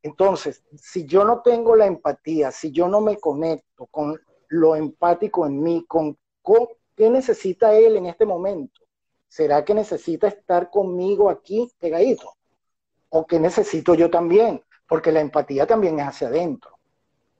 Entonces, 0.02 0.64
si 0.76 1.04
yo 1.06 1.24
no 1.24 1.42
tengo 1.42 1.76
la 1.76 1.86
empatía, 1.86 2.50
si 2.50 2.72
yo 2.72 2.88
no 2.88 3.00
me 3.00 3.18
conecto 3.18 3.86
con 3.86 4.18
lo 4.48 4.74
empático 4.74 5.46
en 5.46 5.62
mí, 5.62 5.84
con 5.86 6.18
¿Qué 6.96 7.08
necesita 7.08 7.74
él 7.74 7.96
en 7.96 8.06
este 8.06 8.26
momento? 8.26 8.82
¿Será 9.28 9.64
que 9.64 9.72
necesita 9.74 10.28
estar 10.28 10.70
conmigo 10.70 11.30
aquí 11.30 11.70
pegadito? 11.78 12.34
¿O 13.08 13.26
qué 13.26 13.38
necesito 13.38 13.94
yo 13.94 14.10
también? 14.10 14.62
Porque 14.88 15.12
la 15.12 15.20
empatía 15.20 15.66
también 15.66 15.98
es 16.00 16.06
hacia 16.06 16.28
adentro. 16.28 16.78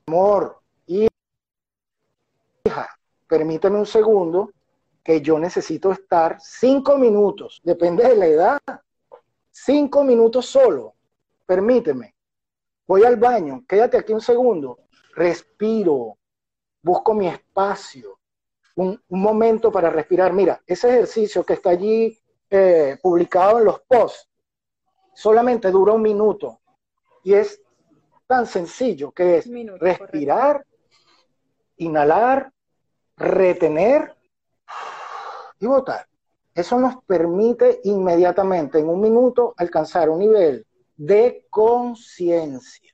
Amor, 0.07 0.61
hija, 0.87 1.11
permítame 3.27 3.79
un 3.79 3.87
segundo 3.87 4.53
que 5.11 5.21
yo 5.21 5.41
necesito 5.41 5.91
estar 5.91 6.37
cinco 6.41 6.97
minutos, 6.97 7.61
depende 7.65 8.07
de 8.07 8.15
la 8.15 8.27
edad, 8.27 8.61
cinco 9.51 10.05
minutos 10.05 10.47
solo. 10.47 10.95
Permíteme. 11.45 12.15
Voy 12.87 13.03
al 13.03 13.17
baño, 13.17 13.65
quédate 13.67 13.99
aquí 13.99 14.13
un 14.13 14.21
segundo, 14.21 14.79
respiro, 15.17 16.17
busco 16.81 17.13
mi 17.13 17.27
espacio, 17.27 18.21
un, 18.77 19.03
momento 19.09 19.73
para 19.73 19.91
respirar. 19.91 20.33
Mira, 20.33 20.63
ese 20.65 20.89
ejercicio 20.91 21.43
que 21.43 21.55
está 21.55 21.71
allí 21.71 22.17
eh, 22.49 22.97
publicado 23.03 23.59
en 23.59 23.65
los 23.65 23.81
posts 23.81 24.29
solamente 25.13 25.73
dura 25.73 25.93
un 25.93 26.03
minuto 26.03 26.61
y 27.25 27.35
es 27.35 27.61
tan 28.29 28.47
sencillo 28.47 29.11
que 29.11 29.39
es 29.39 29.51
respirar, 29.81 30.65
inhalar, 31.79 32.53
retener 33.17 34.20
y 35.61 35.67
botar. 35.67 36.07
Eso 36.55 36.79
nos 36.79 37.05
permite 37.05 37.81
inmediatamente 37.85 38.79
en 38.79 38.89
un 38.89 39.01
minuto 39.01 39.55
alcanzar 39.57 40.11
un 40.11 40.19
nivel 40.19 40.67
de 40.97 41.47
conciencia. 41.49 42.93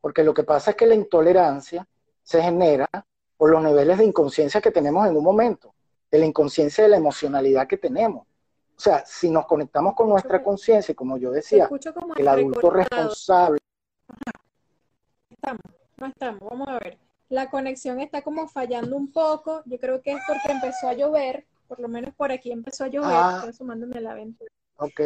Porque 0.00 0.24
lo 0.24 0.34
que 0.34 0.42
pasa 0.42 0.72
es 0.72 0.76
que 0.76 0.86
la 0.86 0.94
intolerancia 0.94 1.86
se 2.22 2.42
genera 2.42 2.88
por 3.36 3.50
los 3.50 3.62
niveles 3.62 3.98
de 3.98 4.04
inconsciencia 4.04 4.60
que 4.60 4.70
tenemos 4.70 5.06
en 5.06 5.16
un 5.16 5.24
momento, 5.24 5.74
de 6.10 6.18
la 6.18 6.26
inconsciencia 6.26 6.84
de 6.84 6.90
la 6.90 6.96
emocionalidad 6.96 7.66
que 7.66 7.78
tenemos. 7.78 8.26
O 8.78 8.80
sea, 8.80 9.04
si 9.06 9.30
nos 9.30 9.46
conectamos 9.46 9.94
con 9.94 10.08
nuestra 10.08 10.42
conciencia, 10.42 10.94
como 10.94 11.16
yo 11.16 11.30
decía, 11.30 11.68
el 12.16 12.28
adulto 12.28 12.70
responsable. 12.70 13.58
Estamos, 15.30 15.62
no 15.96 16.06
estamos, 16.06 16.40
vamos 16.48 16.68
a 16.68 16.78
ver. 16.78 16.98
La 17.28 17.50
conexión 17.50 18.00
está 18.00 18.22
como 18.22 18.48
fallando 18.48 18.96
un 18.96 19.12
poco. 19.12 19.62
Yo 19.66 19.78
creo 19.78 20.00
que 20.00 20.12
es 20.12 20.20
porque 20.26 20.52
empezó 20.52 20.88
a 20.88 20.94
llover, 20.94 21.44
por 21.68 21.78
lo 21.78 21.88
menos 21.88 22.14
por 22.14 22.32
aquí 22.32 22.50
empezó 22.50 22.84
a 22.84 22.88
llover. 22.88 23.10
Ah, 23.12 23.34
estoy 23.36 23.52
sumándome 23.52 23.98
a 23.98 24.00
la 24.00 24.12
aventura. 24.12 24.50
Ok. 24.76 25.00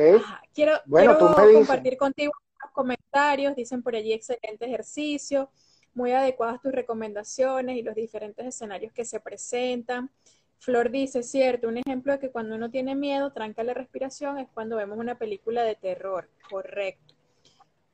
Quiero, 0.54 0.72
bueno, 0.86 1.18
compartir 1.18 1.96
contigo 1.96 2.32
los 2.62 2.72
comentarios. 2.72 3.54
Dicen 3.56 3.82
por 3.82 3.94
allí 3.94 4.12
excelente 4.12 4.64
ejercicio 4.64 5.50
muy 5.94 6.12
adecuadas 6.12 6.60
tus 6.60 6.72
recomendaciones 6.72 7.76
y 7.76 7.82
los 7.82 7.94
diferentes 7.94 8.46
escenarios 8.46 8.92
que 8.92 9.04
se 9.04 9.20
presentan. 9.20 10.10
Flor 10.58 10.90
dice, 10.90 11.22
cierto, 11.22 11.68
un 11.68 11.78
ejemplo 11.78 12.12
de 12.12 12.18
que 12.20 12.30
cuando 12.30 12.54
uno 12.54 12.70
tiene 12.70 12.94
miedo, 12.94 13.32
tranca 13.32 13.64
la 13.64 13.74
respiración, 13.74 14.38
es 14.38 14.48
cuando 14.54 14.76
vemos 14.76 14.96
una 14.96 15.18
película 15.18 15.64
de 15.64 15.74
terror. 15.74 16.30
Correcto. 16.48 17.14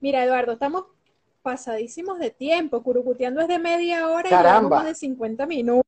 Mira, 0.01 0.23
Eduardo, 0.23 0.53
estamos 0.53 0.85
pasadísimos 1.43 2.19
de 2.19 2.31
tiempo, 2.31 2.83
curucuteando 2.83 3.41
es 3.41 3.49
de 3.49 3.59
media 3.59 4.09
hora 4.09 4.29
Caramba. 4.29 4.83
y 4.83 4.87
de 4.87 4.95
50 4.95 5.47
minutos. 5.47 5.88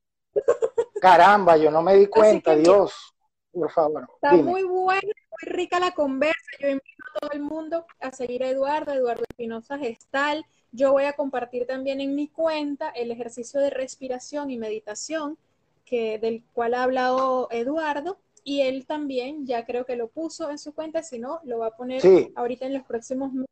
Caramba, 1.00 1.56
yo 1.56 1.70
no 1.70 1.82
me 1.82 1.96
di 1.96 2.06
cuenta, 2.06 2.54
Dios, 2.54 3.14
por 3.52 3.70
favor. 3.70 4.08
Está 4.14 4.36
muy 4.36 4.62
buena, 4.62 5.00
muy 5.00 5.52
rica 5.52 5.80
la 5.80 5.92
conversa. 5.92 6.36
Yo 6.60 6.68
invito 6.68 7.04
a 7.16 7.20
todo 7.20 7.30
el 7.32 7.40
mundo 7.40 7.86
a 8.00 8.12
seguir 8.12 8.44
a 8.44 8.48
Eduardo, 8.48 8.92
Eduardo 8.92 9.24
Espinosa 9.28 9.78
Gestal 9.78 10.44
yo 10.72 10.92
voy 10.92 11.04
a 11.04 11.14
compartir 11.14 11.66
también 11.66 12.00
en 12.00 12.14
mi 12.14 12.28
cuenta 12.28 12.90
el 12.90 13.10
ejercicio 13.10 13.60
de 13.60 13.70
respiración 13.70 14.50
y 14.50 14.58
meditación 14.58 15.36
que, 15.84 16.18
del 16.18 16.44
cual 16.52 16.74
ha 16.74 16.84
hablado 16.84 17.48
Eduardo 17.50 18.18
y 18.44 18.62
él 18.62 18.86
también 18.86 19.46
ya 19.46 19.66
creo 19.66 19.84
que 19.84 19.96
lo 19.96 20.08
puso 20.08 20.50
en 20.50 20.58
su 20.58 20.72
cuenta, 20.72 21.02
si 21.02 21.18
no, 21.18 21.40
lo 21.44 21.58
va 21.58 21.68
a 21.68 21.76
poner 21.76 22.02
ahorita 22.36 22.66
en 22.66 22.74
los 22.74 22.84
próximos 22.84 23.32
minutos. 23.32 23.50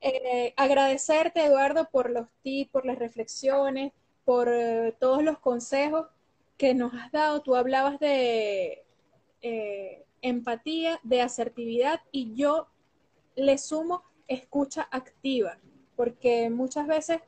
Eh, 0.00 0.52
agradecerte, 0.56 1.44
Eduardo, 1.44 1.88
por 1.90 2.10
los 2.10 2.26
tips, 2.42 2.70
por 2.70 2.84
las 2.84 2.98
reflexiones, 2.98 3.92
por 4.24 4.48
eh, 4.52 4.94
todos 5.00 5.22
los 5.22 5.38
consejos 5.38 6.06
que 6.56 6.74
nos 6.74 6.92
has 6.94 7.10
dado. 7.12 7.42
Tú 7.42 7.56
hablabas 7.56 7.98
de 8.00 8.84
eh, 9.42 10.04
empatía, 10.20 11.00
de 11.02 11.20
asertividad 11.20 12.00
y 12.10 12.34
yo 12.34 12.68
le 13.34 13.58
sumo 13.58 14.02
escucha 14.28 14.88
activa 14.90 15.58
porque 15.96 16.50
muchas 16.50 16.86
veces 16.86 17.20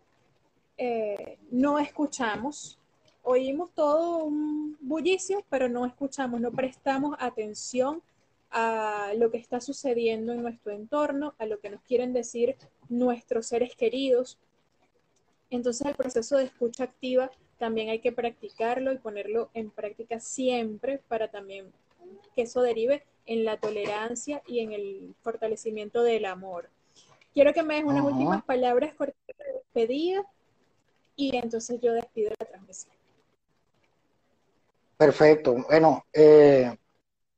eh, 0.79 1.39
no 1.51 1.79
escuchamos, 1.79 2.79
oímos 3.23 3.71
todo 3.75 4.25
un 4.25 4.77
bullicio, 4.81 5.45
pero 5.49 5.69
no 5.69 5.87
escuchamos, 5.87 6.41
no 6.41 6.51
prestamos 6.51 7.17
atención 7.21 8.03
a 8.51 9.13
lo 9.17 9.31
que 9.31 9.39
está 9.39 9.61
sucediendo 9.61 10.33
en 10.33 10.43
nuestro 10.43 10.73
entorno, 10.73 11.35
a 11.39 11.47
lo 11.47 11.61
que 11.61 11.71
nos 11.71 11.83
quieren 11.83 12.13
decir 12.13 12.57
nuestros 12.89 13.47
seres 13.47 13.75
queridos. 13.77 14.39
Entonces 15.51 15.87
el 15.87 15.95
proceso 15.95 16.37
de 16.37 16.45
escucha 16.45 16.85
activa 16.85 17.31
también 17.59 17.89
hay 17.89 18.01
que 18.01 18.13
practicarlo 18.13 18.93
y 18.93 18.99
ponerlo 18.99 19.51
en 19.55 19.71
práctica 19.71 20.21
siempre 20.21 20.99
para 21.09 21.29
también 21.29 21.73
que 22.35 22.43
eso 22.43 22.61
derive 22.63 23.05
en 23.27 23.45
la 23.45 23.59
tolerancia 23.59 24.43
y 24.47 24.61
en 24.61 24.73
el 24.73 25.15
fortalecimiento 25.23 26.03
del 26.03 26.27
amor. 26.27 26.69
Quiero 27.33 27.53
que 27.53 27.63
me 27.63 27.77
des 27.77 27.85
unas 27.85 28.05
últimas 28.05 28.45
palabras 28.45 28.95
cortas 28.95 29.17
de 29.27 29.53
despedida 29.55 30.25
y 31.17 31.37
entonces 31.37 31.81
yo 31.81 31.93
despido 31.93 32.33
la 32.39 32.47
transmisión. 32.47 32.95
Perfecto. 34.97 35.55
Bueno, 35.69 36.05
eh, 36.13 36.77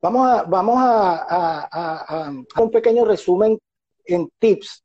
vamos, 0.00 0.28
a, 0.28 0.42
vamos 0.42 0.76
a, 0.78 2.30
un 2.58 2.70
pequeño 2.70 3.04
resumen 3.04 3.58
en 4.04 4.28
tips 4.38 4.84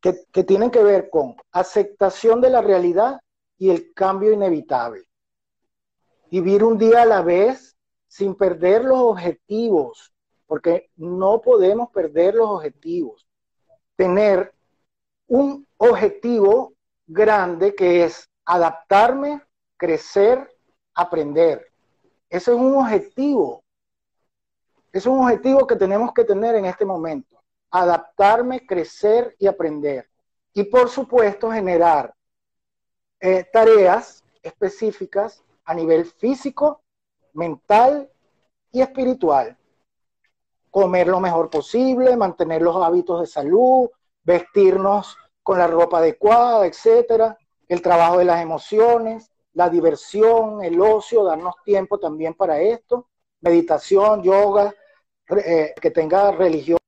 que, 0.00 0.14
que 0.32 0.44
tienen 0.44 0.70
que 0.70 0.82
ver 0.82 1.08
con 1.10 1.36
aceptación 1.52 2.40
de 2.40 2.50
la 2.50 2.60
realidad 2.60 3.20
y 3.64 3.70
el 3.70 3.94
cambio 3.94 4.30
inevitable. 4.30 5.08
Vivir 6.30 6.62
un 6.62 6.76
día 6.76 7.00
a 7.00 7.06
la 7.06 7.22
vez 7.22 7.74
sin 8.06 8.34
perder 8.34 8.84
los 8.84 8.98
objetivos, 8.98 10.12
porque 10.46 10.90
no 10.96 11.40
podemos 11.40 11.88
perder 11.88 12.34
los 12.34 12.46
objetivos. 12.46 13.26
Tener 13.96 14.52
un 15.28 15.66
objetivo 15.78 16.74
grande 17.06 17.74
que 17.74 18.04
es 18.04 18.28
adaptarme, 18.44 19.42
crecer, 19.78 20.46
aprender. 20.92 21.66
Ese 22.28 22.50
es 22.50 22.58
un 22.58 22.76
objetivo. 22.76 23.64
Es 24.92 25.06
un 25.06 25.20
objetivo 25.20 25.66
que 25.66 25.76
tenemos 25.76 26.12
que 26.12 26.24
tener 26.24 26.54
en 26.56 26.66
este 26.66 26.84
momento. 26.84 27.42
Adaptarme, 27.70 28.66
crecer 28.66 29.34
y 29.38 29.46
aprender. 29.46 30.06
Y 30.52 30.64
por 30.64 30.90
supuesto 30.90 31.50
generar 31.50 32.14
eh, 33.26 33.48
tareas 33.50 34.22
específicas 34.42 35.42
a 35.64 35.72
nivel 35.72 36.04
físico, 36.04 36.82
mental 37.32 38.10
y 38.70 38.82
espiritual. 38.82 39.56
Comer 40.70 41.06
lo 41.06 41.20
mejor 41.20 41.48
posible, 41.48 42.18
mantener 42.18 42.60
los 42.60 42.76
hábitos 42.76 43.22
de 43.22 43.26
salud, 43.26 43.88
vestirnos 44.24 45.16
con 45.42 45.56
la 45.56 45.66
ropa 45.66 45.98
adecuada, 45.98 46.66
etcétera, 46.66 47.38
el 47.66 47.80
trabajo 47.80 48.18
de 48.18 48.26
las 48.26 48.42
emociones, 48.42 49.30
la 49.54 49.70
diversión, 49.70 50.62
el 50.62 50.78
ocio, 50.78 51.24
darnos 51.24 51.54
tiempo 51.64 51.98
también 51.98 52.34
para 52.34 52.60
esto, 52.60 53.08
meditación, 53.40 54.22
yoga, 54.22 54.74
eh, 55.30 55.72
que 55.80 55.90
tenga 55.90 56.30
religión, 56.30 56.78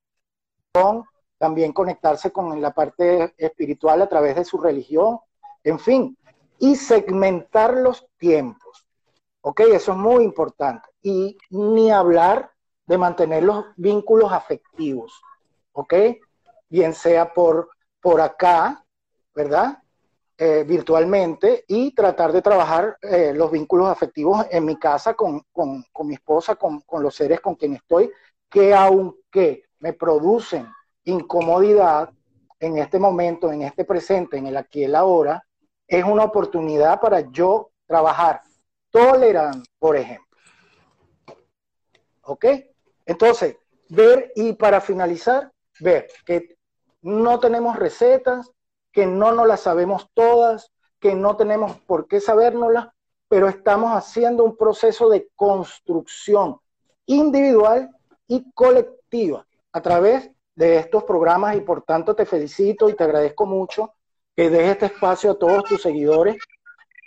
también 1.38 1.72
conectarse 1.72 2.30
con 2.30 2.60
la 2.60 2.74
parte 2.74 3.32
espiritual 3.38 4.02
a 4.02 4.06
través 4.06 4.36
de 4.36 4.44
su 4.44 4.58
religión, 4.58 5.18
en 5.64 5.78
fin, 5.78 6.16
y 6.58 6.76
segmentar 6.76 7.74
los 7.74 8.06
tiempos. 8.18 8.86
¿Ok? 9.40 9.60
Eso 9.60 9.92
es 9.92 9.98
muy 9.98 10.24
importante. 10.24 10.88
Y 11.02 11.36
ni 11.50 11.90
hablar 11.90 12.50
de 12.86 12.98
mantener 12.98 13.42
los 13.44 13.64
vínculos 13.76 14.32
afectivos. 14.32 15.12
¿Ok? 15.72 15.94
Bien 16.68 16.94
sea 16.94 17.32
por, 17.32 17.70
por 18.00 18.20
acá, 18.20 18.84
¿verdad? 19.34 19.78
Eh, 20.38 20.64
virtualmente 20.64 21.64
y 21.66 21.94
tratar 21.94 22.30
de 22.30 22.42
trabajar 22.42 22.98
eh, 23.00 23.32
los 23.34 23.50
vínculos 23.50 23.88
afectivos 23.88 24.46
en 24.50 24.66
mi 24.66 24.76
casa 24.76 25.14
con, 25.14 25.42
mi 26.04 26.14
esposa, 26.14 26.56
con, 26.56 26.80
con, 26.82 27.02
los 27.02 27.14
seres 27.14 27.40
con 27.40 27.54
quien 27.54 27.74
estoy, 27.74 28.10
que 28.50 28.74
aunque 28.74 29.62
me 29.78 29.94
producen 29.94 30.68
incomodidad 31.04 32.10
en 32.60 32.76
este 32.76 32.98
momento, 32.98 33.50
en 33.50 33.62
este 33.62 33.86
presente, 33.86 34.36
en 34.36 34.46
el 34.48 34.58
aquí 34.58 34.80
y 34.80 34.84
el 34.84 34.94
ahora, 34.94 35.42
es 35.86 36.04
una 36.04 36.24
oportunidad 36.24 37.00
para 37.00 37.20
yo 37.30 37.70
trabajar 37.86 38.42
tolerando, 38.90 39.64
por 39.78 39.96
ejemplo. 39.96 40.26
¿Ok? 42.22 42.44
Entonces, 43.04 43.56
ver 43.88 44.32
y 44.34 44.52
para 44.54 44.80
finalizar, 44.80 45.52
ver 45.80 46.08
que 46.24 46.56
no 47.02 47.38
tenemos 47.38 47.76
recetas, 47.76 48.50
que 48.90 49.06
no 49.06 49.32
nos 49.32 49.46
las 49.46 49.60
sabemos 49.60 50.10
todas, 50.14 50.72
que 50.98 51.14
no 51.14 51.36
tenemos 51.36 51.78
por 51.80 52.08
qué 52.08 52.20
sabérnoslas, 52.20 52.88
pero 53.28 53.48
estamos 53.48 53.92
haciendo 53.92 54.44
un 54.44 54.56
proceso 54.56 55.08
de 55.08 55.28
construcción 55.36 56.58
individual 57.06 57.90
y 58.26 58.50
colectiva 58.52 59.46
a 59.72 59.82
través 59.82 60.30
de 60.54 60.78
estos 60.78 61.04
programas 61.04 61.54
y 61.56 61.60
por 61.60 61.82
tanto 61.82 62.16
te 62.16 62.24
felicito 62.24 62.88
y 62.88 62.94
te 62.94 63.04
agradezco 63.04 63.46
mucho 63.46 63.94
que 64.36 64.50
dejes 64.50 64.72
este 64.72 64.86
espacio 64.86 65.32
a 65.32 65.38
todos 65.38 65.64
tus 65.64 65.82
seguidores 65.82 66.36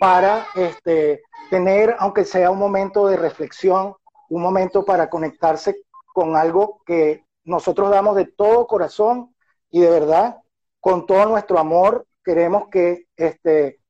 para 0.00 0.46
este, 0.56 1.22
tener, 1.48 1.94
aunque 1.98 2.24
sea 2.24 2.50
un 2.50 2.58
momento 2.58 3.06
de 3.06 3.16
reflexión, 3.16 3.94
un 4.28 4.42
momento 4.42 4.84
para 4.84 5.08
conectarse 5.08 5.82
con 6.12 6.36
algo 6.36 6.82
que 6.84 7.24
nosotros 7.44 7.90
damos 7.90 8.16
de 8.16 8.26
todo 8.26 8.66
corazón 8.66 9.34
y 9.70 9.80
de 9.80 9.90
verdad 9.90 10.38
con 10.80 11.06
todo 11.06 11.26
nuestro 11.26 11.58
amor, 11.58 12.06
queremos 12.24 12.68
que 12.68 13.06
este, 13.16 13.80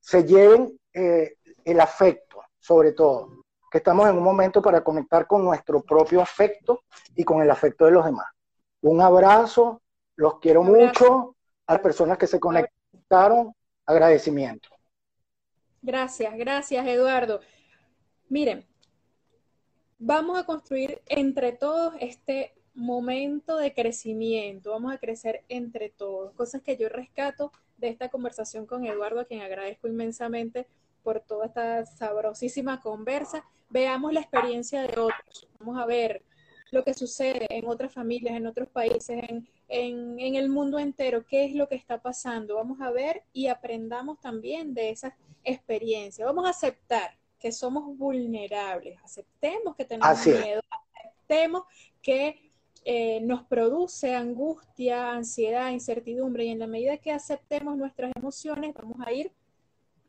se 0.00 0.24
lleven 0.24 0.78
eh, 0.92 1.36
el 1.64 1.80
afecto, 1.80 2.42
sobre 2.58 2.92
todo, 2.92 3.44
que 3.70 3.78
estamos 3.78 4.08
en 4.08 4.18
un 4.18 4.24
momento 4.24 4.60
para 4.60 4.82
conectar 4.82 5.26
con 5.26 5.44
nuestro 5.44 5.80
propio 5.82 6.20
afecto 6.20 6.82
y 7.14 7.24
con 7.24 7.40
el 7.40 7.50
afecto 7.50 7.84
de 7.84 7.92
los 7.92 8.04
demás. 8.04 8.26
Un 8.82 9.00
abrazo, 9.00 9.80
los 10.16 10.38
quiero 10.40 10.62
mucho, 10.62 11.36
a 11.66 11.74
las 11.74 11.82
personas 11.82 12.18
que 12.18 12.26
se 12.26 12.40
conectaron, 12.90 13.54
agradecimiento. 13.86 14.68
Gracias, 15.82 16.36
gracias 16.36 16.86
Eduardo. 16.86 17.40
Miren, 18.28 18.66
vamos 19.98 20.38
a 20.38 20.44
construir 20.44 21.00
entre 21.06 21.52
todos 21.52 21.94
este 22.00 22.54
momento 22.74 23.56
de 23.56 23.74
crecimiento, 23.74 24.70
vamos 24.70 24.92
a 24.92 24.98
crecer 24.98 25.44
entre 25.48 25.90
todos, 25.90 26.32
cosas 26.34 26.62
que 26.62 26.76
yo 26.76 26.88
rescato 26.88 27.52
de 27.78 27.88
esta 27.88 28.08
conversación 28.08 28.66
con 28.66 28.84
Eduardo, 28.84 29.20
a 29.20 29.24
quien 29.24 29.42
agradezco 29.42 29.88
inmensamente 29.88 30.66
por 31.02 31.20
toda 31.20 31.46
esta 31.46 31.86
sabrosísima 31.86 32.80
conversa. 32.80 33.44
Veamos 33.70 34.12
la 34.12 34.20
experiencia 34.20 34.82
de 34.82 34.88
otros, 34.88 35.48
vamos 35.58 35.78
a 35.78 35.86
ver 35.86 36.22
lo 36.70 36.84
que 36.84 36.94
sucede 36.94 37.46
en 37.50 37.66
otras 37.66 37.92
familias, 37.92 38.36
en 38.36 38.46
otros 38.46 38.68
países, 38.68 39.22
en, 39.28 39.48
en 39.70 40.34
el 40.34 40.48
mundo 40.48 40.78
entero, 40.78 41.24
qué 41.26 41.44
es 41.44 41.54
lo 41.54 41.68
que 41.68 41.76
está 41.76 42.02
pasando. 42.02 42.56
Vamos 42.56 42.80
a 42.80 42.90
ver 42.90 43.22
y 43.32 43.46
aprendamos 43.46 44.20
también 44.20 44.74
de 44.74 44.90
esas 44.90 45.14
experiencias. 45.44 46.26
Vamos 46.26 46.46
a 46.46 46.50
aceptar 46.50 47.20
que 47.40 47.50
somos 47.50 47.96
vulnerables, 47.96 48.98
aceptemos 49.02 49.74
que 49.74 49.84
tenemos 49.86 50.26
miedo, 50.26 50.60
aceptemos 50.94 51.62
que 52.02 52.52
eh, 52.84 53.20
nos 53.22 53.42
produce 53.44 54.14
angustia, 54.14 55.12
ansiedad, 55.12 55.70
incertidumbre 55.70 56.44
y 56.44 56.50
en 56.50 56.58
la 56.58 56.66
medida 56.66 56.98
que 56.98 57.12
aceptemos 57.12 57.76
nuestras 57.76 58.12
emociones 58.14 58.74
vamos 58.74 58.98
a 59.04 59.12
ir 59.12 59.32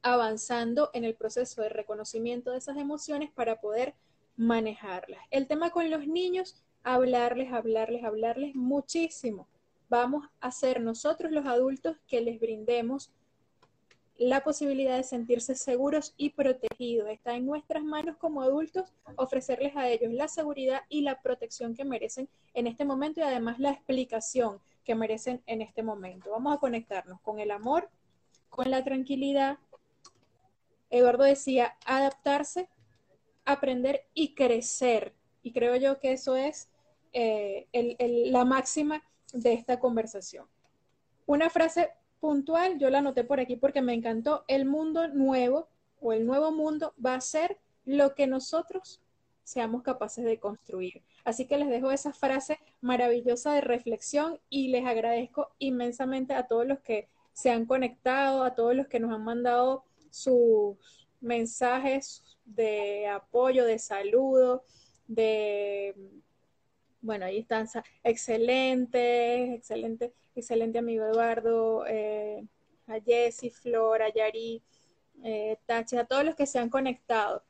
avanzando 0.01 0.89
en 0.93 1.05
el 1.05 1.16
proceso 1.16 1.62
de 1.62 1.70
reconocimiento 1.70 2.51
de 2.51 2.57
esas 2.57 2.78
emociones 2.78 3.32
para 3.32 3.62
poder 3.62 3.95
manejarlas. 4.36 5.22
El 5.32 5.47
tema 5.47 5.70
con 5.70 5.89
los 5.89 6.07
niños, 6.07 6.64
hablarles, 6.84 7.53
hablarles, 7.53 8.03
hablarles 8.03 8.55
muchísimo. 8.55 9.47
Vamos 9.91 10.25
a 10.39 10.51
ser 10.51 10.79
nosotros 10.79 11.33
los 11.33 11.45
adultos 11.45 11.97
que 12.07 12.21
les 12.21 12.39
brindemos 12.39 13.11
la 14.15 14.41
posibilidad 14.41 14.95
de 14.95 15.03
sentirse 15.03 15.53
seguros 15.53 16.13
y 16.15 16.29
protegidos. 16.29 17.09
Está 17.09 17.35
en 17.35 17.45
nuestras 17.45 17.83
manos 17.83 18.15
como 18.15 18.41
adultos 18.41 18.93
ofrecerles 19.17 19.75
a 19.75 19.89
ellos 19.89 20.13
la 20.13 20.29
seguridad 20.29 20.83
y 20.87 21.01
la 21.01 21.21
protección 21.21 21.75
que 21.75 21.83
merecen 21.83 22.29
en 22.53 22.67
este 22.67 22.85
momento 22.85 23.19
y 23.19 23.23
además 23.23 23.59
la 23.59 23.71
explicación 23.71 24.61
que 24.85 24.95
merecen 24.95 25.43
en 25.45 25.61
este 25.61 25.83
momento. 25.83 26.31
Vamos 26.31 26.55
a 26.55 26.59
conectarnos 26.61 27.19
con 27.19 27.41
el 27.41 27.51
amor, 27.51 27.89
con 28.47 28.71
la 28.71 28.85
tranquilidad. 28.85 29.57
Eduardo 30.89 31.25
decía, 31.25 31.75
adaptarse, 31.85 32.69
aprender 33.43 34.05
y 34.13 34.35
crecer. 34.35 35.13
Y 35.43 35.51
creo 35.51 35.75
yo 35.75 35.99
que 35.99 36.13
eso 36.13 36.37
es 36.37 36.69
eh, 37.11 37.67
la 38.31 38.45
máxima 38.45 39.03
de 39.34 39.53
esta 39.53 39.79
conversación. 39.79 40.45
Una 41.25 41.49
frase 41.49 41.89
puntual, 42.19 42.77
yo 42.77 42.89
la 42.89 42.99
anoté 42.99 43.23
por 43.23 43.39
aquí 43.39 43.55
porque 43.55 43.82
me 43.82 43.93
encantó, 43.93 44.43
el 44.47 44.65
mundo 44.65 45.07
nuevo 45.07 45.67
o 45.99 46.13
el 46.13 46.25
nuevo 46.25 46.51
mundo 46.51 46.93
va 47.03 47.15
a 47.15 47.21
ser 47.21 47.57
lo 47.86 48.15
que 48.15 48.27
nosotros 48.27 49.01
seamos 49.43 49.84
capaces 49.84 50.23
de 50.23 50.39
construir. 50.39 51.01
Así 51.23 51.45
que 51.45 51.57
les 51.57 51.69
dejo 51.69 51.91
esa 51.91 52.13
frase 52.13 52.59
maravillosa 52.79 53.53
de 53.53 53.61
reflexión 53.61 54.39
y 54.49 54.69
les 54.69 54.86
agradezco 54.86 55.49
inmensamente 55.59 56.34
a 56.34 56.47
todos 56.47 56.65
los 56.65 56.79
que 56.79 57.09
se 57.34 57.51
han 57.51 57.65
conectado, 57.65 58.43
a 58.43 58.55
todos 58.55 58.75
los 58.75 58.88
que 58.88 58.99
nos 58.99 59.11
han 59.11 59.23
mandado 59.23 59.84
sus 60.09 60.77
mensajes 61.21 62.23
de 62.45 63.07
apoyo, 63.07 63.65
de 63.65 63.79
saludo, 63.79 64.63
de 65.07 65.95
bueno, 67.01 67.25
ahí 67.25 67.39
están, 67.39 67.67
excelente, 68.03 69.55
excelente, 69.55 70.13
excelente 70.35 70.79
amigo 70.79 71.05
Eduardo, 71.05 71.85
eh, 71.87 72.45
a 72.87 72.99
Jessy, 72.99 73.49
Flora, 73.49 74.09
Yari, 74.13 74.61
eh, 75.23 75.57
a 75.67 76.05
todos 76.05 76.23
los 76.23 76.35
que 76.35 76.45
se 76.45 76.59
han 76.59 76.69
conectado. 76.69 77.43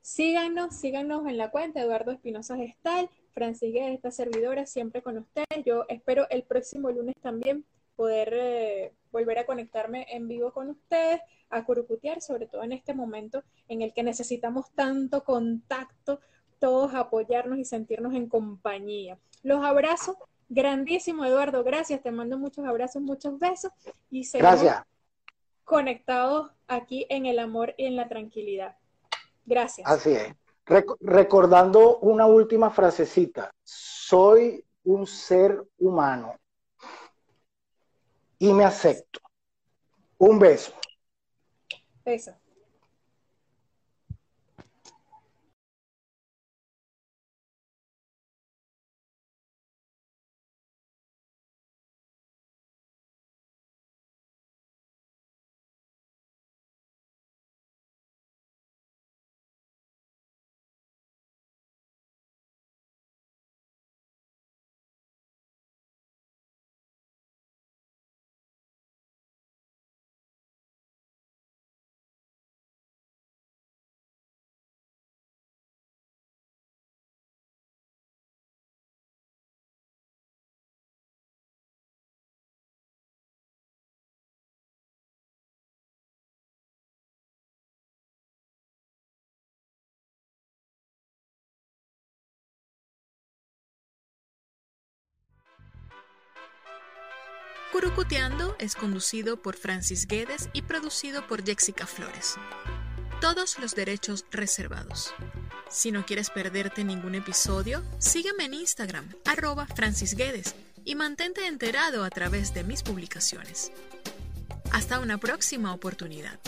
Síganos, 0.00 0.76
síganos 0.76 1.26
en 1.26 1.38
la 1.38 1.50
cuenta 1.50 1.80
Eduardo 1.80 2.12
Espinosa 2.12 2.56
Gestal, 2.56 3.08
Francis 3.32 3.74
esta 3.74 4.10
servidora, 4.10 4.66
siempre 4.66 5.02
con 5.02 5.18
ustedes. 5.18 5.64
Yo 5.64 5.86
espero 5.88 6.28
el 6.30 6.44
próximo 6.44 6.90
lunes 6.90 7.14
también 7.20 7.64
poder 7.96 8.32
eh, 8.32 8.92
volver 9.10 9.38
a 9.38 9.46
conectarme 9.46 10.06
en 10.10 10.28
vivo 10.28 10.52
con 10.52 10.70
ustedes, 10.70 11.20
a 11.48 11.64
curucutear, 11.64 12.20
sobre 12.20 12.46
todo 12.46 12.62
en 12.62 12.72
este 12.72 12.94
momento 12.94 13.42
en 13.68 13.82
el 13.82 13.92
que 13.92 14.02
necesitamos 14.02 14.70
tanto 14.74 15.24
contacto 15.24 16.20
todos 16.64 16.94
apoyarnos 16.94 17.58
y 17.58 17.66
sentirnos 17.66 18.14
en 18.14 18.26
compañía. 18.26 19.18
Los 19.42 19.62
abrazo 19.62 20.16
Grandísimo, 20.48 21.26
Eduardo, 21.26 21.62
gracias. 21.62 22.02
Te 22.02 22.10
mando 22.10 22.38
muchos 22.38 22.64
abrazos, 22.64 23.02
muchos 23.02 23.38
besos 23.38 23.70
y 24.10 24.24
seguimos 24.24 24.62
conectados 25.64 26.52
aquí 26.66 27.06
en 27.10 27.26
el 27.26 27.38
amor 27.38 27.74
y 27.76 27.84
en 27.84 27.96
la 27.96 28.08
tranquilidad. 28.08 28.78
Gracias. 29.44 29.86
Así 29.86 30.12
es. 30.12 30.34
recordando 31.00 31.98
una 31.98 32.26
última 32.26 32.70
frasecita. 32.70 33.50
Soy 33.62 34.64
un 34.84 35.06
ser 35.06 35.62
humano 35.78 36.34
y 38.38 38.54
me 38.54 38.64
acepto. 38.64 39.20
Un 40.16 40.38
beso. 40.38 40.72
Beso. 42.06 42.34
Curucuteando 97.74 98.54
es 98.60 98.76
conducido 98.76 99.42
por 99.42 99.56
Francis 99.56 100.06
Guedes 100.06 100.48
y 100.52 100.62
producido 100.62 101.26
por 101.26 101.44
Jessica 101.44 101.88
Flores. 101.88 102.36
Todos 103.20 103.58
los 103.58 103.74
derechos 103.74 104.26
reservados. 104.30 105.12
Si 105.70 105.90
no 105.90 106.06
quieres 106.06 106.30
perderte 106.30 106.84
ningún 106.84 107.16
episodio, 107.16 107.82
sígueme 107.98 108.44
en 108.44 108.54
Instagram, 108.54 109.08
arroba 109.24 109.66
Francis 109.66 110.14
Guedes, 110.14 110.54
y 110.84 110.94
mantente 110.94 111.48
enterado 111.48 112.04
a 112.04 112.10
través 112.10 112.54
de 112.54 112.62
mis 112.62 112.84
publicaciones. 112.84 113.72
Hasta 114.70 115.00
una 115.00 115.18
próxima 115.18 115.74
oportunidad. 115.74 116.38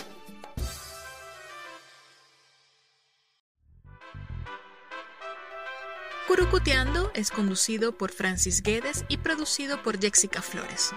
Curucuteando 6.27 7.13
es 7.15 7.31
conducido 7.31 7.97
por 7.97 8.11
Francis 8.11 8.61
Guedes 8.61 9.05
y 9.09 9.19
producido 9.19 9.81
por 9.85 10.01
Jessica 10.01 10.43
Flores. 10.43 10.91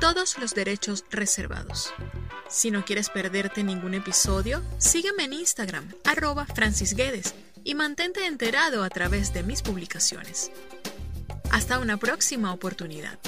Todos 0.00 0.38
los 0.38 0.54
derechos 0.54 1.04
reservados. 1.08 1.94
Si 2.48 2.72
no 2.72 2.84
quieres 2.84 3.10
perderte 3.10 3.62
ningún 3.62 3.94
episodio, 3.94 4.60
sígueme 4.78 5.22
en 5.24 5.34
Instagram, 5.34 5.88
arroba 6.04 6.46
Francis 6.46 6.94
Guedes, 6.94 7.34
y 7.62 7.76
mantente 7.76 8.26
enterado 8.26 8.82
a 8.82 8.90
través 8.90 9.32
de 9.32 9.44
mis 9.44 9.62
publicaciones. 9.62 10.50
Hasta 11.52 11.78
una 11.78 11.96
próxima 11.96 12.52
oportunidad. 12.52 13.20